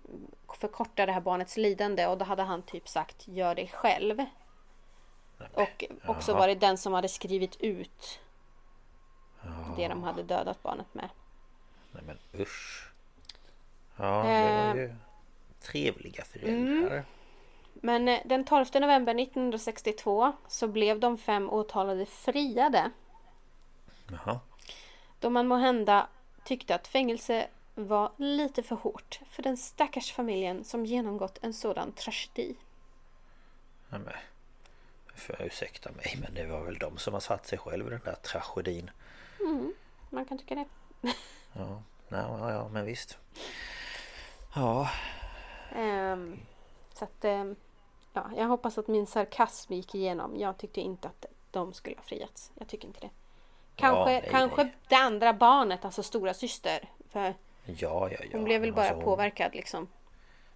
förkorta 0.59 1.05
det 1.05 1.11
här 1.11 1.21
barnets 1.21 1.57
lidande 1.57 2.07
och 2.07 2.17
då 2.17 2.25
hade 2.25 2.43
han 2.43 2.61
typ 2.61 2.87
sagt 2.89 3.27
gör 3.27 3.55
det 3.55 3.67
själv. 3.67 4.25
Och 5.53 5.85
också 6.05 6.31
Jaha. 6.31 6.39
varit 6.39 6.59
den 6.59 6.77
som 6.77 6.93
hade 6.93 7.09
skrivit 7.09 7.55
ut 7.61 8.19
det 9.77 9.87
de 9.87 10.03
hade 10.03 10.23
dödat 10.23 10.63
barnet 10.63 10.93
med. 10.93 11.09
Nej 11.91 12.03
men 12.07 12.17
usch. 12.41 12.89
Ja, 13.97 14.05
det 14.05 14.41
var 14.41 14.75
Eh. 14.75 14.75
ju 14.75 14.95
trevliga 15.61 16.23
föräldrar. 16.23 17.05
Men 17.87 18.07
eh, 18.07 18.19
den 18.25 18.45
12 18.45 18.65
november 18.73 19.21
1962 19.21 20.33
så 20.47 20.67
blev 20.67 20.99
de 20.99 21.17
fem 21.17 21.49
åtalade 21.49 22.05
friade. 22.05 22.91
Jaha. 24.11 24.39
Då 25.19 25.29
man 25.29 25.47
må 25.47 25.55
hända 25.55 26.07
tyckte 26.43 26.75
att 26.75 26.87
fängelse 26.87 27.47
var 27.75 28.11
lite 28.17 28.63
för 28.63 28.75
hårt 28.75 29.19
för 29.29 29.43
den 29.43 29.57
stackars 29.57 30.11
familjen 30.11 30.63
som 30.63 30.85
genomgått 30.85 31.39
en 31.41 31.53
sådan 31.53 31.91
tragedi. 31.91 32.55
Nej 33.89 33.99
men. 33.99 34.13
Får 35.15 35.35
jag 35.39 35.47
ursäkta 35.47 35.91
mig 35.91 36.17
men 36.21 36.33
det 36.33 36.45
var 36.45 36.61
väl 36.61 36.77
de 36.77 36.97
som 36.97 37.13
har 37.13 37.21
satt 37.21 37.47
sig 37.47 37.57
själv 37.57 37.87
i 37.87 37.89
den 37.89 38.01
där 38.05 38.15
tragedin. 38.15 38.91
Man 40.09 40.25
kan 40.25 40.37
tycka 40.37 40.55
det. 40.55 40.65
Ja, 41.53 41.81
ja, 42.09 42.51
ja 42.51 42.67
men 42.67 42.85
visst. 42.85 43.17
Ja, 44.55 44.89
Ehm, 45.75 46.39
så 46.93 47.03
att, 47.03 47.25
ehm, 47.25 47.55
ja, 48.17 48.37
jag 48.37 48.47
hoppas 48.47 48.77
att 48.77 48.87
min 48.87 49.05
sarkasm 49.07 49.73
gick 49.73 49.95
igenom. 49.95 50.39
Jag 50.39 50.57
tyckte 50.57 50.81
inte 50.81 51.07
att 51.07 51.25
de 51.51 51.73
skulle 51.73 51.95
ha 51.95 52.03
friats. 52.03 52.51
Jag 52.55 52.67
tycker 52.67 52.87
inte 52.87 52.99
det. 52.99 53.09
Kanske, 53.75 54.05
nej, 54.05 54.27
kanske 54.31 54.63
nej. 54.63 54.73
det 54.87 54.95
andra 54.95 55.33
barnet, 55.33 55.85
alltså 55.85 56.03
stora 56.03 56.33
syster. 56.33 56.89
För 57.09 57.19
ja, 57.19 57.33
ja, 57.65 58.09
ja. 58.11 58.17
hon 58.31 58.43
blev 58.43 58.61
väl 58.61 58.73
bara 58.73 58.89
Alltså, 58.89 59.01
påverkad 59.03 59.55
liksom. 59.55 59.87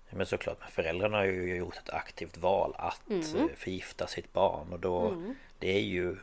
Ja, 0.10 0.18
men 0.18 0.26
såklart, 0.26 0.58
men 0.60 0.70
föräldrarna 0.72 1.18
har 1.18 1.24
ju 1.26 1.56
gjort 1.56 1.78
ett 1.78 1.90
aktivt 1.90 2.38
val 2.38 2.76
att 2.78 3.10
Mm. 3.10 3.22
eh, 3.38 3.56
förgifta 3.56 4.08
sitt 4.08 4.34
barn 4.34 4.74
och 4.74 4.80
då 4.80 5.16
Det 5.60 5.76
är 5.78 5.82
ju 5.82 6.18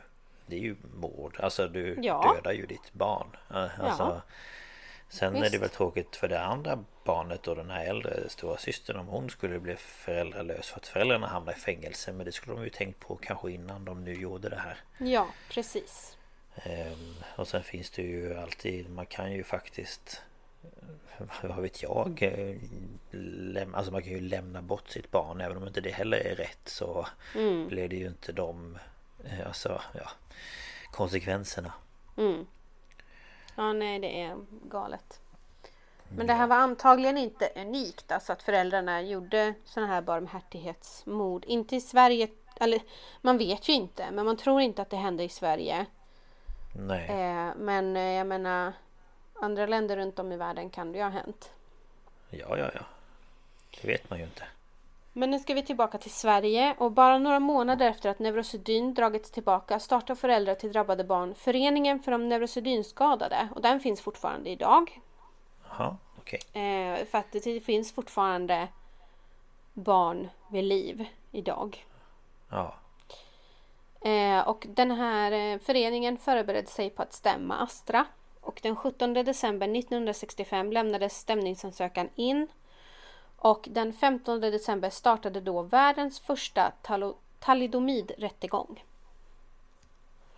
Det 0.45 0.55
är 0.55 0.59
ju 0.59 0.75
mord, 0.95 1.39
alltså 1.39 1.67
du 1.67 1.97
Ja. 2.01 2.33
dödar 2.35 2.51
ju 2.51 2.65
ditt 2.65 2.93
barn 2.93 3.27
Eh, 3.49 3.79
alltså, 3.79 4.21
Sen 5.09 5.35
är 5.35 5.39
det 5.41 5.49
Visst. 5.49 5.63
väl 5.63 5.69
tråkigt 5.69 6.15
för 6.15 6.27
det 6.27 6.41
andra 6.41 6.83
barnet 7.03 7.47
och 7.47 7.55
den 7.55 7.69
här 7.69 7.85
äldre 7.85 8.29
stora 8.29 8.57
systern 8.57 8.97
om 8.97 9.07
hon 9.07 9.29
skulle 9.29 9.59
bli 9.59 9.75
föräldralös 9.75 10.67
för 10.69 10.77
att 10.79 10.87
föräldrarna 10.87 11.27
hamnar 11.27 11.53
i 11.53 11.55
fängelse. 11.55 12.11
Men 12.13 12.25
det 12.25 12.31
skulle 12.31 12.55
de 12.55 12.63
ju 12.63 12.69
tänkt 12.69 12.99
på 12.99 13.15
kanske 13.15 13.51
innan 13.51 13.85
de 13.85 14.03
nu 14.03 14.13
gjorde 14.13 14.49
det 14.49 14.59
här. 14.59 14.77
Ja, 14.97 15.27
precis. 15.49 16.17
Ehm, 16.55 17.15
Och 17.35 17.47
sen 17.47 17.63
finns 17.63 17.89
det 17.89 18.01
ju 18.01 18.37
alltid, 18.39 18.89
man 18.89 19.05
kan 19.05 19.31
ju 19.31 19.43
faktiskt 19.43 20.21
Vad 21.43 21.61
vet 21.61 21.83
jag 21.83 22.19
läm- 23.11 23.75
Alltså 23.75 23.91
man 23.91 24.03
kan 24.03 24.11
ju 24.11 24.21
lämna 24.21 24.61
bort 24.61 24.87
sitt 24.89 25.11
barn. 25.11 25.41
Även 25.41 25.57
om 25.57 25.67
inte 25.67 25.81
det 25.81 25.91
heller 25.91 26.17
är 26.17 26.35
rätt 26.35 26.59
så 26.65 27.07
blir 27.67 27.87
det 27.89 27.95
ju 27.95 28.07
inte 28.07 28.31
de 28.31 28.77
eh, 29.25 29.47
Alltså 29.47 29.81
ja 29.93 30.09
Konsekvenserna 30.91 31.73
Ja, 33.55 33.73
nej, 33.73 33.99
det 33.99 34.21
är 34.21 34.37
galet. 34.63 35.19
Men 36.15 36.27
det 36.27 36.33
här 36.33 36.47
var 36.47 36.55
antagligen 36.55 37.17
inte 37.17 37.49
unikt, 37.55 38.11
alltså 38.11 38.33
att 38.33 38.43
föräldrarna 38.43 39.01
gjorde 39.01 39.53
sådana 39.65 39.93
här 39.93 40.01
barmhärtighetsmord. 40.01 41.45
Inte 41.45 41.75
i 41.75 41.81
Sverige, 41.81 42.27
eller 42.59 42.81
man 43.21 43.37
vet 43.37 43.69
ju 43.69 43.73
inte, 43.73 44.11
men 44.11 44.25
man 44.25 44.37
tror 44.37 44.61
inte 44.61 44.81
att 44.81 44.89
det 44.89 44.97
hände 44.97 45.23
i 45.23 45.29
Sverige. 45.29 45.85
Nej 46.73 47.09
Eh, 47.09 47.55
men 47.55 47.97
eh, 47.97 48.03
jag 48.03 48.27
menar, 48.27 48.73
andra 49.33 49.65
länder 49.65 49.97
runt 49.97 50.19
om 50.19 50.31
i 50.31 50.37
världen 50.37 50.69
kan 50.69 50.91
det 50.91 50.97
ju 50.97 51.03
ha 51.03 51.11
hänt. 51.11 51.51
Ja 52.29 52.57
ja 52.57 52.71
ja 52.73 52.81
Det 53.81 53.87
vet 53.87 54.09
man 54.09 54.19
ju 54.19 54.25
inte 54.25 54.43
Men 55.19 55.31
nu 55.31 55.39
ska 55.39 55.53
vi 55.53 55.63
tillbaka 55.63 55.97
till 55.97 56.11
Sverige 56.11 56.75
och 56.77 56.91
bara 56.91 57.17
några 57.17 57.39
månader 57.39 57.89
efter 57.89 58.09
att 58.09 58.19
Neurosedyn 58.19 58.93
dragits 58.93 59.31
tillbaka 59.31 59.79
startar 59.79 60.15
föräldrar 60.15 60.55
till 60.55 60.71
drabbade 60.71 61.03
barn 61.03 61.35
Föreningen 61.35 61.99
för 61.99 62.11
de 62.11 62.29
neurosedynskadade 62.29 63.49
och 63.55 63.61
den 63.61 63.79
finns 63.79 64.01
fortfarande 64.01 64.49
idag. 64.49 65.01
Jaha 65.69 65.97
okej 66.19 66.39
Eh, 66.53 67.05
för 67.05 67.17
att 67.17 67.31
det 67.31 67.61
finns 67.65 67.93
fortfarande 67.93 68.67
barn 69.73 70.29
vid 70.49 70.63
liv 70.63 71.05
idag. 71.31 71.85
Ja 72.49 72.73
Eh, 74.01 74.47
och 74.47 74.65
den 74.69 74.91
här 74.91 75.31
eh, 75.31 75.59
föreningen 75.59 76.17
förberedde 76.17 76.67
sig 76.67 76.89
på 76.89 77.01
att 77.01 77.13
stämma 77.13 77.57
Astra. 77.57 78.05
Och 78.41 78.59
den 78.63 78.75
17 78.75 79.13
december 79.13 79.77
1965 79.77 80.71
lämnades 80.71 81.17
stämningsansökan 81.17 82.09
in. 82.15 82.47
Och 83.41 83.67
den 83.71 83.93
15 83.93 84.41
december 84.41 84.89
startade 84.89 85.41
då 85.41 85.61
världens 85.61 86.19
första 86.19 86.71
talo- 86.81 87.15
talidomidrättegång. 87.39 88.83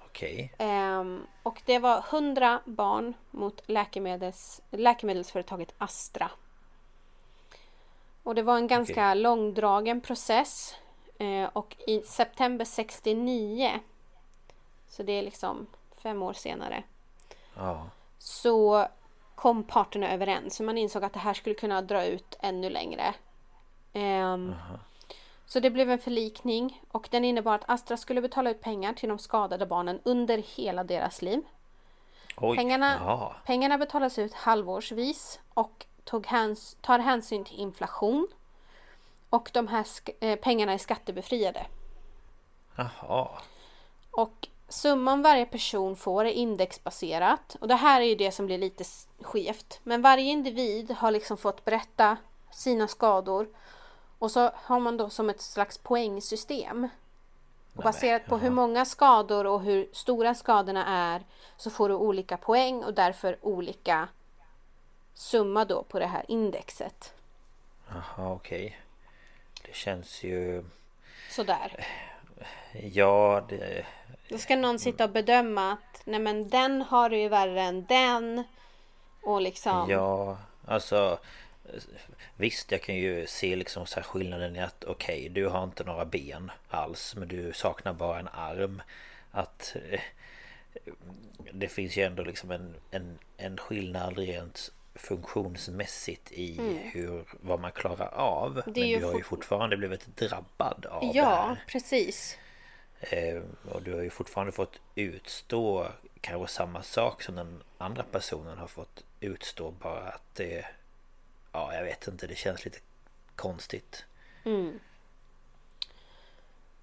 Okej 0.05 0.53
Ehm, 0.57 1.27
och 1.43 1.61
det 1.65 1.79
var 1.79 2.05
100 2.09 2.61
barn 2.65 3.13
mot 3.31 3.61
läkemedels, 3.65 4.61
läkemedelsföretaget 4.69 5.73
Astra. 5.77 6.31
Och 8.23 8.35
det 8.35 8.43
var 8.43 8.57
en 8.57 8.67
ganska 8.67 9.13
långdragen 9.13 10.01
process. 10.01 10.75
Eh, 11.17 11.49
och 11.53 11.75
i 11.87 12.01
september 12.01 12.65
69, 12.65 13.79
så 14.89 15.03
det 15.03 15.11
är 15.11 15.21
liksom 15.21 15.67
fem 15.97 16.23
år 16.23 16.33
senare, 16.33 16.83
Ja 17.55 17.89
så 18.21 18.87
kom 19.41 19.63
parterna 19.63 20.13
överens. 20.13 20.55
Så 20.55 20.63
man 20.63 20.77
insåg 20.77 21.03
att 21.03 21.13
det 21.13 21.19
här 21.19 21.33
skulle 21.33 21.55
kunna 21.55 21.81
dra 21.81 22.05
ut 22.05 22.37
ännu 22.39 22.69
längre. 22.69 23.13
Ehm, 23.93 24.55
så 25.45 25.59
det 25.59 25.69
blev 25.69 25.89
en 25.91 25.99
förlikning 25.99 26.81
och 26.91 27.07
den 27.11 27.25
innebar 27.25 27.55
att 27.55 27.69
Astra 27.69 27.97
skulle 27.97 28.21
betala 28.21 28.49
ut 28.49 28.61
pengar 28.61 28.93
till 28.93 29.09
de 29.09 29.19
skadade 29.19 29.65
barnen 29.65 29.99
under 30.03 30.37
hela 30.37 30.83
deras 30.83 31.21
liv. 31.21 31.41
Oj 32.37 32.57
Pengarna, 32.57 33.35
pengarna 33.45 33.77
betalas 33.77 34.19
ut 34.19 34.33
halvårsvis 34.33 35.39
och 35.53 35.85
tog 36.03 36.27
häns, 36.27 36.77
tar 36.81 36.99
hänsyn 36.99 37.45
till 37.45 37.59
inflation. 37.59 38.27
Och 39.29 39.49
de 39.53 39.67
här 39.67 39.85
eh, 40.19 40.39
pengarna 40.39 40.73
är 40.73 40.77
skattebefriade. 40.77 41.65
Jaha 42.75 43.29
Och 44.11 44.47
summan 44.71 45.21
varje 45.21 45.45
person 45.45 45.95
får 45.95 46.25
är 46.25 46.31
indexbaserat. 46.31 47.55
Och 47.59 47.67
det 47.67 47.75
här 47.75 48.01
är 48.01 48.05
ju 48.05 48.15
det 48.15 48.31
som 48.31 48.45
blir 48.45 48.57
lite 48.57 48.83
skevt. 49.21 49.79
Men 49.83 50.01
varje 50.01 50.31
individ 50.31 50.91
har 50.91 51.11
liksom 51.11 51.37
fått 51.37 51.65
berätta 51.65 52.17
sina 52.51 52.87
skador. 52.87 53.47
Och 54.19 54.31
så 54.31 54.51
har 54.55 54.79
man 54.79 54.97
då 54.97 55.09
som 55.09 55.29
ett 55.29 55.41
slags 55.41 55.77
poängsystem. 55.77 56.87
Och 57.75 57.83
baserat 57.83 58.25
på 58.25 58.37
hur 58.37 58.49
många 58.49 58.85
skador 58.85 59.45
och 59.45 59.61
hur 59.61 59.89
stora 59.93 60.35
skadorna 60.35 60.85
är 60.85 61.23
så 61.57 61.69
får 61.69 61.89
du 61.89 61.95
olika 61.95 62.37
poäng 62.37 62.83
och 62.83 62.93
därför 62.93 63.37
olika 63.41 64.07
summa 65.13 65.65
då 65.65 65.83
på 65.83 65.99
det 65.99 66.05
här 66.05 66.25
indexet. 66.27 67.13
Jaha 67.87 68.33
okej 68.33 68.79
Det 69.65 69.75
känns 69.75 70.23
ju 70.23 70.63
Sådär. 71.29 71.87
Ja 72.93 73.45
det 73.49 73.85
Då 74.29 74.37
ska 74.37 74.55
någon 74.55 74.79
sitta 74.79 75.03
och 75.03 75.09
bedöma 75.09 75.71
att 75.71 76.01
nej 76.05 76.19
men 76.19 76.49
den 76.49 76.81
har 76.81 77.09
det 77.09 77.17
ju 77.17 77.29
värre 77.29 77.61
än 77.61 77.85
den. 77.85 78.43
Och 79.21 79.41
liksom. 79.41 79.89
Ja, 79.89 80.37
alltså 80.65 81.19
Visst, 82.35 82.71
jag 82.71 82.81
kan 82.81 82.95
ju 82.95 83.27
se 83.27 83.55
liksom 83.55 83.85
så 83.85 83.95
här 83.95 84.03
skillnaden 84.03 84.55
i 84.55 84.59
att 84.59 84.83
okej, 84.83 85.29
du 85.29 85.47
har 85.47 85.63
inte 85.63 85.83
några 85.83 86.05
ben 86.05 86.51
alls 86.69 87.15
men 87.15 87.27
du 87.27 87.53
saknar 87.53 87.93
bara 87.93 88.19
en 88.19 88.27
arm. 88.27 88.81
Att 89.31 89.75
eh, 89.91 89.99
Det 91.51 91.67
finns 91.67 91.97
ju 91.97 92.03
ändå 92.03 92.23
liksom 92.23 92.51
en, 92.51 92.75
en, 92.91 93.19
en 93.37 93.57
skillnad 93.57 94.17
rent 94.17 94.71
funktionsmässigt 94.95 96.31
i 96.31 96.59
Mm. 96.59 96.77
hur, 96.77 97.25
vad 97.41 97.59
man 97.59 97.71
klarar 97.71 98.07
av. 98.13 98.53
Det 98.53 98.61
Men 98.65 98.73
du 98.73 99.05
har 99.05 99.13
ju 99.13 99.17
fort- 99.17 99.25
fortfarande 99.25 99.77
blivit 99.77 100.17
drabbad 100.17 100.85
av 100.85 101.01
det 101.01 101.17
Ja, 101.19 101.57
precis. 101.67 102.37
Eh, 102.99 103.41
och 103.71 103.81
du 103.81 103.93
har 103.93 104.01
ju 104.01 104.09
fortfarande 104.09 104.51
fått 104.51 104.79
utstå 104.95 105.87
kanske 106.21 106.53
samma 106.53 106.83
sak 106.83 107.21
som 107.23 107.35
den 107.35 107.63
andra 107.77 108.03
personen 108.03 108.57
har 108.57 108.67
fått 108.67 109.03
utstå. 109.19 109.71
Bara 109.71 110.07
att 110.09 110.35
det... 110.35 110.65
Ja, 111.51 111.73
jag 111.75 111.83
vet 111.83 112.07
inte. 112.07 112.27
Det 112.27 112.35
känns 112.35 112.65
lite 112.65 112.79
konstigt. 113.35 114.05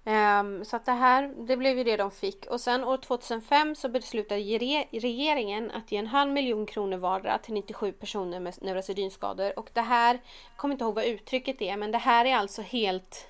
Ehm, 0.05 0.65
så 0.65 0.75
att 0.75 0.85
det 0.85 0.91
här, 0.91 1.33
det 1.37 1.57
blev 1.57 1.77
ju 1.77 1.83
det 1.83 1.97
de 1.97 2.11
fick. 2.11 2.45
Och 2.45 2.61
sen 2.61 2.83
år 2.83 2.97
2005 2.97 3.75
så 3.75 3.89
beslutade 3.89 4.41
re- 4.41 4.87
regeringen 4.99 5.71
att 5.71 5.91
ge 5.91 5.97
en 5.97 6.07
halv 6.07 6.31
miljon 6.31 6.65
kronor 6.65 6.97
vardera 6.97 7.37
till 7.37 7.53
97 7.53 7.91
personer 7.91 8.39
med 8.39 8.55
neurosedynskador. 8.61 9.59
Och 9.59 9.69
det 9.73 9.81
här, 9.81 10.13
jag 10.13 10.57
kommer 10.57 10.73
inte 10.73 10.83
ihåg 10.83 10.95
vad 10.95 11.05
uttrycket 11.05 11.61
är, 11.61 11.77
men 11.77 11.91
det 11.91 11.97
här 11.97 12.25
är 12.25 12.35
alltså 12.35 12.61
helt 12.61 13.27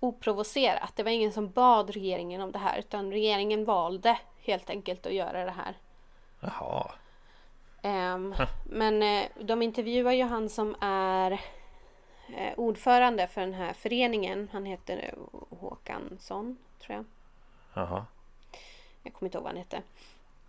oprovocerat. 0.00 0.92
Det 0.96 1.02
var 1.02 1.10
ingen 1.10 1.32
som 1.32 1.50
bad 1.50 1.90
regeringen 1.90 2.40
om 2.40 2.52
det 2.52 2.58
här, 2.58 2.78
utan 2.78 3.12
regeringen 3.12 3.64
valde 3.64 4.18
helt 4.42 4.70
enkelt 4.70 5.06
att 5.06 5.14
göra 5.14 5.44
det 5.44 5.50
här. 5.50 5.74
Jaha. 6.40 6.90
Ehm, 7.82 8.34
men 8.64 9.02
eh, 9.02 9.24
de 9.40 9.62
intervjuar 9.62 10.12
ju 10.12 10.24
han 10.24 10.48
som 10.48 10.76
är 10.80 11.40
ordförande 12.56 13.26
för 13.26 13.40
den 13.40 13.54
här 13.54 13.72
föreningen. 13.72 14.48
Han 14.52 14.64
heter 14.64 14.96
eh, 15.14 15.58
Håkansson, 15.58 16.56
tror 16.80 16.96
jag. 16.96 17.04
Jaha. 17.74 18.06
Jag 19.02 19.12
kommer 19.14 19.26
inte 19.28 19.38
ihåg 19.38 19.42
vad 19.44 19.52
han 19.52 19.58
heter. 19.58 19.82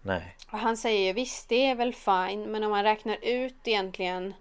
Nej. 0.02 0.36
Och 0.52 0.60
han 0.60 0.78
säger 0.78 1.14
visst, 1.14 1.50
det 1.50 1.66
är 1.66 1.76
väl 1.76 1.94
fine, 1.94 2.52
men 2.52 2.64
om 2.64 2.72
man 2.72 2.84
räknar 2.84 3.18
ut 3.22 3.56
egentligen 3.68 4.34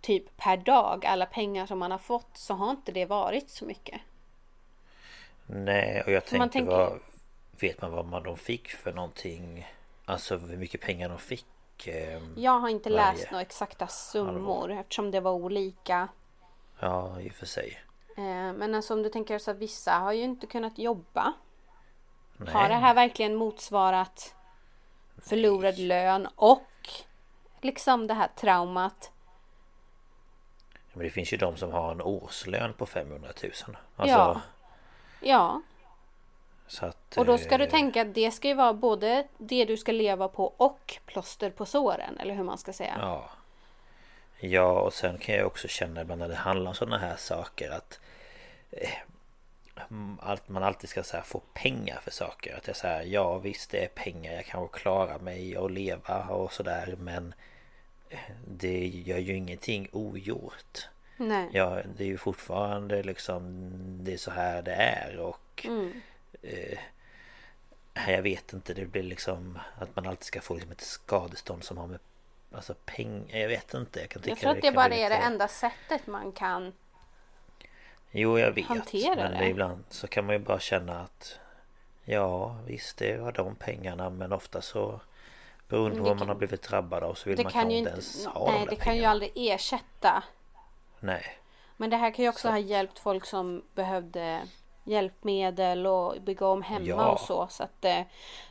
typ 0.00 0.36
per 0.36 0.56
dag 0.56 1.06
alla 1.06 1.26
pengar 1.26 1.66
som 1.66 1.78
man 1.78 1.90
har 1.90 1.98
fått 1.98 2.36
så 2.36 2.54
har 2.54 2.70
inte 2.70 2.92
det 2.92 3.04
varit 3.06 3.50
så 3.50 3.64
mycket. 3.64 4.00
Nej, 5.46 6.02
och 6.02 6.12
jag 6.12 6.22
man 6.32 6.50
tänkte 6.50 6.52
tänker- 6.58 6.72
vad... 6.72 6.98
Vet 7.60 7.82
man 7.82 7.90
vad 7.92 8.06
man 8.06 8.22
de 8.22 8.36
fick 8.36 8.68
för 8.68 8.92
någonting? 8.92 9.66
Alltså 10.04 10.36
hur 10.36 10.56
mycket 10.56 10.80
pengar 10.80 11.08
de 11.08 11.18
fick? 11.18 11.86
ehm, 11.86 12.34
Jag 12.36 12.60
har 12.60 12.68
inte 12.68 12.90
Varje 12.90 13.12
läst 13.12 13.30
några 13.30 13.42
exakta 13.42 13.86
summor 13.86 14.70
eftersom 14.72 15.10
det 15.10 15.20
var 15.20 15.32
olika. 15.32 16.08
Ja, 16.80 17.20
i 17.20 17.28
och 17.28 17.34
för 17.34 17.46
sig. 17.46 17.82
Eh, 18.16 18.52
Men 18.52 18.74
alltså 18.74 18.94
om 18.94 19.02
du 19.02 19.08
tänker 19.08 19.38
så 19.38 19.50
att 19.50 19.56
vissa 19.56 19.92
har 19.92 20.12
ju 20.12 20.22
inte 20.22 20.46
kunnat 20.46 20.78
jobba. 20.78 21.32
Nej. 22.36 22.54
Har 22.54 22.68
det 22.68 22.74
här 22.74 22.94
verkligen 22.94 23.34
motsvarat 23.34 24.34
förlorad 25.22 25.78
lön 25.78 26.28
och 26.36 26.88
liksom 27.60 28.06
det 28.06 28.14
här 28.14 28.28
traumat? 28.36 29.12
Men 30.92 31.04
det 31.04 31.10
finns 31.10 31.32
ju 31.32 31.36
de 31.36 31.56
som 31.56 31.72
har 31.72 31.92
en 31.92 32.02
årslön 32.02 32.72
på 32.72 32.86
500 32.86 33.28
000. 33.42 33.52
Alltså, 33.96 34.16
Ja. 34.16 34.40
Ja, 35.20 35.62
att, 36.80 37.16
och 37.16 37.24
då 37.24 37.38
ska 37.38 37.58
du 37.58 37.64
eh, 37.64 37.70
tänka 37.70 38.02
att 38.02 38.14
det 38.14 38.30
ska 38.30 38.48
ju 38.48 38.54
vara 38.54 38.72
både 38.74 39.28
det 39.38 39.64
du 39.64 39.76
ska 39.76 39.92
leva 39.92 40.28
på 40.28 40.46
och 40.56 40.98
plåster 41.06 41.50
på 41.50 41.66
såren, 41.66 42.18
eller 42.18 42.34
hur 42.34 42.44
man 42.44 42.58
ska 42.58 42.72
säga. 42.72 42.96
Ja. 43.00 43.30
Ja, 44.40 44.80
och 44.80 44.94
sen 44.94 45.18
kan 45.18 45.34
jag 45.34 45.46
också 45.46 45.68
känna 45.68 46.00
ibland 46.00 46.18
när 46.20 46.28
det 46.28 46.34
handlar 46.34 46.68
om 46.68 46.74
sådana 46.74 46.98
här 46.98 47.16
saker 47.16 47.70
att 47.70 48.00
eh, 48.70 48.90
att 50.20 50.48
man 50.48 50.62
alltid 50.62 50.90
ska 50.90 51.02
så 51.02 51.20
få 51.24 51.40
pengar 51.54 52.00
för 52.02 52.10
saker. 52.10 52.56
Att 52.56 52.66
jag 52.66 52.76
säger 52.76 53.02
ja 53.02 53.38
visst 53.38 53.70
det 53.70 53.84
är 53.84 53.88
pengar, 53.88 54.32
jag 54.32 54.44
kanske 54.46 54.78
klarar 54.78 55.18
mig 55.18 55.58
och 55.58 55.70
leva 55.70 56.24
och 56.24 56.52
sådär 56.52 56.96
men 56.98 57.34
eh, 58.10 58.18
det 58.48 58.86
gör 58.86 59.18
ju 59.18 59.34
ingenting 59.36 59.88
ogjort. 59.92 60.88
Nej. 61.16 61.48
Ja, 61.52 61.80
det 61.96 62.04
är 62.04 62.08
ju 62.08 62.18
fortfarande 62.18 63.02
liksom 63.02 63.70
Det 64.04 64.12
är 64.12 64.16
så 64.16 64.30
här 64.30 64.62
det 64.62 64.72
är 64.74 65.18
och 65.18 65.40
Mm. 65.64 66.00
eh, 66.42 66.78
Jag 68.08 68.22
vet 68.22 68.52
inte, 68.52 68.74
det 68.74 68.84
blir 68.84 69.02
liksom 69.02 69.58
Att 69.78 69.96
man 69.96 70.06
alltid 70.06 70.24
ska 70.24 70.40
få 70.40 70.54
liksom 70.54 70.72
ett 70.72 70.80
skadestånd 70.80 71.64
som 71.64 71.78
har 71.78 71.86
med 71.86 71.98
Alltså 72.52 72.74
pengar, 72.84 73.38
jag 73.38 73.48
vet 73.48 73.74
inte 73.74 74.00
Jag 74.00 74.08
kan 74.08 74.22
tycka 74.22 74.30
Jag 74.30 74.38
tror 74.38 74.50
att 74.50 74.56
det 74.56 74.62
kan 74.62 74.74
bara 74.74 74.94
är 74.94 75.10
det 75.10 75.16
enda 75.16 75.48
sättet 75.48 76.06
man 76.06 76.32
kan... 76.32 76.72
Jo 78.10 78.38
jag 78.38 78.52
vet 78.52 78.66
hantera 78.66 79.14
Men 79.16 79.32
det. 79.32 79.38
det. 79.38 79.48
ibland 79.48 79.84
så 79.88 80.06
kan 80.08 80.26
man 80.26 80.34
ju 80.34 80.38
bara 80.38 80.60
känna 80.60 81.00
att 81.00 81.38
Ja 82.04 82.56
visst 82.66 82.96
det 82.98 83.16
var 83.16 83.32
de 83.32 83.54
pengarna 83.54 84.10
men 84.10 84.32
ofta 84.32 84.60
så 84.62 85.00
Beroende 85.68 85.96
på 85.96 86.02
det 86.04 86.08
vad 86.08 86.18
man 86.18 86.28
har 86.28 86.34
blivit 86.34 86.62
drabbad 86.62 87.02
av 87.02 87.14
så 87.14 87.28
vill 87.28 87.36
Det 87.36 87.42
man 87.42 87.52
kan 87.52 87.70
ju 87.70 87.76
inte 87.76 87.90
ens 87.90 88.26
ha 88.26 88.50
Nej, 88.50 88.58
de 88.60 88.64
det 88.64 88.70
där 88.76 88.76
kan 88.76 88.94
ju 88.94 88.98
pengarna. 89.00 89.10
aldrig 89.10 89.32
ersätta. 89.34 90.22
Nej 91.00 91.24
Men 91.76 91.90
det 91.90 91.96
här 91.96 92.10
kan 92.10 92.22
ju 92.22 92.28
också 92.28 92.42
Så. 92.42 92.48
ha 92.50 92.58
hjälpt 92.58 92.98
folk 92.98 93.24
som 93.26 93.62
behövde 93.74 94.40
hjälpmedel 94.84 95.86
och 95.86 96.14
bygga 96.22 96.46
om 96.46 96.62
hemma 96.62 96.86
Ja. 96.86 97.08
och 97.12 97.20
så. 97.20 97.46
så 97.50 97.62
att, 97.62 97.84
eh, 97.84 98.00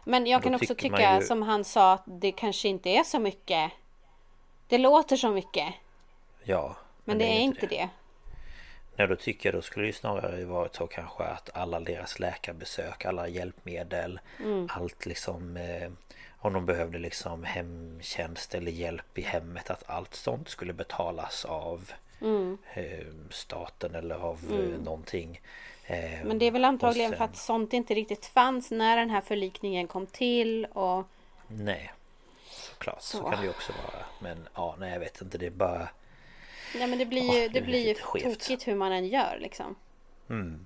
men 0.05 0.25
jag 0.27 0.43
kan 0.43 0.55
också 0.55 0.75
tycka 0.75 1.15
ju- 1.19 1.25
som 1.25 1.41
han 1.41 1.63
sa 1.63 1.93
att 1.93 2.03
det 2.05 2.31
kanske 2.31 2.67
inte 2.67 2.89
är 2.89 3.03
så 3.03 3.19
mycket. 3.19 3.71
Det 4.67 4.77
låter 4.77 5.15
så 5.15 5.31
mycket. 5.31 5.73
Ja 6.43 6.75
Men, 7.03 7.17
det, 7.17 7.25
är 7.25 7.39
inte 7.39 7.67
det. 7.67 7.89
Nej 8.95 9.07
då 9.07 9.15
tycker 9.15 9.49
jag 9.49 9.57
då 9.57 9.61
skulle 9.61 9.83
det 9.83 9.87
ju 9.87 9.93
snarare 9.93 10.45
varit 10.45 10.75
så 10.75 10.87
kanske 10.87 11.23
att 11.23 11.49
alla 11.57 11.79
deras 11.79 12.19
läkarbesök, 12.19 13.05
alla 13.05 13.27
hjälpmedel, 13.27 14.19
Mm. 14.39 14.67
allt 14.71 15.05
liksom 15.05 15.57
eh, 15.57 15.91
om 16.39 16.53
de 16.53 16.65
behövde 16.65 16.99
liksom 16.99 17.43
hemtjänst 17.43 18.55
eller 18.55 18.71
hjälp 18.71 19.17
i 19.17 19.21
hemmet 19.21 19.69
att 19.69 19.89
allt 19.89 20.13
sånt 20.15 20.49
skulle 20.49 20.73
betalas 20.73 21.45
av 21.45 21.91
Mm. 22.21 22.57
eh, 22.73 23.05
staten 23.29 23.95
eller 23.95 24.15
av 24.15 24.39
eh, 24.51 24.83
någonting. 24.83 25.41
Eh, 25.85 26.25
Men 26.25 26.39
det 26.39 26.45
är 26.45 26.51
väl 26.51 26.65
antagligen 26.65 27.11
och 27.11 27.17
för 27.17 27.25
sen- 27.25 27.31
att 27.31 27.37
sånt 27.37 27.73
inte 27.73 27.93
riktigt 27.93 28.25
fanns 28.25 28.71
när 28.71 28.97
den 28.97 29.09
här 29.09 29.21
förlikningen 29.21 29.87
kom 29.87 30.05
till. 30.07 30.65
Och 30.65 31.07
Nej 31.47 31.91
Såklart, 32.77 33.01
så. 33.01 33.17
Så. 33.17 33.23
kan 33.23 33.39
det 33.39 33.43
ju 33.43 33.49
också 33.49 33.73
vara. 33.73 34.05
Men 34.19 34.47
ja, 34.55 34.75
nej 34.79 34.91
jag 34.93 34.99
vet 34.99 35.21
inte, 35.21 35.37
det 35.37 35.45
är 35.45 35.49
bara... 35.49 35.89
Nej 36.75 36.87
men 36.87 36.97
det 36.99 37.05
blir 37.05 37.27
Ja, 37.27 37.33
ju, 37.33 37.47
det 37.47 37.59
det 37.59 37.61
blir 37.61 37.87
ju 37.87 37.93
tokigt 37.93 38.67
hur 38.67 38.75
man 38.75 38.91
än 38.91 39.07
gör 39.07 39.37
liksom. 39.41 39.75
Mm, 40.29 40.65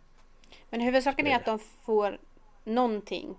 Men 0.69 0.81
huvudsaken 0.81 1.27
är 1.27 1.35
att 1.35 1.45
de 1.45 1.59
får 1.59 2.17
någonting 2.63 3.35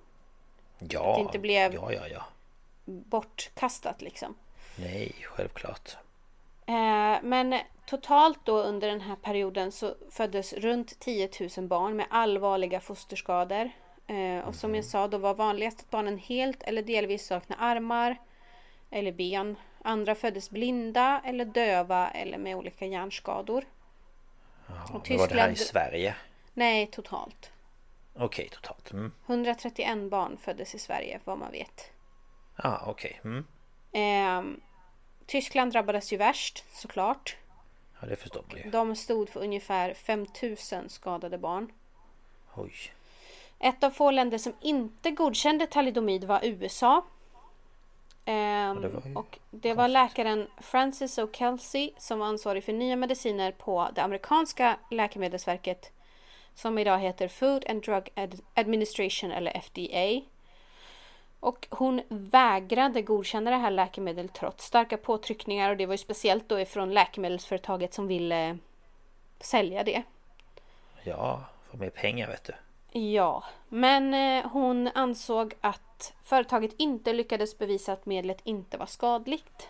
ja, 0.78 1.14
det 1.16 1.20
inte 1.20 1.38
blev- 1.38 1.74
ja, 1.74 1.92
ja, 1.92 2.08
ja. 2.08 2.24
bortkastat 2.84 4.02
liksom. 4.02 4.34
Nej, 4.76 5.12
självklart. 5.24 5.96
Eh, 6.66 7.16
men 7.22 7.58
totalt 7.86 8.38
då 8.44 8.58
under 8.62 8.88
den 8.88 9.00
här 9.00 9.16
perioden 9.16 9.72
så 9.72 9.94
föddes 10.10 10.52
runt 10.52 10.98
10 11.00 11.28
000 11.56 11.66
barn 11.68 11.96
med 11.96 12.06
allvarliga 12.10 12.80
fosterskador. 12.80 13.70
Eh, 14.06 14.38
och 14.48 14.54
som 14.54 14.74
jag 14.74 14.84
sa 14.84 15.08
då 15.08 15.18
var 15.18 15.34
vanligast 15.34 15.80
att 15.80 15.90
barnen 15.90 16.18
helt 16.18 16.62
eller 16.62 16.82
delvis 16.82 17.26
saknar 17.26 17.56
armar 17.60 18.16
eller 18.92 19.12
ben. 19.12 19.56
Andra 19.82 20.14
föddes 20.14 20.50
blinda 20.50 21.22
eller 21.24 21.44
döva 21.44 22.10
eller 22.10 22.38
med 22.38 22.56
olika 22.56 22.86
hjärnskador. 22.86 23.64
Ja, 24.66 24.74
Och 24.94 25.10
men 25.10 25.18
var 25.18 25.28
det 25.28 25.34
här 25.40 25.48
i 25.50 25.54
Tyskland- 25.54 25.58
Sverige? 25.58 26.14
Nej, 26.54 26.86
totalt. 26.86 27.50
Okej, 28.14 28.48
totalt. 28.52 28.90
Mm. 28.92 29.12
131 29.26 30.10
barn 30.10 30.36
föddes 30.36 30.74
i 30.74 30.78
Sverige 30.78 31.20
vad 31.24 31.38
man 31.38 31.52
vet. 31.52 31.90
Ja, 32.56 32.82
okej. 32.86 33.20
Mm. 33.24 33.44
Eh, 33.92 34.58
Tyskland 35.26 35.72
drabbades 35.72 36.12
ju 36.12 36.16
värst 36.16 36.64
såklart. 36.72 37.36
Ja, 38.00 38.06
det 38.06 38.16
förstår 38.16 38.44
man 38.48 38.56
ju. 38.64 38.70
De 38.70 38.96
stod 38.96 39.28
för 39.28 39.40
ungefär 39.40 39.94
5000 39.94 40.88
skadade 40.88 41.38
barn. 41.38 41.72
Oj. 42.54 42.72
Ett 43.58 43.84
av 43.84 43.90
få 43.90 44.10
länder 44.10 44.38
som 44.38 44.52
inte 44.60 45.10
godkände 45.10 45.66
talidomid 45.66 46.24
var 46.24 46.40
USA. 46.44 47.04
Ehm, 48.24 48.80
det 48.80 48.88
var 48.88 49.02
och 49.16 49.38
det 49.50 49.74
var 49.74 49.88
läkaren 49.88 50.46
Francis 50.60 51.18
O'Kelsey 51.18 51.90
som 51.98 52.18
var 52.18 52.26
ansvarig 52.26 52.64
för 52.64 52.72
nya 52.72 52.96
mediciner 52.96 53.52
på 53.52 53.88
det 53.94 54.02
amerikanska 54.02 54.76
läkemedelsverket 54.90 55.92
som 56.54 56.78
idag 56.78 56.98
heter 56.98 57.28
Food 57.28 57.64
and 57.68 57.82
Drug 57.82 58.08
Ad- 58.14 58.40
Administration 58.54 59.32
eller 59.32 59.52
FDA. 59.60 60.26
Och 61.40 61.66
hon 61.70 62.02
vägrade 62.08 63.02
godkänna 63.02 63.50
det 63.50 63.56
här 63.56 63.70
läkemedlet 63.70 64.34
trots 64.34 64.64
starka 64.64 64.96
påtryckningar 64.96 65.70
och 65.70 65.76
det 65.76 65.86
var 65.86 65.94
ju 65.94 65.98
speciellt 65.98 66.48
då 66.48 66.60
ifrån 66.60 66.94
läkemedelsföretaget 66.94 67.94
som 67.94 68.06
ville 68.06 68.58
sälja 69.40 69.84
det. 69.84 70.02
Ja, 71.04 71.44
få 71.70 71.76
mer 71.76 71.90
pengar 71.90 72.28
vet 72.28 72.44
du. 72.44 72.52
Ja, 72.92 73.44
men 73.68 74.14
eh, 74.14 74.50
hon 74.50 74.90
ansåg 74.94 75.54
att 75.60 76.12
företaget 76.24 76.70
inte 76.76 77.12
lyckades 77.12 77.58
bevisa 77.58 77.92
att 77.92 78.06
medlet 78.06 78.40
inte 78.44 78.76
var 78.76 78.86
skadligt. 78.86 79.68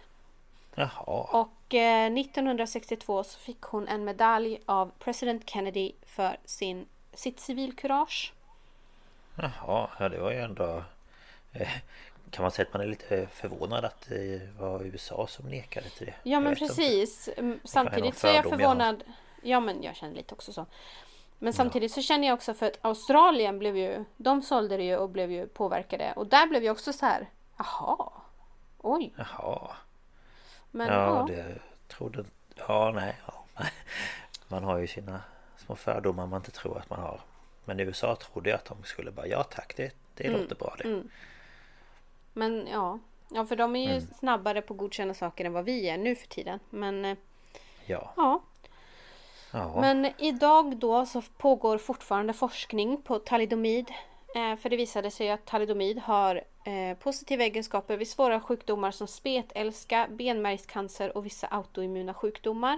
Jaha. 0.74 1.26
Och 1.30 1.74
eh, 1.74 2.12
1962 2.12 3.24
så 3.24 3.38
fick 3.38 3.60
hon 3.60 3.88
en 3.88 4.04
medalj 4.04 4.60
av 4.66 4.92
president 4.98 5.50
Kennedy 5.50 5.92
för 6.06 6.36
sin, 6.44 6.86
sitt 7.14 7.40
civilkurage. 7.40 8.32
Jaha, 9.34 9.90
ja 9.98 10.08
det 10.08 10.18
var 10.18 10.30
ju 10.30 10.38
ändå 10.38 10.84
eh, 11.52 11.68
kan 12.30 12.42
man 12.42 12.50
säga 12.50 12.66
att 12.66 12.72
man 12.72 12.82
är 12.82 12.86
lite 12.86 13.26
förvånad 13.32 13.84
att 13.84 14.08
det 14.08 14.48
var 14.58 14.82
USA 14.82 15.26
som 15.26 15.48
nekade 15.48 15.88
till 15.88 16.06
det? 16.06 16.14
Ja 16.22 16.40
men 16.40 16.50
Jag 16.50 16.58
precis. 16.58 17.28
Mm, 17.36 17.60
Samtidigt 17.64 18.18
så 18.18 18.26
är 18.26 18.34
jag 18.34 18.48
förvånad. 18.48 19.04
Ja 19.42 19.60
men 19.60 19.82
jag 19.82 19.96
känner 19.96 20.14
lite 20.14 20.34
också 20.34 20.52
så. 20.52 20.66
Men 21.42 21.52
samtidigt 21.52 21.92
så 21.92 22.02
känner 22.02 22.28
jag 22.28 22.34
också 22.34 22.54
för 22.54 22.66
att 22.66 22.78
Australien 22.82 23.58
blev 23.58 23.76
ju, 23.76 24.04
de 24.16 24.42
sålde 24.42 24.76
det 24.76 24.82
ju 24.82 24.96
och 24.96 25.08
blev 25.08 25.30
ju 25.32 25.46
påverkade. 25.46 26.12
Och 26.16 26.26
där 26.26 26.46
blev 26.46 26.62
ju 26.62 26.70
också 26.70 26.92
så 26.92 27.06
här, 27.06 27.28
jaha, 27.58 28.12
oj. 28.78 29.14
Jaha. 29.16 29.70
Men 30.70 30.88
ja, 30.88 31.26
ja, 31.28 31.34
det 31.34 31.58
trodde 31.88 32.24
Ja, 32.68 32.92
nej. 32.94 33.16
Ja. 33.26 33.44
Man 34.48 34.64
har 34.64 34.78
ju 34.78 34.86
sina 34.86 35.20
små 35.56 35.76
fördomar 35.76 36.26
man 36.26 36.40
inte 36.40 36.50
tror 36.50 36.78
att 36.78 36.90
man 36.90 37.00
har. 37.00 37.20
Men 37.64 37.80
i 37.80 37.82
USA 37.82 38.16
trodde 38.16 38.50
jag 38.50 38.56
att 38.56 38.64
de 38.64 38.82
skulle 38.84 39.10
bara 39.10 39.26
ja 39.26 39.42
tack 39.42 39.76
det, 39.76 39.92
det 40.14 40.26
Mm, 40.26 40.40
låter 40.40 40.54
bra 40.56 40.74
det. 40.78 41.02
men 42.32 42.66
ja. 42.66 42.98
Ja 43.28 43.46
för 43.46 43.56
de 43.56 43.76
är 43.76 43.94
ju 43.94 44.00
snabbare 44.00 44.62
på 44.62 44.74
att 44.74 44.78
godkänna 44.78 45.14
saker 45.14 45.44
än 45.44 45.52
vad 45.52 45.64
vi 45.64 45.88
är 45.88 45.96
nu 45.98 46.16
för 46.16 46.26
tiden. 46.26 46.60
Men 46.70 47.04
eh, 47.04 47.16
Ja. 47.86 48.12
ja. 48.16 48.42
Ja. 49.52 49.80
Men 49.80 50.12
idag 50.18 50.76
då 50.76 51.06
så 51.06 51.22
pågår 51.22 51.78
fortfarande 51.78 52.32
forskning 52.32 53.02
på 53.02 53.18
talidomid. 53.18 53.90
Eh, 54.34 54.56
för 54.56 54.68
det 54.68 54.76
visade 54.76 55.10
sig 55.10 55.30
att 55.30 55.46
talidomid 55.46 55.98
har 55.98 56.36
eh, 56.64 56.96
positiva 56.98 57.44
egenskaper 57.44 57.96
vid 57.96 58.08
svåra 58.08 58.40
sjukdomar 58.40 58.90
som 58.90 59.06
spetälska, 59.06 60.06
benmärgscancer 60.10 61.16
och 61.16 61.26
vissa 61.26 61.46
autoimmuna 61.46 62.14
sjukdomar. 62.14 62.74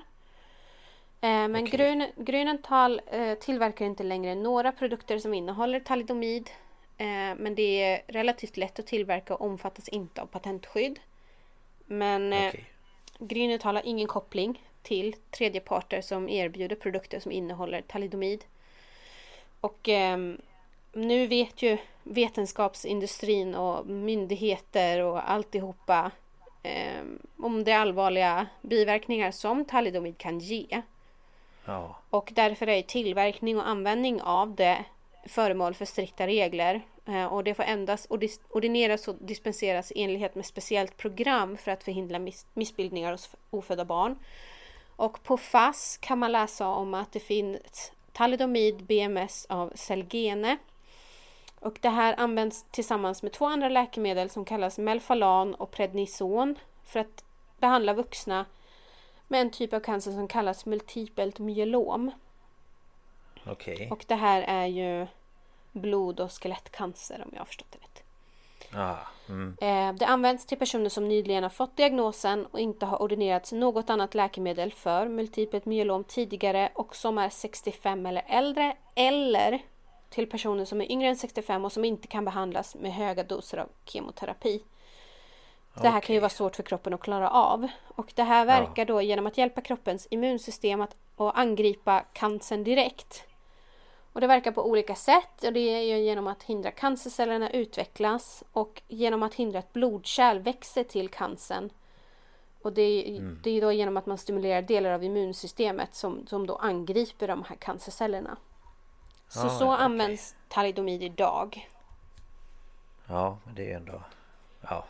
Eh, 1.21 1.49
men 1.49 1.57
Okej. 1.57 1.69
Grün, 1.69 2.07
Grünenthal 2.17 3.01
eh, 3.07 3.35
tillverkar 3.35 3.85
inte 3.85 4.03
längre 4.03 4.35
några 4.35 4.73
produkter 4.73 5.19
som 5.19 5.35
innehåller 5.35 5.81
talidomid. 5.81 6.51
Men 7.37 7.55
det 7.55 7.83
är 7.83 8.03
relativt 8.09 8.57
lätt 8.57 8.79
att 8.79 8.87
tillverka 8.87 9.35
och 9.35 9.47
omfattas 9.47 9.89
inte 9.89 10.23
av 10.23 10.27
patentskydd. 10.27 11.01
Men 11.87 12.33
Okej. 12.33 12.65
Grünenthal 13.19 13.75
har 13.75 13.83
ingen 13.87 14.07
koppling 14.07 14.63
till 14.85 15.15
tredjeparter 15.31 16.01
som 16.01 16.29
erbjuder 16.29 16.77
produkter 16.77 17.21
som 17.21 17.33
innehåller 17.33 17.83
talidomid. 17.83 18.45
Och 19.61 19.89
ehm, 19.89 20.41
nu 20.93 21.27
vet 21.27 21.63
ju 21.63 21.79
vetenskapsindustrin 22.03 23.55
och 23.55 23.87
myndigheter 23.87 25.01
och 25.01 25.31
alltihopa 25.31 26.11
ehm, 26.63 27.19
om 27.39 27.65
de 27.65 27.73
allvarliga 27.73 28.47
biverkningar 28.63 29.31
som 29.31 29.65
talidomid 29.65 30.19
kan 30.19 30.39
ge. 30.39 30.83
Ja. 31.65 31.97
Och 32.11 32.31
därför 32.35 32.67
är 32.69 32.83
tillverkning 32.83 33.59
och 33.59 33.69
användning 33.69 34.23
av 34.23 34.55
det 34.55 34.85
föremål 35.27 35.75
för 35.75 35.85
strikta 35.85 36.27
regler. 36.27 36.81
Eh, 37.07 37.27
Och 37.27 37.45
det 37.45 37.55
får 37.55 37.63
endast 37.63 38.07
ordineras 38.51 39.09
och 39.09 39.15
dispenseras 39.21 39.93
i 39.93 40.03
enlighet 40.03 40.35
med 40.35 40.47
speciellt 40.47 40.97
program 40.97 41.57
för 41.57 41.71
att 41.71 41.85
förhindra 41.85 42.19
miss- 42.19 42.47
missbildningar 42.55 43.11
hos 43.13 43.31
ofödda 43.51 43.85
barn. 43.85 44.17
Och 44.97 45.23
på 45.23 45.37
FASS 45.37 45.97
kan 45.97 46.19
man 46.19 46.33
läsa 46.33 46.69
om 46.69 46.95
att 46.95 47.13
det 47.13 47.21
finns 47.21 47.93
talidomid 48.13 48.85
BMS 48.85 49.47
av 49.49 49.73
Celgene. 49.75 50.57
Och 51.61 51.79
det 51.81 51.89
här 51.89 52.15
används 52.19 52.65
tillsammans 52.71 53.23
med 53.23 53.33
två 53.33 53.47
andra 53.47 53.69
läkemedel 53.69 54.31
som 54.31 54.45
kallas 54.45 54.79
Melphalan 54.79 55.55
och 55.55 55.71
Prednison 55.71 56.59
för 56.85 57.01
att 57.01 57.25
behandla 57.59 57.95
vuxna 57.95 58.47
med 59.29 59.41
en 59.41 59.51
typ 59.51 59.73
av 59.73 59.81
cancer 59.81 60.13
som 60.13 60.29
kallas 60.29 60.67
multipelt 60.67 61.39
myelom. 61.39 62.11
Okej. 63.47 63.89
Och 63.91 64.05
det 64.09 64.15
här 64.15 64.43
är 64.43 64.67
ju 64.67 65.07
blod 65.73 66.21
och 66.21 66.43
skelettcancer 66.43 67.23
om 67.25 67.31
jag 67.33 67.41
har 67.41 67.47
förstått 67.47 67.73
det 67.73 67.79
rätt. 67.79 67.94
Ja. 68.75 68.99
Mm. 69.29 69.57
Eh, 69.61 69.99
det 69.99 70.07
används 70.07 70.47
till 70.47 70.59
personer 70.59 70.89
som 70.89 71.09
nyligen 71.09 71.43
har 71.43 71.51
fått 71.51 71.77
diagnosen 71.77 72.47
och 72.47 72.61
inte 72.61 72.87
har 72.87 73.03
ordinerats 73.03 73.53
något 73.53 73.91
annat 73.91 74.15
läkemedel 74.15 74.73
för 74.73 75.09
multipelt 75.09 75.65
myelom 75.65 76.05
tidigare 76.05 76.71
och 76.75 76.97
som 76.97 77.19
är 77.19 77.29
65 77.29 78.07
eller 78.07 78.25
äldre 78.27 78.77
eller 78.95 79.63
till 80.11 80.31
personer 80.31 80.65
som 80.65 80.81
är 80.81 80.93
yngre 80.93 81.09
än 81.09 81.17
65 81.17 81.65
och 81.65 81.73
som 81.73 81.85
inte 81.85 82.09
kan 82.09 82.25
behandlas 82.25 82.75
med 82.75 82.93
höga 82.93 83.25
doser 83.25 83.59
av 83.59 83.69
kemoterapi. 83.85 84.63
Det 85.83 85.89
här 85.89 86.01
kan 86.01 86.15
ju 86.15 86.21
vara 86.21 86.31
svårt 86.31 86.57
för 86.57 86.63
kroppen 86.63 86.95
att 86.95 87.01
klara 87.01 87.31
av. 87.31 87.69
Och 87.89 88.13
det 88.15 88.23
här 88.23 88.45
verkar 88.45 88.85
då 88.85 89.03
genom 89.03 89.27
att 89.27 89.39
hjälpa 89.39 89.61
kroppens 89.61 90.07
immunsystem 90.11 90.81
att, 90.81 90.97
att 91.17 91.37
angripa 91.37 92.01
cancern 92.13 92.65
direkt. 92.65 93.25
Och 94.15 94.21
det 94.21 94.27
verkar 94.27 94.53
på 94.53 94.67
olika 94.71 94.95
sätt 94.95 95.45
och 95.45 95.53
det 95.53 95.61
är 95.61 95.97
genom 95.97 96.27
att 96.27 96.43
hindra 96.43 96.71
cancercellerna 96.71 97.51
utvecklas 97.51 98.45
och 98.53 98.83
genom 98.89 99.23
att 99.23 99.35
hindra 99.35 99.59
att 99.59 99.73
blodkärl 99.73 100.39
växer 100.39 100.85
till 100.85 101.09
cancern. 101.09 101.71
Och 102.63 102.73
det 102.73 102.83
är, 102.83 103.19
Mm. 103.19 103.41
det 103.43 103.51
är 103.51 103.61
då 103.61 103.73
genom 103.73 103.97
att 103.97 104.07
man 104.07 104.19
stimulerar 104.19 104.63
delar 104.63 104.91
av 104.91 105.05
immunsystemet 105.05 105.95
som, 105.95 106.27
som 106.27 106.47
då 106.47 106.57
angriper 106.57 107.29
de 107.29 107.45
här 107.45 107.57
cancercellerna. 107.57 108.37
Så 109.29 109.47
Ah, 109.47 109.49
så 109.49 109.73
okej. 109.73 109.85
används 109.85 110.37
talidomid 110.49 111.03
idag. 111.03 111.69
Ja, 113.07 113.39
men 113.45 113.55
det 113.55 113.73
är 113.73 113.77
ändå... 113.77 114.03
Ja. 114.61 114.85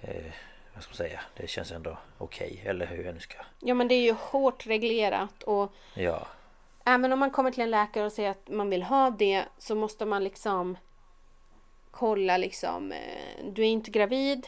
Eh, 0.00 0.24
vad 0.74 0.82
ska 0.82 0.90
man 0.90 0.96
säga? 0.96 1.20
Det 1.36 1.50
känns 1.50 1.72
ändå 1.72 1.98
okej. 2.18 2.62
Eller 2.66 2.86
hur 2.86 3.04
jag 3.04 3.14
nu 3.14 3.20
ska... 3.20 3.38
Ja 3.60 3.74
men 3.74 3.88
det 3.88 3.94
är 3.94 4.02
ju 4.02 4.12
hårt 4.12 4.66
reglerat 4.66 5.42
och 5.42 5.72
Ja. 5.94 6.26
Även 6.88 7.12
om 7.12 7.18
man 7.18 7.30
kommer 7.30 7.50
till 7.50 7.62
en 7.62 7.70
läkare 7.70 8.04
och 8.06 8.12
säger 8.12 8.30
att 8.30 8.48
man 8.48 8.70
vill 8.70 8.82
ha 8.82 9.10
det 9.10 9.44
så 9.58 9.74
måste 9.74 10.06
man 10.06 10.24
liksom 10.24 10.76
kolla 11.90 12.36
liksom. 12.36 12.92
eh, 12.92 13.44
Du 13.52 13.62
är 13.62 13.66
inte 13.66 13.90
gravid. 13.90 14.46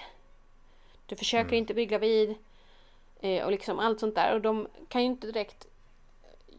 Du 1.07 1.17
försöker 1.17 1.57
inte 1.57 1.75
bli 1.75 1.87
gravid. 1.87 2.35
eh, 3.21 3.45
Och 3.45 3.51
liksom 3.51 3.79
allt 3.79 4.01
sånt 4.01 4.15
där. 4.15 4.35
Och 4.35 4.41
de 4.41 4.69
kan 4.89 5.01
ju 5.03 5.07
inte 5.07 5.27
direkt, 5.27 5.67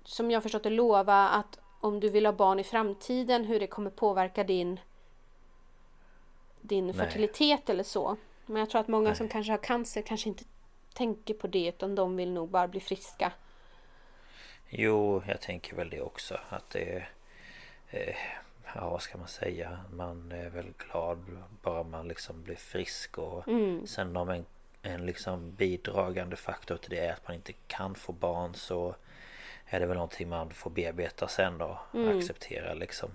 som 0.04 0.32
jag 0.32 0.44
förstått 0.44 0.64
det, 0.64 0.70
lova 0.70 1.30
att 1.30 1.60
om 1.82 2.00
du 2.00 2.10
vill 2.10 2.26
ha 2.26 2.34
barn 2.34 2.60
i 2.60 2.64
framtiden 2.64 3.46
hur 3.46 3.60
det 3.60 3.68
kommer 3.68 3.90
påverka 3.92 4.44
din 4.44 4.80
din 6.62 6.86
Nej. 6.88 6.96
fertilitet 6.96 7.70
eller 7.70 7.84
så. 7.84 8.18
Men 8.46 8.60
jag 8.60 8.70
tror 8.70 8.82
att 8.82 8.88
många 8.88 9.10
Nej. 9.10 9.16
som 9.16 9.28
kanske 9.30 9.54
har 9.54 9.58
cancer 9.58 10.02
kanske 10.02 10.30
inte 10.30 10.44
tänker 10.94 11.34
på 11.34 11.48
det 11.48 11.68
utan 11.68 11.96
de 11.96 12.16
vill 12.16 12.32
nog 12.32 12.50
bara 12.50 12.68
bli 12.68 12.80
friska. 12.80 13.32
Jo, 14.70 15.24
jag 15.28 15.42
tänker 15.42 15.76
väl 15.76 15.90
det 15.90 16.02
också. 16.02 16.40
Att 16.50 16.70
det... 16.70 17.06
Eh, 17.90 18.16
ja, 18.76 18.90
vad 18.90 19.02
ska 19.02 19.18
man 19.18 19.28
säga? 19.28 19.80
Man 19.92 20.32
är 20.32 20.50
väl 20.50 20.74
glad 20.78 21.38
bara 21.62 21.84
man 21.84 22.08
liksom 22.08 22.44
blir 22.44 22.56
frisk 22.56 23.18
och 23.18 23.48
Mm. 23.48 23.88
sen 23.88 24.18
om 24.18 24.30
en, 24.30 24.46
en 24.82 25.06
liksom 25.06 25.52
bidragande 25.52 26.36
faktor 26.36 26.78
till 26.78 26.90
det 26.90 27.00
är 27.00 27.14
att 27.14 27.28
man 27.28 27.36
inte 27.36 27.54
kan 27.68 27.96
få 27.96 28.12
barn 28.12 28.54
så 28.56 28.96
är 29.66 29.80
det 29.80 29.86
väl 29.86 29.96
någonting 29.98 30.30
man 30.30 30.50
får 30.50 30.70
bearbeta 30.70 31.28
sen 31.28 31.62
och 31.62 31.78
Mm. 31.94 32.18
acceptera 32.18 32.74
liksom. 32.74 33.12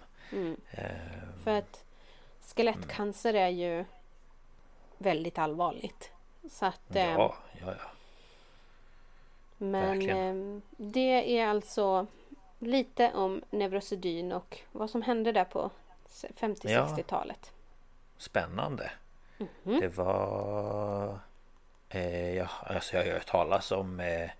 Eh, 0.70 0.84
För 1.44 1.50
att 1.58 1.84
skelettcancer 2.54 3.34
är 3.34 3.48
ju 3.48 3.84
väldigt 4.98 5.38
allvarligt. 5.38 6.10
Så 6.50 6.66
att, 6.66 6.96
eh, 6.96 7.10
ja, 7.10 7.34
ja, 7.60 7.66
ja. 7.78 7.90
Men 9.70 10.10
eh, 10.10 10.60
det 10.76 11.38
är 11.38 11.46
alltså 11.48 12.06
lite 12.58 13.12
om 13.14 13.42
Neurosedyn 13.50 14.32
och 14.32 14.58
vad 14.72 14.90
som 14.90 15.02
hände 15.02 15.32
där 15.32 15.44
på 15.44 15.70
Ja. 16.22 16.28
50-60-talet. 16.38 17.52
Spännande. 18.18 18.90
Mhm. 19.38 19.80
Det 19.80 19.88
var... 19.88 21.18
Eh, 21.88 22.34
ja, 22.36 22.48
alltså 22.66 22.96
jag 22.96 23.04
har 23.04 23.12
hört 23.12 23.26
talas 23.26 23.72
om, 23.72 24.00
eh, 24.00 24.30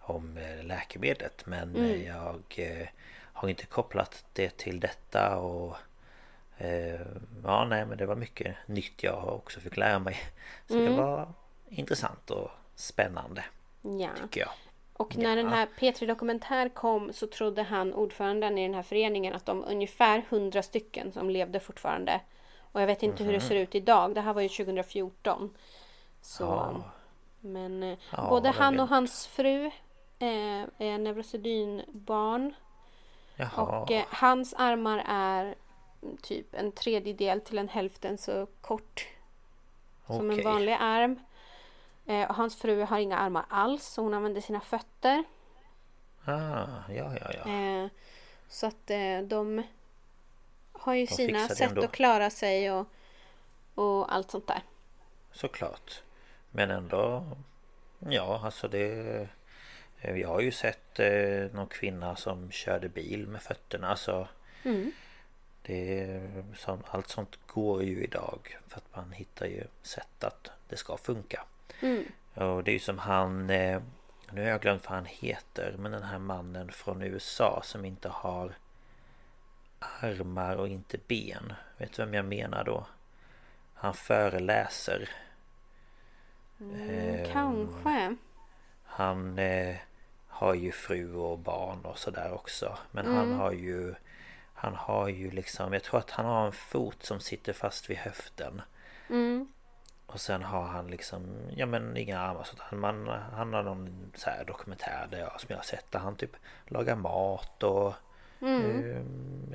om 0.00 0.36
eh, 0.36 0.64
läkemedlet 0.64 1.46
men 1.46 1.76
Mm. 1.76 1.84
eh, 1.90 2.06
jag 2.06 2.42
eh, 2.56 2.88
har 3.32 3.48
inte 3.48 3.66
kopplat 3.66 4.24
det 4.32 4.56
till 4.56 4.80
detta 4.80 5.38
och 5.38 5.76
Ja 7.44 7.64
nej 7.64 7.86
men 7.86 7.98
det 7.98 8.06
var 8.06 8.16
mycket 8.16 8.56
nytt 8.66 9.02
jag 9.02 9.28
också 9.28 9.60
fick 9.60 9.76
lära 9.76 9.98
mig. 9.98 10.16
Så 10.66 10.74
Mm. 10.74 10.86
det 10.96 11.02
var 11.02 11.32
intressant 11.68 12.30
och 12.30 12.50
spännande 12.74 13.44
Ja. 13.82 14.08
tycker 14.22 14.40
jag. 14.40 14.50
Och 14.98 15.16
när 15.16 15.36
Ja. 15.36 15.42
den 15.42 15.48
här 15.52 15.66
P3 15.78 16.06
Dokumentär 16.06 16.68
kom 16.68 17.12
så 17.12 17.26
trodde 17.26 17.62
han, 17.62 17.94
ordföranden 17.94 18.58
i 18.58 18.62
den 18.66 18.74
här 18.74 18.82
föreningen, 18.82 19.34
att 19.34 19.46
de 19.46 19.64
ungefär 19.64 20.22
100 20.28 20.62
stycken 20.62 21.12
som 21.12 21.30
levde 21.30 21.60
fortfarande. 21.60 22.20
Och 22.72 22.80
jag 22.82 22.86
vet 22.86 23.02
inte 23.02 23.24
hur 23.24 23.32
det 23.32 23.38
Mhm. 23.38 23.48
ser 23.48 23.54
ut 23.56 23.74
idag. 23.74 24.14
Det 24.14 24.20
här 24.20 24.32
var 24.32 24.42
ju 24.42 24.48
2014. 24.48 25.50
Så, 26.22 26.44
Ja. 26.44 26.82
Men 27.40 27.82
eh, 27.82 27.98
Ja, 28.12 28.26
både 28.28 28.48
han 28.50 28.80
och 28.80 28.88
hans 28.88 29.26
fru 29.26 29.66
eh, 30.18 30.62
är 30.78 30.98
Neurosedynbarn. 30.98 32.54
Jaha. 33.36 33.80
Och 33.82 33.90
eh, 33.90 34.04
hans 34.08 34.54
armar 34.54 35.04
är 35.08 35.54
mm, 36.02 36.16
typ 36.22 36.54
en 36.54 36.72
tredjedel 36.72 37.40
till 37.40 37.58
en 37.58 37.68
hälften 37.68 38.18
så 38.18 38.46
kort 38.60 39.06
som 40.06 40.30
en 40.30 40.30
Okej. 40.30 40.44
vanlig 40.44 40.76
arm. 40.80 41.20
Eh, 42.08 42.32
hans 42.32 42.56
fru 42.56 42.82
har 42.82 42.98
inga 42.98 43.18
armar 43.18 43.44
alls 43.48 43.84
så 43.86 44.02
hon 44.02 44.14
använder 44.14 44.40
sina 44.40 44.60
fötter. 44.60 45.24
Ah, 46.24 46.66
ja 46.88 47.16
ja 47.20 47.30
ja. 47.44 47.52
Eh, 47.52 47.88
så 48.48 48.66
att 48.66 48.90
eh, 48.90 49.18
de 49.22 49.62
har 50.72 50.94
ju 50.94 51.06
De 51.06 51.14
sina 51.14 51.48
sätt 51.48 51.78
att 51.78 51.92
klara 51.92 52.30
sig 52.30 52.72
och 52.72 52.86
och 53.74 54.14
allt 54.14 54.30
sånt 54.30 54.46
där. 54.46 54.62
Såklart. 55.32 56.02
Men 56.50 56.70
ändå... 56.70 57.24
Ja, 57.98 58.40
alltså 58.44 58.68
det... 58.68 59.28
Vi 59.96 60.22
har 60.22 60.40
ju 60.40 60.52
sett 60.52 60.98
eh, 61.00 61.52
någon 61.52 61.66
kvinna 61.66 62.16
som 62.16 62.50
körde 62.50 62.88
bil 62.88 63.26
med 63.26 63.42
fötterna. 63.42 63.88
Alltså, 63.88 64.28
Mm. 64.62 64.92
det, 65.62 66.20
som, 66.56 66.82
allt 66.90 67.08
sånt 67.08 67.38
går 67.46 67.82
ju 67.82 68.04
idag. 68.04 68.58
För 68.68 68.76
att 68.76 68.96
man 68.96 69.12
hittar 69.12 69.46
ju 69.46 69.64
sätt 69.82 70.24
att 70.24 70.50
det 70.68 70.76
ska 70.76 70.96
funka. 70.96 71.44
Mm. 71.80 72.04
Och 72.34 72.64
det 72.64 72.70
är 72.70 72.72
ju 72.72 72.78
som 72.78 72.98
han... 72.98 73.50
Eh, 73.50 73.82
nu 74.30 74.40
har 74.42 74.48
jag 74.48 74.60
glömt 74.60 74.84
vad 74.84 74.94
han 74.94 75.06
heter. 75.06 75.74
Men 75.78 75.92
den 75.92 76.02
här 76.02 76.18
mannen 76.18 76.72
från 76.72 77.02
USA 77.02 77.60
som 77.64 77.84
inte 77.84 78.08
har 78.08 78.52
armar 79.78 80.56
och 80.56 80.68
inte 80.68 80.98
ben. 81.08 81.52
Vet 81.76 81.92
du 81.92 82.02
vem 82.04 82.14
jag 82.14 82.24
menar 82.24 82.64
då? 82.64 82.86
Han 83.74 83.94
föreläser. 83.94 85.08
Mm, 86.60 86.90
Ehm, 86.90 87.32
kanske. 87.32 88.16
Han 88.84 89.38
eh, 89.38 89.76
har 90.28 90.54
ju 90.54 90.72
fru 90.72 91.14
och 91.14 91.38
barn 91.38 91.84
och 91.84 91.98
sådär 91.98 92.32
också. 92.32 92.78
Men 92.90 93.06
han 93.06 93.26
Mm. 93.26 93.38
har 93.38 93.52
ju... 93.52 93.94
Han 94.54 94.74
har 94.74 95.08
ju 95.08 95.30
liksom... 95.30 95.72
Jag 95.72 95.82
tror 95.82 95.98
att 96.00 96.10
han 96.10 96.26
har 96.26 96.46
en 96.46 96.52
fot 96.52 97.02
som 97.02 97.20
sitter 97.20 97.52
fast 97.52 97.90
vid 97.90 97.96
höften. 97.96 98.62
Mm. 99.10 99.52
Och 100.08 100.20
sen 100.20 100.42
har 100.42 100.62
han 100.62 100.86
liksom... 100.86 101.26
Ja 101.56 101.66
men 101.66 101.96
inga 101.96 102.20
armar. 102.20 102.44
Så 102.44 102.56
han, 102.58 102.78
man, 102.78 103.08
han 103.08 103.52
har 103.52 103.62
någon 103.62 104.12
så 104.14 104.30
här 104.30 104.44
dokumentär 104.44 105.06
där 105.10 105.18
jag, 105.18 105.40
som 105.40 105.46
jag 105.48 105.56
har 105.56 105.62
sett. 105.64 105.90
Där 105.90 105.98
han 105.98 106.16
typ 106.16 106.36
lagar 106.66 106.96
mat 106.96 107.62
och... 107.62 107.94
Mm. 108.40 108.62
ehm, 108.62 109.54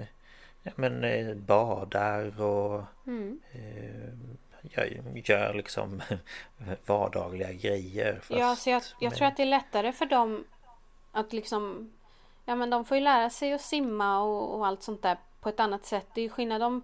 ja 0.63 0.71
men 0.75 1.03
eh, 1.03 1.35
badar 1.35 2.41
och... 2.41 2.83
Mm. 3.07 3.39
ehm, 3.51 4.37
gör, 4.61 5.01
gör 5.15 5.53
liksom 5.53 6.01
vardagliga 6.85 7.51
grejer. 7.51 8.21
Ja, 8.27 8.55
så 8.55 8.69
jag, 8.69 8.81
jag 8.99 9.09
med- 9.09 9.17
tror 9.17 9.27
att 9.27 9.37
det 9.37 9.43
är 9.43 9.47
lättare 9.47 9.91
för 9.91 10.05
dem 10.05 10.43
att 11.11 11.33
liksom... 11.33 11.91
Ja 12.45 12.55
men 12.55 12.69
de 12.69 12.85
får 12.85 12.97
ju 12.97 13.03
lära 13.03 13.29
sig 13.29 13.53
att 13.53 13.61
simma 13.61 14.19
och, 14.19 14.55
och 14.55 14.67
allt 14.67 14.83
sånt 14.83 15.01
där 15.01 15.17
på 15.41 15.49
ett 15.49 15.59
annat 15.59 15.85
sätt. 15.85 16.07
Det 16.13 16.21
är 16.21 16.23
ju 16.23 16.29
skillnad 16.29 16.63
om 16.63 16.81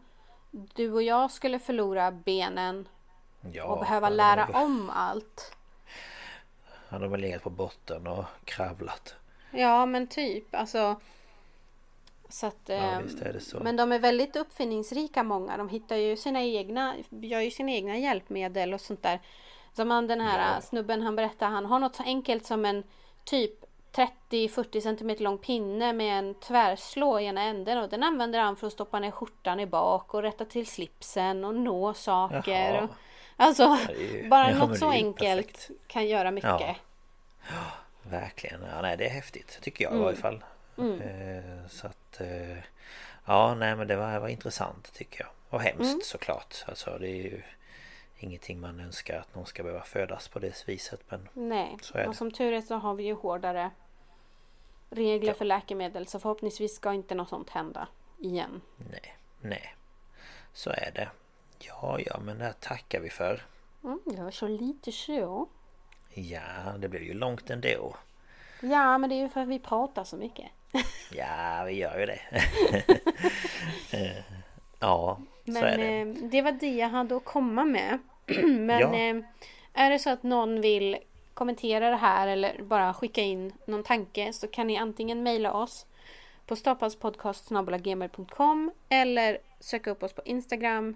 du 0.51 0.93
och 0.93 1.03
jag 1.03 1.31
skulle 1.31 1.59
förlora 1.59 2.11
benen 2.11 2.87
ja, 3.53 3.63
och 3.63 3.79
behöva 3.79 4.09
lära 4.09 4.47
om 4.53 4.89
allt. 4.89 5.55
Han 6.89 7.01
har 7.01 7.09
väl 7.09 7.21
legat 7.21 7.43
på 7.43 7.49
botten 7.49 8.07
och 8.07 8.25
kravlat. 8.45 9.15
Ja 9.51 9.85
men 9.85 10.07
typ 10.07 10.55
alltså. 10.55 10.95
Så 12.29 12.47
att, 12.47 12.59
Ja, 12.65 12.75
ehm, 12.75 13.03
visst 13.03 13.21
är 13.21 13.33
det 13.33 13.39
så. 13.39 13.59
Men 13.59 13.75
de 13.75 13.91
är 13.91 13.99
väldigt 13.99 14.35
uppfinningsrika 14.35 15.23
många. 15.23 15.57
De 15.57 15.69
hittar 15.69 15.95
ju 15.95 16.17
sina 16.17 16.43
egna, 16.43 16.95
gör 17.09 17.39
ju 17.39 17.51
sina 17.51 17.71
egna 17.71 17.97
hjälpmedel 17.97 18.73
och 18.73 18.81
sånt 18.81 19.03
där. 19.03 19.19
Som 19.73 19.91
han 19.91 20.07
den 20.07 20.21
här 20.21 20.55
Ja. 20.55 20.61
snubben 20.61 21.01
han 21.01 21.15
berättar, 21.15 21.47
han 21.49 21.65
har 21.65 21.79
något 21.79 21.95
så 21.95 22.03
enkelt 22.03 22.45
som 22.45 22.65
en 22.65 22.83
typ 23.23 23.53
30-40 23.91 24.81
cm 24.81 25.15
lång 25.23 25.37
pinne 25.37 25.93
med 25.93 26.19
en 26.19 26.33
tvärslå 26.35 27.19
i 27.19 27.25
ena 27.25 27.41
änden 27.41 27.77
och 27.77 27.89
den 27.89 28.03
använder 28.03 28.39
han 28.39 28.55
för 28.55 28.67
att 28.67 28.73
stoppa 28.73 28.99
ner 28.99 29.11
skjortan 29.11 29.59
i 29.59 29.65
bak 29.65 30.13
och 30.13 30.21
rätta 30.21 30.45
till 30.45 30.67
slipsen 30.67 31.45
och 31.45 31.55
nå 31.55 31.93
saker. 31.93 32.83
Och, 32.83 32.89
alltså 33.39 33.77
bara 34.29 34.51
ja, 34.51 34.57
något 34.57 34.77
så 34.79 34.89
enkelt 34.89 35.47
perfekt. 35.57 35.69
kan 35.87 36.07
göra 36.07 36.31
mycket. 36.31 36.75
Verkligen. 38.03 38.61
Ja, 38.75 38.81
nej, 38.81 38.97
det 38.97 39.05
är 39.05 39.09
häftigt. 39.09 39.59
Tycker 39.61 39.83
jag 39.83 39.91
i 39.91 39.95
Mm. 39.95 40.05
varje 40.05 40.17
fall. 40.17 40.43
Eh, 40.77 41.67
så 41.69 41.87
att... 41.87 42.21
Eh, 42.21 42.57
ja, 43.25 43.55
nej 43.55 43.75
men 43.75 43.87
det 43.87 43.95
var, 43.95 44.19
var 44.19 44.27
intressant 44.27 44.93
tycker 44.93 45.21
jag. 45.21 45.29
Och 45.49 45.61
hemskt 45.61 45.81
Mm. 45.81 46.01
såklart. 46.03 46.63
Alltså 46.67 46.97
det 46.99 47.07
är 47.09 47.23
ju 47.23 47.41
ingenting 48.19 48.59
man 48.59 48.79
önskar 48.79 49.19
att 49.19 49.35
någon 49.35 49.45
ska 49.45 49.63
behöva 49.63 49.83
födas 49.83 50.27
på 50.27 50.39
det 50.39 50.63
viset. 50.67 51.01
Men 51.09 51.29
Nej, 51.33 51.77
och 52.07 52.15
som 52.15 52.31
tur 52.31 52.53
är 52.53 52.61
så 52.61 52.75
har 52.75 52.93
vi 52.93 53.03
ju 53.03 53.13
hårdare 53.13 53.71
regler 54.89 55.27
Ja. 55.31 55.33
för 55.37 55.45
läkemedel 55.45 56.07
så 56.07 56.19
förhoppningsvis 56.19 56.75
ska 56.75 56.93
inte 56.93 57.15
något 57.15 57.29
sånt 57.29 57.49
hända 57.49 57.87
igen. 58.17 58.61
nej, 58.91 59.15
nej. 59.41 59.75
Så 60.53 60.69
är 60.69 60.91
det. 60.95 61.09
Ja, 61.59 61.99
ja, 62.05 62.19
men 62.19 62.37
det 62.37 62.43
här 62.43 62.53
tackar 62.59 62.99
vi 62.99 63.09
för. 63.09 63.41
Mm, 63.83 63.99
jag 64.17 64.33
så 64.33 64.47
lite 64.47 64.91
så. 64.91 65.47
Ja, 66.13 66.41
det 66.79 66.89
blev 66.89 67.03
ju 67.03 67.13
långt 67.13 67.49
ändå. 67.49 67.95
Ja, 68.61 68.97
men 68.97 69.09
det 69.09 69.15
är 69.15 69.19
ju 69.21 69.29
för 69.29 69.41
att 69.41 69.47
vi 69.47 69.59
pratar 69.59 70.03
så 70.03 70.17
mycket. 70.17 70.45
Ja, 71.15 71.63
vi 71.65 71.73
gör 71.73 71.99
ju 71.99 72.05
det. 72.05 72.19
Ja, 74.79 75.19
så 75.45 75.51
är 75.51 75.77
Men 75.77 75.79
det. 75.79 75.99
eh, 75.99 76.07
det 76.29 76.41
var 76.41 76.51
det 76.51 76.75
jag 76.75 76.89
hade 76.89 77.15
att 77.17 77.25
komma 77.25 77.65
med. 77.65 77.99
men 78.43 78.79
Ja. 78.79 78.95
eh, 78.95 79.17
är 79.73 79.89
det 79.91 79.99
så 79.99 80.09
att 80.09 80.23
någon 80.23 80.61
vill 80.61 80.97
kommentera 81.33 81.89
det 81.89 81.95
här 81.95 82.27
eller 82.27 82.63
bara 82.63 82.93
skicka 82.93 83.21
in 83.21 83.53
någon 83.65 83.83
tanke 83.83 84.33
så 84.33 84.47
kan 84.47 84.67
ni 84.67 84.77
antingen 84.77 85.23
mejla 85.23 85.53
oss 85.53 85.85
på 86.45 86.55
staphalspodcast.gmail.com 86.55 88.71
eller 88.89 89.37
söka 89.59 89.91
upp 89.91 90.03
oss 90.03 90.13
på 90.13 90.21
Instagram. 90.25 90.95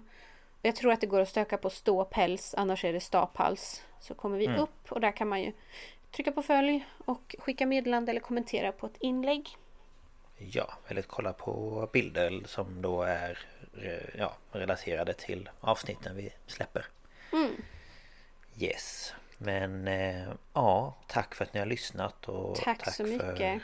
Jag 0.66 0.76
tror 0.76 0.92
att 0.92 1.00
det 1.00 1.06
går 1.06 1.20
att 1.20 1.28
söka 1.28 1.58
på 1.58 1.70
ståpäls, 1.70 2.54
annars 2.58 2.84
är 2.84 2.92
det 2.92 3.00
staphals. 3.00 3.82
Så 4.00 4.14
kommer 4.14 4.38
vi 4.38 4.48
upp 4.48 4.92
och 4.92 5.00
där 5.00 5.16
kan 5.16 5.28
man 5.28 5.42
ju 5.42 5.52
trycka 6.10 6.32
på 6.32 6.42
följ 6.42 6.86
och 7.04 7.36
skicka 7.38 7.66
meddelande 7.66 8.10
eller 8.10 8.20
kommentera 8.20 8.72
på 8.72 8.86
ett 8.86 8.96
inlägg. 9.00 9.56
Ja, 10.36 10.72
eller 10.88 11.02
kolla 11.02 11.32
på 11.32 11.88
bilder 11.92 12.42
som 12.46 12.82
då 12.82 13.02
är 13.02 13.38
eh, 13.82 14.18
ja, 14.18 14.36
relaterade 14.52 15.14
till 15.14 15.50
avsnitten 15.60 16.16
vi 16.16 16.32
släpper. 16.46 16.86
Mm. 17.32 17.62
Yes. 18.58 19.14
Men 19.38 19.88
eh, 19.88 20.28
ja, 20.52 20.94
tack 21.06 21.34
för 21.34 21.44
att 21.44 21.54
ni 21.54 21.60
har 21.60 21.66
lyssnat 21.66 22.28
och 22.28 22.56
Tack 22.56 22.94
så 22.94 23.02
mycket. 23.04 23.62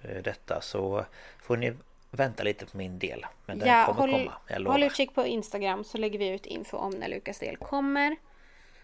för 0.00 0.16
eh, 0.16 0.22
detta. 0.22 0.60
Så 0.60 1.04
får 1.38 1.56
ni 1.56 1.74
vänta 2.10 2.42
lite 2.42 2.66
på 2.66 2.76
min 2.76 2.98
del. 2.98 3.26
Men 3.46 3.58
den 3.58 3.68
Ja, 3.68 3.84
kommer 3.86 4.00
håll, 4.00 4.10
komma, 4.10 4.32
jag 4.48 4.60
lovar. 4.62 4.72
håll 4.72 4.82
utkik 4.82 5.14
på 5.14 5.26
Instagram 5.26 5.84
så 5.84 5.98
lägger 5.98 6.18
vi 6.18 6.28
ut 6.28 6.46
info 6.46 6.76
om 6.76 6.90
när 6.90 7.08
Lukas 7.08 7.38
del 7.38 7.56
kommer. 7.56 8.16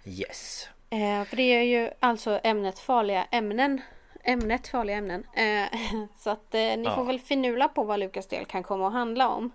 Yes. 0.04 0.68
Eh, 0.90 1.24
för 1.24 1.36
det 1.36 1.42
är 1.42 1.62
ju 1.62 1.90
alltså 2.00 2.40
ämnet 2.44 2.78
farliga 2.78 3.24
ämnen. 3.30 3.80
Ämnet 4.24 4.68
farliga 4.68 4.96
ämnen. 4.96 5.26
Eh, 5.34 5.78
så 6.18 6.30
att 6.30 6.54
eh, 6.54 6.60
ni 6.60 6.82
Ja. 6.84 6.94
får 6.96 7.04
väl 7.04 7.20
finula 7.20 7.68
på 7.68 7.84
vad 7.84 8.00
Lukas 8.00 8.26
del 8.26 8.44
kan 8.44 8.62
komma 8.62 8.86
att 8.86 8.92
handla 8.92 9.28
om. 9.28 9.50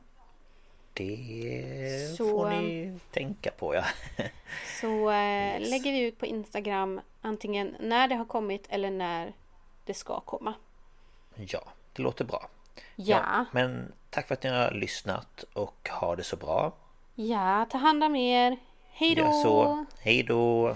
Det 0.94 2.16
Så, 2.18 2.30
får 2.30 2.50
ni 2.50 3.00
tänka 3.12 3.52
på 3.52 3.76
ja. 3.76 3.84
Så 4.82 5.10
eh, 5.10 5.60
lägger 5.60 5.92
vi 5.92 6.00
ut 6.02 6.18
på 6.20 6.26
Instagram 6.26 7.02
antingen 7.22 7.76
när 7.80 8.08
det 8.08 8.16
har 8.16 8.26
kommit 8.26 8.66
eller 8.70 8.92
när 8.92 9.34
det 9.86 9.94
ska 9.94 10.20
komma. 10.20 10.54
ja, 11.36 11.64
det 11.94 12.02
låter 12.04 12.26
bra. 12.26 12.50
Ja, 12.96 13.46
Men 13.52 13.92
tack 14.10 14.28
för 14.28 14.34
att 14.34 14.44
ni 14.44 14.50
har 14.50 14.72
lyssnat 14.72 15.44
och 15.54 15.90
ha 16.00 16.16
det 16.16 16.24
så 16.24 16.36
bra. 16.36 16.74
ja, 17.16 17.66
ta 17.70 17.78
hand 17.78 18.04
om 18.04 18.16
er. 18.16 18.58
Hej 18.92 19.16
då! 19.16 19.22
Gör 19.22 19.32
så. 19.44 19.86
Hej 20.00 20.24
då! 20.24 20.76